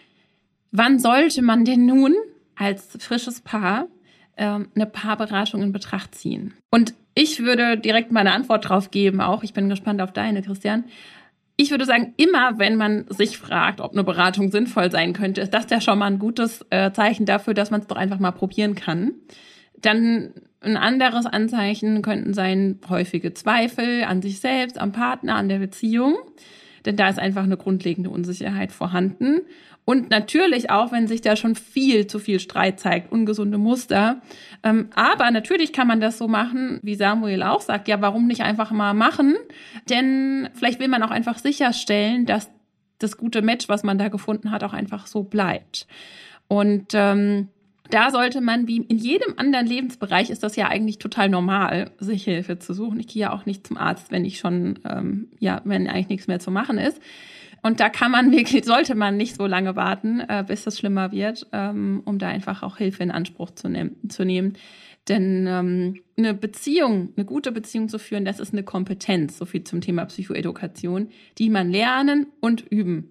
Wann 0.70 0.98
sollte 0.98 1.42
man 1.42 1.64
denn 1.64 1.86
nun 1.86 2.14
als 2.60 2.96
frisches 3.00 3.40
Paar 3.40 3.86
ähm, 4.36 4.68
eine 4.74 4.86
Paarberatung 4.86 5.62
in 5.62 5.72
Betracht 5.72 6.14
ziehen? 6.14 6.54
Und 6.70 6.94
ich 7.14 7.40
würde 7.40 7.76
direkt 7.76 8.12
meine 8.12 8.32
Antwort 8.32 8.68
drauf 8.68 8.90
geben, 8.90 9.20
auch 9.20 9.42
ich 9.42 9.52
bin 9.52 9.68
gespannt 9.68 10.00
auf 10.00 10.12
deine, 10.12 10.42
Christian. 10.42 10.84
Ich 11.56 11.70
würde 11.70 11.84
sagen, 11.84 12.14
immer 12.16 12.58
wenn 12.58 12.76
man 12.76 13.06
sich 13.08 13.36
fragt, 13.38 13.80
ob 13.80 13.92
eine 13.92 14.04
Beratung 14.04 14.50
sinnvoll 14.50 14.90
sein 14.90 15.12
könnte, 15.12 15.40
ist 15.40 15.52
das 15.52 15.68
ja 15.70 15.80
schon 15.80 15.98
mal 15.98 16.06
ein 16.06 16.18
gutes 16.18 16.64
äh, 16.70 16.92
Zeichen 16.92 17.26
dafür, 17.26 17.54
dass 17.54 17.70
man 17.70 17.80
es 17.80 17.86
doch 17.86 17.96
einfach 17.96 18.18
mal 18.18 18.30
probieren 18.30 18.74
kann. 18.74 19.12
Dann 19.76 20.32
ein 20.60 20.76
anderes 20.76 21.26
Anzeichen 21.26 22.02
könnten 22.02 22.34
sein 22.34 22.78
häufige 22.88 23.32
Zweifel 23.34 24.04
an 24.04 24.22
sich 24.22 24.40
selbst, 24.40 24.78
am 24.78 24.92
Partner, 24.92 25.36
an 25.36 25.48
der 25.48 25.58
Beziehung. 25.58 26.16
Denn 26.86 26.96
da 26.96 27.08
ist 27.08 27.18
einfach 27.18 27.42
eine 27.42 27.56
grundlegende 27.56 28.10
Unsicherheit 28.10 28.72
vorhanden. 28.72 29.40
Und 29.90 30.08
natürlich 30.08 30.70
auch, 30.70 30.92
wenn 30.92 31.08
sich 31.08 31.20
da 31.20 31.34
schon 31.34 31.56
viel 31.56 32.06
zu 32.06 32.20
viel 32.20 32.38
Streit 32.38 32.78
zeigt, 32.78 33.10
ungesunde 33.10 33.58
Muster. 33.58 34.22
Ähm, 34.62 34.88
aber 34.94 35.32
natürlich 35.32 35.72
kann 35.72 35.88
man 35.88 36.00
das 36.00 36.16
so 36.16 36.28
machen, 36.28 36.78
wie 36.84 36.94
Samuel 36.94 37.42
auch 37.42 37.60
sagt, 37.60 37.88
ja, 37.88 38.00
warum 38.00 38.28
nicht 38.28 38.42
einfach 38.42 38.70
mal 38.70 38.94
machen? 38.94 39.34
Denn 39.88 40.48
vielleicht 40.54 40.78
will 40.78 40.86
man 40.86 41.02
auch 41.02 41.10
einfach 41.10 41.38
sicherstellen, 41.38 42.24
dass 42.24 42.52
das 43.00 43.16
gute 43.16 43.42
Match, 43.42 43.68
was 43.68 43.82
man 43.82 43.98
da 43.98 44.06
gefunden 44.06 44.52
hat, 44.52 44.62
auch 44.62 44.74
einfach 44.74 45.08
so 45.08 45.24
bleibt. 45.24 45.88
Und 46.46 46.92
ähm, 46.92 47.48
da 47.90 48.12
sollte 48.12 48.40
man, 48.40 48.68
wie 48.68 48.76
in 48.76 48.96
jedem 48.96 49.34
anderen 49.38 49.66
Lebensbereich, 49.66 50.30
ist 50.30 50.44
das 50.44 50.54
ja 50.54 50.68
eigentlich 50.68 51.00
total 51.00 51.28
normal, 51.28 51.90
sich 51.98 52.22
Hilfe 52.22 52.60
zu 52.60 52.74
suchen. 52.74 53.00
Ich 53.00 53.08
gehe 53.08 53.22
ja 53.22 53.32
auch 53.32 53.44
nicht 53.44 53.66
zum 53.66 53.76
Arzt, 53.76 54.12
wenn 54.12 54.24
ich 54.24 54.38
schon, 54.38 54.78
ähm, 54.88 55.30
ja, 55.40 55.62
wenn 55.64 55.88
eigentlich 55.88 56.10
nichts 56.10 56.28
mehr 56.28 56.38
zu 56.38 56.52
machen 56.52 56.78
ist. 56.78 57.00
Und 57.62 57.80
da 57.80 57.88
kann 57.88 58.10
man 58.10 58.32
wirklich, 58.32 58.64
sollte 58.64 58.94
man 58.94 59.16
nicht 59.16 59.36
so 59.36 59.46
lange 59.46 59.76
warten, 59.76 60.20
äh, 60.20 60.44
bis 60.46 60.66
es 60.66 60.78
schlimmer 60.78 61.12
wird, 61.12 61.46
ähm, 61.52 62.02
um 62.04 62.18
da 62.18 62.28
einfach 62.28 62.62
auch 62.62 62.78
Hilfe 62.78 63.02
in 63.02 63.10
Anspruch 63.10 63.50
zu, 63.50 63.68
nehm, 63.68 63.96
zu 64.08 64.24
nehmen. 64.24 64.54
Denn 65.08 65.46
ähm, 65.48 66.00
eine 66.16 66.34
Beziehung, 66.34 67.12
eine 67.16 67.24
gute 67.24 67.52
Beziehung 67.52 67.88
zu 67.88 67.98
führen, 67.98 68.24
das 68.24 68.38
ist 68.38 68.52
eine 68.52 68.62
Kompetenz, 68.62 69.38
so 69.38 69.44
viel 69.44 69.64
zum 69.64 69.80
Thema 69.80 70.04
Psychoedukation, 70.04 71.08
die 71.38 71.50
man 71.50 71.70
lernen 71.70 72.26
und 72.40 72.60
üben 72.70 73.08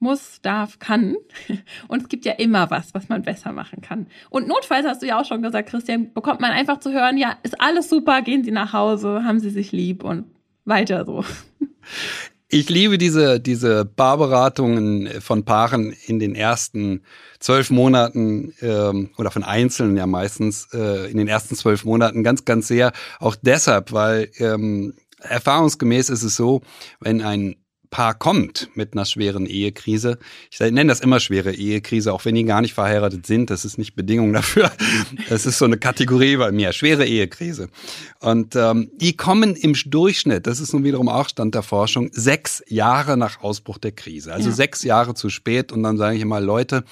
muss, 0.00 0.40
darf, 0.40 0.78
kann. 0.78 1.16
Und 1.88 2.02
es 2.02 2.08
gibt 2.08 2.24
ja 2.24 2.32
immer 2.32 2.70
was, 2.70 2.94
was 2.94 3.10
man 3.10 3.22
besser 3.22 3.52
machen 3.52 3.82
kann. 3.82 4.06
Und 4.30 4.48
notfalls 4.48 4.86
hast 4.86 5.02
du 5.02 5.06
ja 5.06 5.20
auch 5.20 5.26
schon 5.26 5.42
gesagt, 5.42 5.68
Christian, 5.68 6.12
bekommt 6.14 6.40
man 6.40 6.52
einfach 6.52 6.80
zu 6.80 6.90
hören, 6.90 7.18
ja, 7.18 7.36
ist 7.42 7.60
alles 7.60 7.90
super, 7.90 8.22
gehen 8.22 8.42
Sie 8.42 8.50
nach 8.50 8.72
Hause, 8.72 9.24
haben 9.24 9.40
Sie 9.40 9.50
sich 9.50 9.72
lieb 9.72 10.02
und 10.02 10.24
weiter 10.64 11.04
so. 11.04 11.22
Ich 12.52 12.68
liebe 12.68 12.98
diese, 12.98 13.38
diese 13.38 13.84
Barberatungen 13.84 15.20
von 15.20 15.44
Paaren 15.44 15.94
in 16.06 16.18
den 16.18 16.34
ersten 16.34 17.04
zwölf 17.38 17.70
Monaten 17.70 18.52
ähm, 18.60 19.10
oder 19.16 19.30
von 19.30 19.44
Einzelnen 19.44 19.96
ja 19.96 20.08
meistens 20.08 20.66
äh, 20.72 21.08
in 21.08 21.16
den 21.16 21.28
ersten 21.28 21.54
zwölf 21.54 21.84
Monaten 21.84 22.24
ganz, 22.24 22.44
ganz 22.44 22.66
sehr. 22.66 22.90
Auch 23.20 23.36
deshalb, 23.40 23.92
weil 23.92 24.32
ähm, 24.38 24.94
erfahrungsgemäß 25.20 26.10
ist 26.10 26.24
es 26.24 26.34
so, 26.34 26.62
wenn 26.98 27.22
ein 27.22 27.54
Paar 27.90 28.14
kommt 28.14 28.68
mit 28.74 28.92
einer 28.94 29.04
schweren 29.04 29.46
Ehekrise. 29.46 30.18
Ich 30.50 30.60
nenne 30.60 30.86
das 30.86 31.00
immer 31.00 31.18
schwere 31.18 31.52
Ehekrise, 31.52 32.12
auch 32.12 32.24
wenn 32.24 32.36
die 32.36 32.44
gar 32.44 32.60
nicht 32.60 32.74
verheiratet 32.74 33.26
sind. 33.26 33.50
Das 33.50 33.64
ist 33.64 33.78
nicht 33.78 33.94
Bedingung 33.94 34.32
dafür. 34.32 34.70
Das 35.28 35.46
ist 35.46 35.58
so 35.58 35.64
eine 35.64 35.76
Kategorie 35.76 36.36
bei 36.36 36.50
mir, 36.50 36.72
schwere 36.72 37.06
Ehekrise. 37.06 37.68
Und 38.20 38.56
ähm, 38.56 38.90
die 38.96 39.16
kommen 39.16 39.54
im 39.54 39.74
Durchschnitt, 39.86 40.46
das 40.46 40.60
ist 40.60 40.72
nun 40.72 40.84
wiederum 40.84 41.08
auch 41.08 41.28
Stand 41.28 41.54
der 41.54 41.62
Forschung, 41.62 42.10
sechs 42.12 42.62
Jahre 42.68 43.16
nach 43.16 43.42
Ausbruch 43.42 43.78
der 43.78 43.92
Krise. 43.92 44.32
Also 44.32 44.50
ja. 44.50 44.54
sechs 44.54 44.82
Jahre 44.82 45.14
zu 45.14 45.30
spät. 45.30 45.72
Und 45.72 45.82
dann 45.82 45.96
sage 45.96 46.16
ich 46.16 46.22
immer, 46.22 46.40
Leute, 46.40 46.84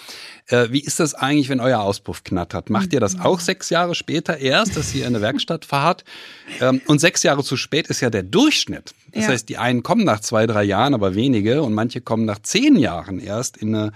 äh, 0.47 0.69
wie 0.71 0.81
ist 0.81 1.01
das 1.01 1.15
eigentlich, 1.15 1.49
wenn 1.49 1.61
euer 1.61 1.81
Auspuff 1.81 2.25
knattert? 2.25 2.71
Macht 2.71 2.93
ihr 2.93 3.01
das 3.01 3.17
mhm. 3.17 3.23
auch 3.23 3.41
sechs 3.41 3.71
Jahre 3.71 3.95
später 3.95 4.39
erst, 4.39 4.77
dass 4.77 4.95
ihr 4.95 5.03
in 5.03 5.15
eine 5.15 5.21
Werkstatt 5.21 5.65
fahrt? 5.65 6.05
Ähm, 6.61 6.81
und 6.87 7.01
sechs 7.01 7.23
Jahre 7.23 7.45
zu 7.45 7.57
spät 7.57 7.89
ist 7.89 8.01
ja 8.01 8.11
der 8.11 8.23
Durchschnitt. 8.23 8.95
Das 9.13 9.25
ja. 9.25 9.31
heißt, 9.31 9.49
die 9.49 9.59
einen 9.59 9.83
kommen 9.83 10.05
nach 10.05 10.21
zwei, 10.21 10.47
drei 10.47 10.65
Jahren, 10.65 10.88
aber 10.95 11.15
wenige, 11.15 11.63
und 11.63 11.75
manche 11.75 12.01
kommen 12.01 12.25
nach 12.25 12.41
zehn 12.41 12.77
Jahren 12.77 13.19
erst 13.19 13.57
in 13.57 13.75
eine 13.75 13.93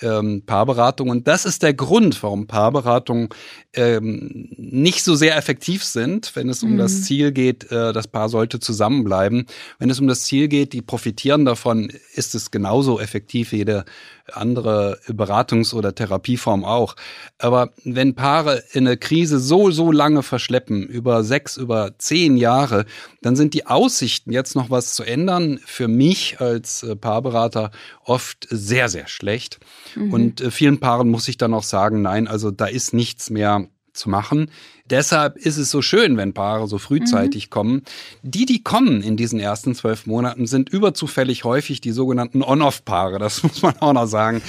ähm, 0.00 0.42
Paarberatung. 0.44 1.08
Und 1.08 1.28
das 1.28 1.44
ist 1.44 1.62
der 1.62 1.74
Grund, 1.74 2.22
warum 2.22 2.46
Paarberatungen 2.46 3.28
ähm, 3.74 4.48
nicht 4.56 5.04
so 5.04 5.14
sehr 5.14 5.36
effektiv 5.36 5.84
sind, 5.84 6.34
wenn 6.34 6.48
es 6.48 6.62
um 6.62 6.72
mhm. 6.72 6.78
das 6.78 7.04
Ziel 7.04 7.32
geht, 7.32 7.70
äh, 7.70 7.92
das 7.92 8.08
Paar 8.08 8.28
sollte 8.28 8.60
zusammenbleiben. 8.60 9.46
Wenn 9.78 9.90
es 9.90 10.00
um 10.00 10.06
das 10.06 10.24
Ziel 10.24 10.48
geht, 10.48 10.72
die 10.72 10.82
profitieren 10.82 11.44
davon, 11.44 11.92
ist 12.14 12.34
es 12.34 12.50
genauso 12.50 13.00
effektiv 13.00 13.52
wie 13.52 13.58
jede 13.58 13.84
andere 14.32 14.98
Beratungs- 15.08 15.74
oder 15.74 15.94
Therapieform 15.94 16.64
auch. 16.64 16.96
Aber 17.38 17.70
wenn 17.84 18.14
Paare 18.14 18.62
in 18.72 18.86
eine 18.86 18.96
Krise 18.96 19.38
so, 19.38 19.70
so 19.70 19.92
lange 19.92 20.22
verschleppen, 20.22 20.82
über 20.86 21.24
sechs, 21.24 21.56
über 21.56 21.92
zehn 21.98 22.36
Jahre, 22.36 22.86
dann 23.22 23.36
sind 23.36 23.54
die 23.54 23.66
Aussichten, 23.66 24.32
jetzt 24.32 24.54
noch 24.56 24.70
was 24.70 24.94
zu 24.94 25.02
ändern, 25.04 25.60
für 25.64 25.88
mich 25.88 26.40
als 26.40 26.82
äh, 26.82 26.96
Paarberater 26.96 27.70
oft 28.04 28.46
sehr, 28.50 28.88
sehr 28.88 29.08
schlecht. 29.08 29.58
Mhm. 29.94 30.12
Und 30.12 30.40
äh, 30.40 30.50
vielen 30.50 30.80
Paaren 30.80 31.10
muss 31.10 31.28
ich 31.28 31.36
dann 31.36 31.54
auch 31.54 31.62
sagen, 31.62 32.02
nein, 32.02 32.26
also 32.26 32.50
da 32.50 32.66
ist 32.66 32.94
nichts 32.94 33.30
mehr 33.30 33.68
zu 33.92 34.10
machen. 34.10 34.50
Deshalb 34.90 35.38
ist 35.38 35.56
es 35.56 35.70
so 35.70 35.80
schön, 35.80 36.18
wenn 36.18 36.34
Paare 36.34 36.68
so 36.68 36.76
frühzeitig 36.76 37.46
mhm. 37.46 37.50
kommen. 37.50 37.82
Die, 38.22 38.44
die 38.44 38.62
kommen 38.62 39.02
in 39.02 39.16
diesen 39.16 39.40
ersten 39.40 39.74
zwölf 39.74 40.06
Monaten, 40.06 40.46
sind 40.46 40.68
überzufällig 40.68 41.44
häufig 41.44 41.80
die 41.80 41.92
sogenannten 41.92 42.42
On-Off-Paare. 42.42 43.18
Das 43.18 43.42
muss 43.42 43.62
man 43.62 43.78
auch 43.78 43.94
noch 43.94 44.06
sagen. 44.06 44.42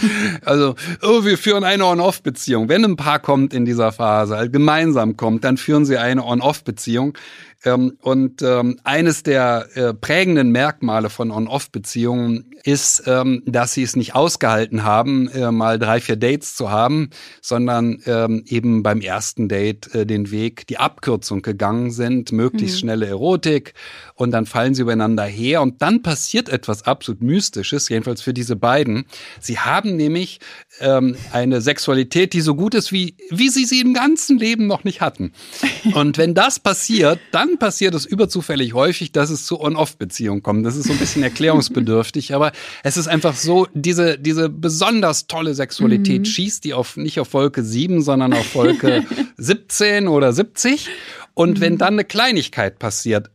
Also, 0.44 0.76
oh, 1.02 1.24
wir 1.24 1.38
führen 1.38 1.64
eine 1.64 1.86
On-Off-Beziehung. 1.86 2.68
Wenn 2.68 2.84
ein 2.84 2.98
Paar 2.98 3.20
kommt 3.20 3.54
in 3.54 3.64
dieser 3.64 3.94
Phase, 3.94 4.36
also 4.36 4.52
gemeinsam 4.52 5.16
kommt, 5.16 5.46
dann 5.46 5.56
führen 5.56 5.86
sie 5.86 5.98
eine 5.98 6.26
On-Off-Beziehung. 6.26 7.18
Ähm, 7.66 7.98
und 8.02 8.42
ähm, 8.44 8.80
eines 8.84 9.24
der 9.24 9.68
äh, 9.74 9.94
prägenden 9.94 10.52
Merkmale 10.52 11.10
von 11.10 11.32
On-Off-Beziehungen 11.32 12.52
ist, 12.64 13.04
ähm, 13.08 13.42
dass 13.46 13.74
sie 13.74 13.84
es 13.84 13.96
nicht 13.96 14.16
ausgehalten 14.16 14.84
haben, 14.84 15.28
äh, 15.30 15.52
mal 15.52 15.80
drei, 15.80 16.00
vier 16.00 16.16
Dates 16.16 16.56
zu 16.56 16.70
haben, 16.70 17.10
sondern 17.42 18.00
eben 18.46 18.84
beim 18.84 19.02
ersten 19.02 19.48
Date 19.48 19.94
äh, 19.94 20.06
den 20.26 20.32
Weg, 20.32 20.67
die 20.67 20.78
Abkürzung 20.78 21.41
gegangen 21.41 21.91
sind, 21.91 22.34
möglichst 22.34 22.76
mhm. 22.76 22.80
schnelle 22.80 23.05
Erotik 23.07 23.73
und 24.15 24.32
dann 24.32 24.45
fallen 24.45 24.76
sie 24.76 24.82
übereinander 24.82 25.23
her 25.23 25.61
und 25.61 25.82
dann 25.82 26.01
passiert 26.01 26.49
etwas 26.49 26.84
absolut 26.84 27.21
Mystisches, 27.21 27.88
jedenfalls 27.88 28.21
für 28.21 28.34
diese 28.34 28.57
beiden. 28.57 29.05
Sie 29.39 29.59
haben 29.59 29.95
nämlich 29.95 30.39
ähm, 30.82 31.15
eine 31.32 31.61
Sexualität, 31.61 32.34
die 32.34 32.41
so 32.41 32.55
gut 32.55 32.76
ist, 32.76 32.91
wie, 32.91 33.15
wie 33.30 33.49
sie 33.49 33.63
sie 33.65 33.80
im 33.80 33.93
ganzen 33.93 34.38
Leben 34.38 34.67
noch 34.67 34.84
nicht 34.84 34.99
hatten. 34.99 35.32
Und 35.93 36.17
wenn 36.17 36.34
das 36.34 36.59
passiert, 36.59 37.19
dann 37.32 37.45
dann 37.45 37.59
passiert 37.59 37.93
es 37.93 38.05
überzufällig 38.05 38.73
häufig, 38.73 39.11
dass 39.11 39.30
es 39.30 39.45
zu 39.45 39.59
On-Off-Beziehungen 39.59 40.41
kommt. 40.41 40.65
Das 40.65 40.76
ist 40.76 40.88
so 40.88 40.93
ein 40.93 40.99
bisschen 40.99 41.23
erklärungsbedürftig, 41.23 42.34
aber 42.34 42.51
es 42.84 42.97
ist 42.97 43.07
einfach 43.07 43.36
so, 43.36 43.67
diese, 43.73 44.17
diese 44.17 44.49
besonders 44.49 45.28
tolle 45.28 45.53
Sexualität 45.53 46.21
mhm. 46.21 46.26
schießt 46.26 46.63
die 46.63 46.73
auf, 46.73 46.97
nicht 46.97 47.19
auf 47.19 47.34
Wolke 47.34 47.63
7, 47.63 48.01
sondern 48.01 48.34
auf 48.34 48.55
Wolke 48.55 49.05
17 49.38 50.07
oder 50.16 50.34
70. 50.34 50.89
Und 51.34 51.57
mhm. 51.57 51.61
wenn 51.61 51.78
dann 51.78 51.93
eine 51.93 52.05
Kleinigkeit 52.05 52.80
passiert, 52.80 53.30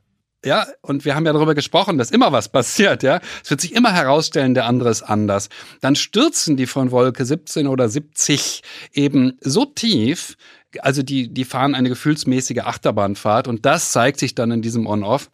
ja, 0.44 0.66
und 0.80 1.04
wir 1.04 1.14
haben 1.14 1.26
ja 1.26 1.34
darüber 1.34 1.54
gesprochen, 1.54 1.98
dass 1.98 2.10
immer 2.10 2.32
was 2.32 2.48
passiert, 2.48 3.02
ja. 3.02 3.20
Es 3.44 3.50
wird 3.50 3.60
sich 3.60 3.74
immer 3.74 3.92
herausstellen, 3.92 4.54
der 4.54 4.64
andere 4.64 4.88
ist 4.88 5.02
anders. 5.02 5.50
Dann 5.82 5.96
stürzen 5.96 6.56
die 6.56 6.66
von 6.66 6.90
Wolke 6.90 7.26
17 7.26 7.66
oder 7.66 7.88
70 7.88 8.62
eben 8.94 9.36
so 9.42 9.66
tief, 9.66 10.36
also 10.78 11.02
die, 11.02 11.28
die 11.28 11.44
fahren 11.44 11.74
eine 11.74 11.88
gefühlsmäßige 11.88 12.60
Achterbahnfahrt 12.60 13.48
und 13.48 13.66
das 13.66 13.92
zeigt 13.92 14.18
sich 14.18 14.34
dann 14.34 14.50
in 14.50 14.62
diesem 14.62 14.86
On-Off. 14.86 15.30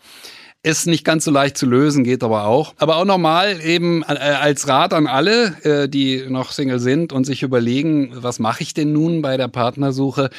Ist 0.62 0.88
nicht 0.88 1.04
ganz 1.04 1.24
so 1.24 1.30
leicht 1.30 1.56
zu 1.56 1.66
lösen, 1.66 2.02
geht 2.02 2.24
aber 2.24 2.46
auch. 2.46 2.74
Aber 2.78 2.96
auch 2.96 3.04
normal 3.04 3.60
eben 3.60 4.02
äh, 4.02 4.16
als 4.16 4.66
Rat 4.66 4.92
an 4.94 5.06
alle, 5.06 5.54
äh, 5.62 5.88
die 5.88 6.24
noch 6.28 6.50
Single 6.50 6.80
sind 6.80 7.12
und 7.12 7.24
sich 7.24 7.44
überlegen, 7.44 8.10
was 8.14 8.40
mache 8.40 8.64
ich 8.64 8.74
denn 8.74 8.92
nun 8.92 9.22
bei 9.22 9.36
der 9.36 9.46
Partnersuche? 9.46 10.30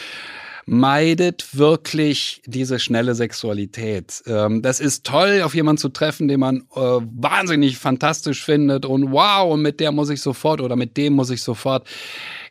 Meidet 0.67 1.57
wirklich 1.57 2.41
diese 2.45 2.77
schnelle 2.77 3.15
Sexualität. 3.15 4.21
Ähm, 4.27 4.61
das 4.61 4.81
ist 4.81 5.05
toll, 5.05 5.41
auf 5.43 5.55
jemanden 5.55 5.79
zu 5.79 5.87
treffen, 5.89 6.27
den 6.27 6.41
man 6.41 6.67
äh, 6.75 6.79
wahnsinnig 6.79 7.77
fantastisch 7.77 8.43
findet 8.43 8.85
und 8.85 9.11
wow, 9.11 9.57
mit 9.57 9.79
der 9.79 9.93
muss 9.93 10.09
ich 10.09 10.21
sofort 10.21 10.59
oder 10.59 10.75
mit 10.75 10.97
dem 10.97 11.13
muss 11.13 11.29
ich 11.29 11.41
sofort. 11.41 11.87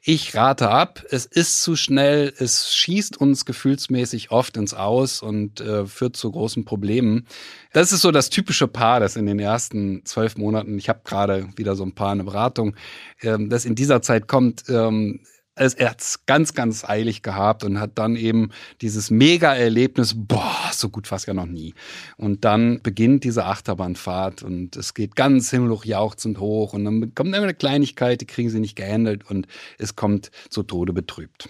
Ich 0.02 0.34
rate 0.34 0.70
ab, 0.70 1.04
es 1.10 1.26
ist 1.26 1.62
zu 1.62 1.76
schnell, 1.76 2.32
es 2.38 2.74
schießt 2.74 3.20
uns 3.20 3.44
gefühlsmäßig 3.44 4.30
oft 4.30 4.56
ins 4.56 4.72
Aus 4.72 5.20
und 5.20 5.60
äh, 5.60 5.84
führt 5.84 6.16
zu 6.16 6.30
großen 6.30 6.64
Problemen. 6.64 7.26
Das 7.74 7.92
ist 7.92 8.00
so 8.00 8.12
das 8.12 8.30
typische 8.30 8.66
Paar, 8.66 8.98
das 8.98 9.16
in 9.16 9.26
den 9.26 9.40
ersten 9.40 10.06
zwölf 10.06 10.38
Monaten, 10.38 10.78
ich 10.78 10.88
habe 10.88 11.00
gerade 11.04 11.48
wieder 11.56 11.76
so 11.76 11.84
ein 11.84 11.94
Paar 11.94 12.12
eine 12.12 12.24
Beratung, 12.24 12.76
ähm, 13.20 13.50
das 13.50 13.66
in 13.66 13.74
dieser 13.74 14.00
Zeit 14.00 14.26
kommt, 14.26 14.64
ähm, 14.70 15.20
also 15.56 15.78
er 15.78 15.90
hat's 15.90 16.26
ganz, 16.26 16.54
ganz 16.54 16.84
eilig 16.84 17.22
gehabt 17.22 17.64
und 17.64 17.80
hat 17.80 17.92
dann 17.98 18.14
eben 18.14 18.50
dieses 18.82 19.10
Mega-Erlebnis, 19.10 20.14
boah, 20.16 20.70
so 20.72 20.90
gut 20.90 21.10
war 21.10 21.16
es 21.16 21.26
ja 21.26 21.34
noch 21.34 21.46
nie. 21.46 21.74
Und 22.16 22.44
dann 22.44 22.80
beginnt 22.82 23.24
diese 23.24 23.46
Achterbahnfahrt 23.46 24.42
und 24.42 24.76
es 24.76 24.94
geht 24.94 25.16
ganz 25.16 25.50
himmelhoch 25.50 25.84
jauchzend 25.84 26.38
hoch 26.38 26.74
und 26.74 26.84
dann 26.84 27.14
kommt 27.14 27.34
immer 27.34 27.44
eine 27.44 27.54
Kleinigkeit, 27.54 28.20
die 28.20 28.26
kriegen 28.26 28.50
sie 28.50 28.60
nicht 28.60 28.76
gehandelt 28.76 29.28
und 29.28 29.46
es 29.78 29.96
kommt 29.96 30.30
zu 30.50 30.62
Tode 30.62 30.92
betrübt. 30.92 31.48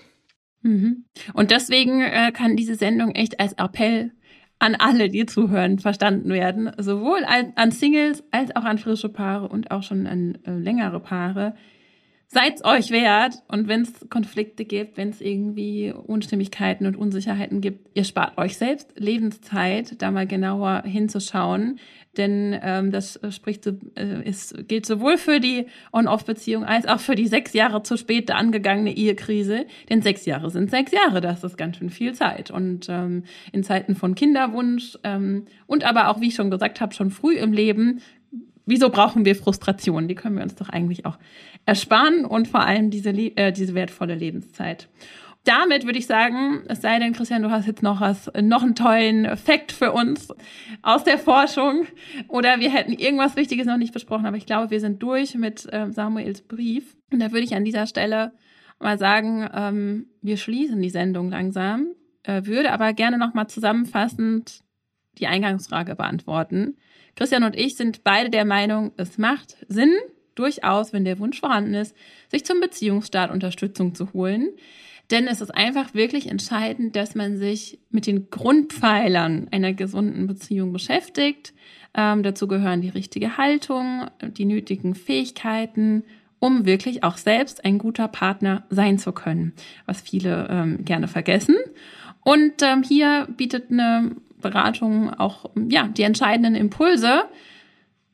Mhm. 0.62 1.04
Und 1.34 1.50
deswegen 1.50 2.00
äh, 2.00 2.32
kann 2.32 2.56
diese 2.56 2.76
Sendung 2.76 3.10
echt 3.14 3.40
als 3.40 3.54
Appell 3.54 4.12
an 4.58 4.74
alle, 4.74 5.10
die 5.10 5.26
zuhören, 5.26 5.78
verstanden 5.78 6.30
werden. 6.30 6.70
Sowohl 6.78 7.24
an, 7.24 7.52
an 7.56 7.72
Singles 7.72 8.24
als 8.30 8.54
auch 8.56 8.64
an 8.64 8.78
frische 8.78 9.08
Paare 9.08 9.48
und 9.48 9.70
auch 9.70 9.82
schon 9.82 10.06
an 10.06 10.38
äh, 10.46 10.52
längere 10.52 11.00
Paare 11.00 11.54
seid's 12.28 12.64
euch 12.64 12.90
wert. 12.90 13.42
Und 13.48 13.68
wenn 13.68 13.82
es 13.82 14.08
Konflikte 14.10 14.64
gibt, 14.64 14.96
wenn 14.96 15.10
es 15.10 15.20
irgendwie 15.20 15.92
Unstimmigkeiten 15.92 16.86
und 16.86 16.96
Unsicherheiten 16.96 17.60
gibt, 17.60 17.88
ihr 17.94 18.04
spart 18.04 18.36
euch 18.38 18.56
selbst 18.56 18.92
Lebenszeit, 18.96 20.00
da 20.02 20.10
mal 20.10 20.26
genauer 20.26 20.82
hinzuschauen. 20.84 21.78
Denn 22.16 22.58
ähm, 22.62 22.92
das 22.92 23.20
spricht, 23.30 23.66
äh, 23.66 24.22
ist, 24.24 24.68
gilt 24.68 24.86
sowohl 24.86 25.18
für 25.18 25.38
die 25.38 25.66
On-Off-Beziehung 25.92 26.64
als 26.64 26.86
auch 26.86 27.00
für 27.00 27.14
die 27.14 27.26
sechs 27.26 27.52
Jahre 27.52 27.82
zu 27.82 27.96
spät 27.96 28.30
angegangene 28.30 28.96
Ehekrise. 28.96 29.66
Denn 29.90 30.02
sechs 30.02 30.24
Jahre 30.24 30.50
sind 30.50 30.70
sechs 30.70 30.92
Jahre, 30.92 31.20
das 31.20 31.44
ist 31.44 31.58
ganz 31.58 31.76
schön 31.76 31.90
viel 31.90 32.14
Zeit. 32.14 32.50
Und 32.50 32.88
ähm, 32.88 33.24
in 33.52 33.62
Zeiten 33.62 33.94
von 33.94 34.14
Kinderwunsch 34.14 34.98
ähm, 35.04 35.46
und 35.66 35.84
aber 35.84 36.08
auch, 36.08 36.20
wie 36.20 36.28
ich 36.28 36.34
schon 36.34 36.50
gesagt 36.50 36.80
habe, 36.80 36.94
schon 36.94 37.10
früh 37.10 37.36
im 37.36 37.52
Leben 37.52 38.00
wieso 38.66 38.90
brauchen 38.90 39.24
wir 39.24 39.34
Frustration? 39.34 40.08
Die 40.08 40.14
können 40.14 40.36
wir 40.36 40.42
uns 40.42 40.56
doch 40.56 40.68
eigentlich 40.68 41.06
auch 41.06 41.18
ersparen 41.64 42.24
und 42.24 42.48
vor 42.48 42.60
allem 42.60 42.90
diese, 42.90 43.10
äh, 43.10 43.52
diese 43.52 43.74
wertvolle 43.74 44.14
Lebenszeit. 44.14 44.88
Damit 45.44 45.86
würde 45.86 45.98
ich 45.98 46.08
sagen, 46.08 46.64
es 46.66 46.82
sei 46.82 46.98
denn, 46.98 47.12
Christian, 47.12 47.42
du 47.42 47.50
hast 47.52 47.68
jetzt 47.68 47.82
noch 47.82 48.00
was, 48.00 48.30
noch 48.42 48.64
einen 48.64 48.74
tollen 48.74 49.36
Fakt 49.36 49.70
für 49.70 49.92
uns 49.92 50.28
aus 50.82 51.04
der 51.04 51.18
Forschung 51.18 51.86
oder 52.26 52.58
wir 52.58 52.72
hätten 52.72 52.92
irgendwas 52.92 53.36
Wichtiges 53.36 53.64
noch 53.64 53.76
nicht 53.76 53.94
besprochen, 53.94 54.26
aber 54.26 54.36
ich 54.36 54.46
glaube, 54.46 54.72
wir 54.72 54.80
sind 54.80 55.00
durch 55.04 55.36
mit 55.36 55.72
äh, 55.72 55.92
Samuels 55.92 56.42
Brief. 56.42 56.96
Und 57.12 57.20
da 57.20 57.30
würde 57.30 57.44
ich 57.44 57.54
an 57.54 57.64
dieser 57.64 57.86
Stelle 57.86 58.32
mal 58.80 58.98
sagen, 58.98 59.48
ähm, 59.54 60.06
wir 60.20 60.36
schließen 60.36 60.82
die 60.82 60.90
Sendung 60.90 61.30
langsam, 61.30 61.92
äh, 62.24 62.44
würde 62.44 62.72
aber 62.72 62.92
gerne 62.92 63.16
noch 63.16 63.32
mal 63.32 63.46
zusammenfassend 63.46 64.64
die 65.18 65.28
Eingangsfrage 65.28 65.94
beantworten. 65.94 66.76
Christian 67.16 67.44
und 67.44 67.56
ich 67.56 67.76
sind 67.76 68.04
beide 68.04 68.30
der 68.30 68.44
Meinung, 68.44 68.92
es 68.96 69.18
macht 69.18 69.56
Sinn, 69.68 69.92
durchaus, 70.36 70.92
wenn 70.92 71.04
der 71.04 71.18
Wunsch 71.18 71.40
vorhanden 71.40 71.74
ist, 71.74 71.96
sich 72.28 72.44
zum 72.44 72.60
Beziehungsstart 72.60 73.32
Unterstützung 73.32 73.94
zu 73.94 74.12
holen. 74.12 74.50
Denn 75.10 75.28
es 75.28 75.40
ist 75.40 75.54
einfach 75.54 75.94
wirklich 75.94 76.28
entscheidend, 76.28 76.96
dass 76.96 77.14
man 77.14 77.38
sich 77.38 77.78
mit 77.90 78.06
den 78.06 78.28
Grundpfeilern 78.30 79.48
einer 79.50 79.72
gesunden 79.72 80.26
Beziehung 80.26 80.72
beschäftigt. 80.72 81.54
Ähm, 81.94 82.22
dazu 82.22 82.48
gehören 82.48 82.82
die 82.82 82.88
richtige 82.88 83.36
Haltung, 83.36 84.06
die 84.22 84.44
nötigen 84.44 84.94
Fähigkeiten, 84.94 86.02
um 86.38 86.66
wirklich 86.66 87.02
auch 87.02 87.16
selbst 87.16 87.64
ein 87.64 87.78
guter 87.78 88.08
Partner 88.08 88.64
sein 88.68 88.98
zu 88.98 89.12
können, 89.12 89.54
was 89.86 90.00
viele 90.00 90.48
ähm, 90.50 90.84
gerne 90.84 91.08
vergessen. 91.08 91.56
Und 92.22 92.60
ähm, 92.62 92.82
hier 92.82 93.28
bietet 93.36 93.70
eine 93.70 94.16
Beratung 94.48 95.12
auch 95.12 95.50
ja, 95.68 95.88
die 95.88 96.02
entscheidenden 96.02 96.54
Impulse. 96.54 97.24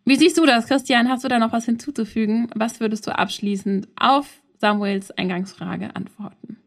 Wie 0.04 0.16
siehst 0.16 0.38
du 0.38 0.46
das, 0.46 0.66
Christian? 0.66 1.08
Hast 1.08 1.24
du 1.24 1.28
da 1.28 1.38
noch 1.38 1.52
was 1.52 1.64
hinzuzufügen? 1.64 2.50
Was 2.54 2.80
würdest 2.80 3.06
du 3.06 3.16
abschließend 3.16 3.88
auf 3.96 4.26
Samuels 4.58 5.10
Eingangsfrage 5.12 5.94
antworten? 5.94 6.58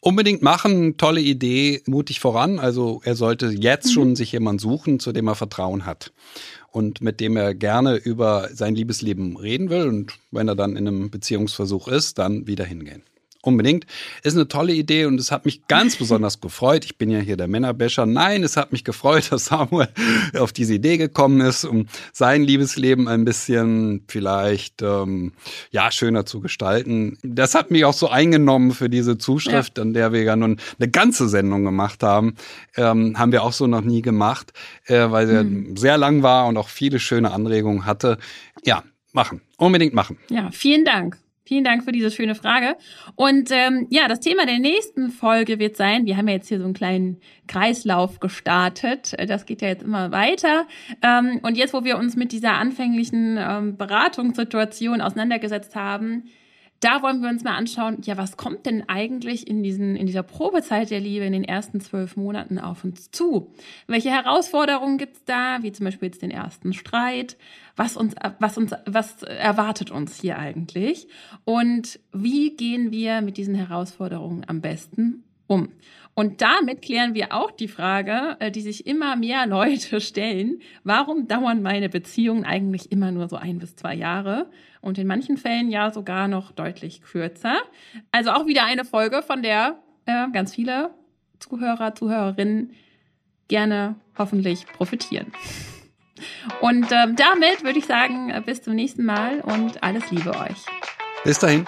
Unbedingt 0.00 0.42
machen, 0.42 0.96
tolle 0.96 1.20
Idee, 1.20 1.82
mutig 1.86 2.18
voran. 2.18 2.58
Also 2.58 3.00
er 3.04 3.14
sollte 3.14 3.48
jetzt 3.48 3.86
mhm. 3.86 3.92
schon 3.92 4.16
sich 4.16 4.32
jemand 4.32 4.60
suchen, 4.60 4.98
zu 4.98 5.12
dem 5.12 5.28
er 5.28 5.36
Vertrauen 5.36 5.86
hat 5.86 6.12
und 6.72 7.00
mit 7.00 7.20
dem 7.20 7.36
er 7.36 7.54
gerne 7.54 7.96
über 7.96 8.48
sein 8.52 8.74
Liebesleben 8.74 9.36
reden 9.36 9.70
will. 9.70 9.86
Und 9.86 10.18
wenn 10.30 10.48
er 10.48 10.56
dann 10.56 10.76
in 10.76 10.88
einem 10.88 11.10
Beziehungsversuch 11.10 11.88
ist, 11.88 12.18
dann 12.18 12.46
wieder 12.46 12.64
hingehen. 12.64 13.02
Unbedingt. 13.42 13.86
Ist 14.22 14.36
eine 14.36 14.48
tolle 14.48 14.74
Idee 14.74 15.06
und 15.06 15.18
es 15.18 15.32
hat 15.32 15.46
mich 15.46 15.66
ganz 15.66 15.96
besonders 15.96 16.42
gefreut. 16.42 16.84
Ich 16.84 16.98
bin 16.98 17.10
ja 17.10 17.20
hier 17.20 17.38
der 17.38 17.48
Männerbäscher. 17.48 18.04
Nein, 18.04 18.42
es 18.42 18.58
hat 18.58 18.70
mich 18.70 18.84
gefreut, 18.84 19.28
dass 19.32 19.46
Samuel 19.46 19.88
auf 20.38 20.52
diese 20.52 20.74
Idee 20.74 20.98
gekommen 20.98 21.40
ist, 21.40 21.64
um 21.64 21.86
sein 22.12 22.42
Liebesleben 22.42 23.08
ein 23.08 23.24
bisschen 23.24 24.04
vielleicht 24.08 24.82
ähm, 24.82 25.32
ja 25.70 25.90
schöner 25.90 26.26
zu 26.26 26.40
gestalten. 26.40 27.16
Das 27.22 27.54
hat 27.54 27.70
mich 27.70 27.86
auch 27.86 27.94
so 27.94 28.10
eingenommen 28.10 28.72
für 28.72 28.90
diese 28.90 29.16
Zuschrift, 29.16 29.78
ja. 29.78 29.82
an 29.84 29.94
der 29.94 30.12
wir 30.12 30.22
ja 30.22 30.36
nun 30.36 30.60
eine 30.78 30.90
ganze 30.90 31.26
Sendung 31.26 31.64
gemacht 31.64 32.02
haben. 32.02 32.34
Ähm, 32.76 33.18
haben 33.18 33.32
wir 33.32 33.42
auch 33.42 33.54
so 33.54 33.66
noch 33.66 33.80
nie 33.80 34.02
gemacht, 34.02 34.52
äh, 34.84 35.10
weil 35.10 35.26
sie 35.26 35.42
mhm. 35.42 35.76
sehr 35.78 35.96
lang 35.96 36.22
war 36.22 36.46
und 36.46 36.58
auch 36.58 36.68
viele 36.68 37.00
schöne 37.00 37.30
Anregungen 37.30 37.86
hatte. 37.86 38.18
Ja, 38.64 38.82
machen. 39.12 39.40
Unbedingt 39.56 39.94
machen. 39.94 40.18
Ja, 40.28 40.50
vielen 40.52 40.84
Dank. 40.84 41.16
Vielen 41.50 41.64
Dank 41.64 41.82
für 41.82 41.90
diese 41.90 42.12
schöne 42.12 42.36
Frage. 42.36 42.76
Und 43.16 43.50
ähm, 43.50 43.88
ja, 43.90 44.06
das 44.06 44.20
Thema 44.20 44.46
der 44.46 44.60
nächsten 44.60 45.10
Folge 45.10 45.58
wird 45.58 45.76
sein, 45.76 46.06
wir 46.06 46.16
haben 46.16 46.28
ja 46.28 46.34
jetzt 46.34 46.46
hier 46.46 46.58
so 46.58 46.64
einen 46.64 46.74
kleinen 46.74 47.16
Kreislauf 47.48 48.20
gestartet. 48.20 49.16
Das 49.28 49.46
geht 49.46 49.60
ja 49.60 49.66
jetzt 49.66 49.82
immer 49.82 50.12
weiter. 50.12 50.68
Ähm, 51.02 51.40
und 51.42 51.56
jetzt, 51.56 51.74
wo 51.74 51.82
wir 51.82 51.98
uns 51.98 52.14
mit 52.14 52.30
dieser 52.30 52.52
anfänglichen 52.52 53.36
ähm, 53.36 53.76
Beratungssituation 53.76 55.00
auseinandergesetzt 55.00 55.74
haben, 55.74 56.30
da 56.80 57.02
wollen 57.02 57.20
wir 57.20 57.28
uns 57.28 57.44
mal 57.44 57.56
anschauen, 57.56 57.98
ja, 58.02 58.16
was 58.16 58.38
kommt 58.38 58.64
denn 58.64 58.88
eigentlich 58.88 59.46
in, 59.46 59.62
diesen, 59.62 59.96
in 59.96 60.06
dieser 60.06 60.22
Probezeit 60.22 60.90
der 60.90 61.00
Liebe 61.00 61.26
in 61.26 61.32
den 61.34 61.44
ersten 61.44 61.80
zwölf 61.80 62.16
Monaten 62.16 62.58
auf 62.58 62.84
uns 62.84 63.10
zu? 63.10 63.52
Welche 63.86 64.10
Herausforderungen 64.10 64.96
gibt's 64.96 65.22
da, 65.26 65.58
wie 65.62 65.72
zum 65.72 65.84
Beispiel 65.84 66.08
jetzt 66.08 66.22
den 66.22 66.30
ersten 66.30 66.72
Streit? 66.72 67.36
Was 67.76 67.98
uns, 67.98 68.14
was 68.38 68.56
uns, 68.56 68.72
was 68.86 69.22
erwartet 69.22 69.90
uns 69.90 70.18
hier 70.18 70.38
eigentlich? 70.38 71.06
Und 71.44 72.00
wie 72.12 72.56
gehen 72.56 72.90
wir 72.90 73.20
mit 73.20 73.36
diesen 73.36 73.54
Herausforderungen 73.54 74.44
am 74.46 74.62
besten 74.62 75.24
um? 75.46 75.68
Und 76.20 76.42
damit 76.42 76.82
klären 76.82 77.14
wir 77.14 77.32
auch 77.32 77.50
die 77.50 77.66
Frage, 77.66 78.36
äh, 78.40 78.50
die 78.50 78.60
sich 78.60 78.86
immer 78.86 79.16
mehr 79.16 79.46
Leute 79.46 80.00
stellen, 80.02 80.60
warum 80.84 81.28
dauern 81.28 81.62
meine 81.62 81.88
Beziehungen 81.88 82.44
eigentlich 82.44 82.92
immer 82.92 83.10
nur 83.10 83.26
so 83.26 83.36
ein 83.36 83.58
bis 83.58 83.74
zwei 83.74 83.94
Jahre 83.94 84.50
und 84.82 84.98
in 84.98 85.06
manchen 85.06 85.38
Fällen 85.38 85.70
ja 85.70 85.90
sogar 85.90 86.28
noch 86.28 86.52
deutlich 86.52 87.00
kürzer. 87.00 87.56
Also 88.12 88.32
auch 88.32 88.46
wieder 88.46 88.66
eine 88.66 88.84
Folge, 88.84 89.22
von 89.22 89.42
der 89.42 89.78
äh, 90.04 90.28
ganz 90.30 90.54
viele 90.54 90.90
Zuhörer, 91.38 91.94
Zuhörerinnen 91.94 92.74
gerne 93.48 93.94
hoffentlich 94.18 94.66
profitieren. 94.66 95.32
Und 96.60 96.92
ähm, 96.92 97.16
damit 97.16 97.64
würde 97.64 97.78
ich 97.78 97.86
sagen, 97.86 98.28
äh, 98.28 98.42
bis 98.44 98.60
zum 98.60 98.74
nächsten 98.74 99.06
Mal 99.06 99.40
und 99.40 99.82
alles 99.82 100.10
Liebe 100.10 100.36
euch. 100.36 100.66
Bis 101.24 101.38
dahin. 101.38 101.64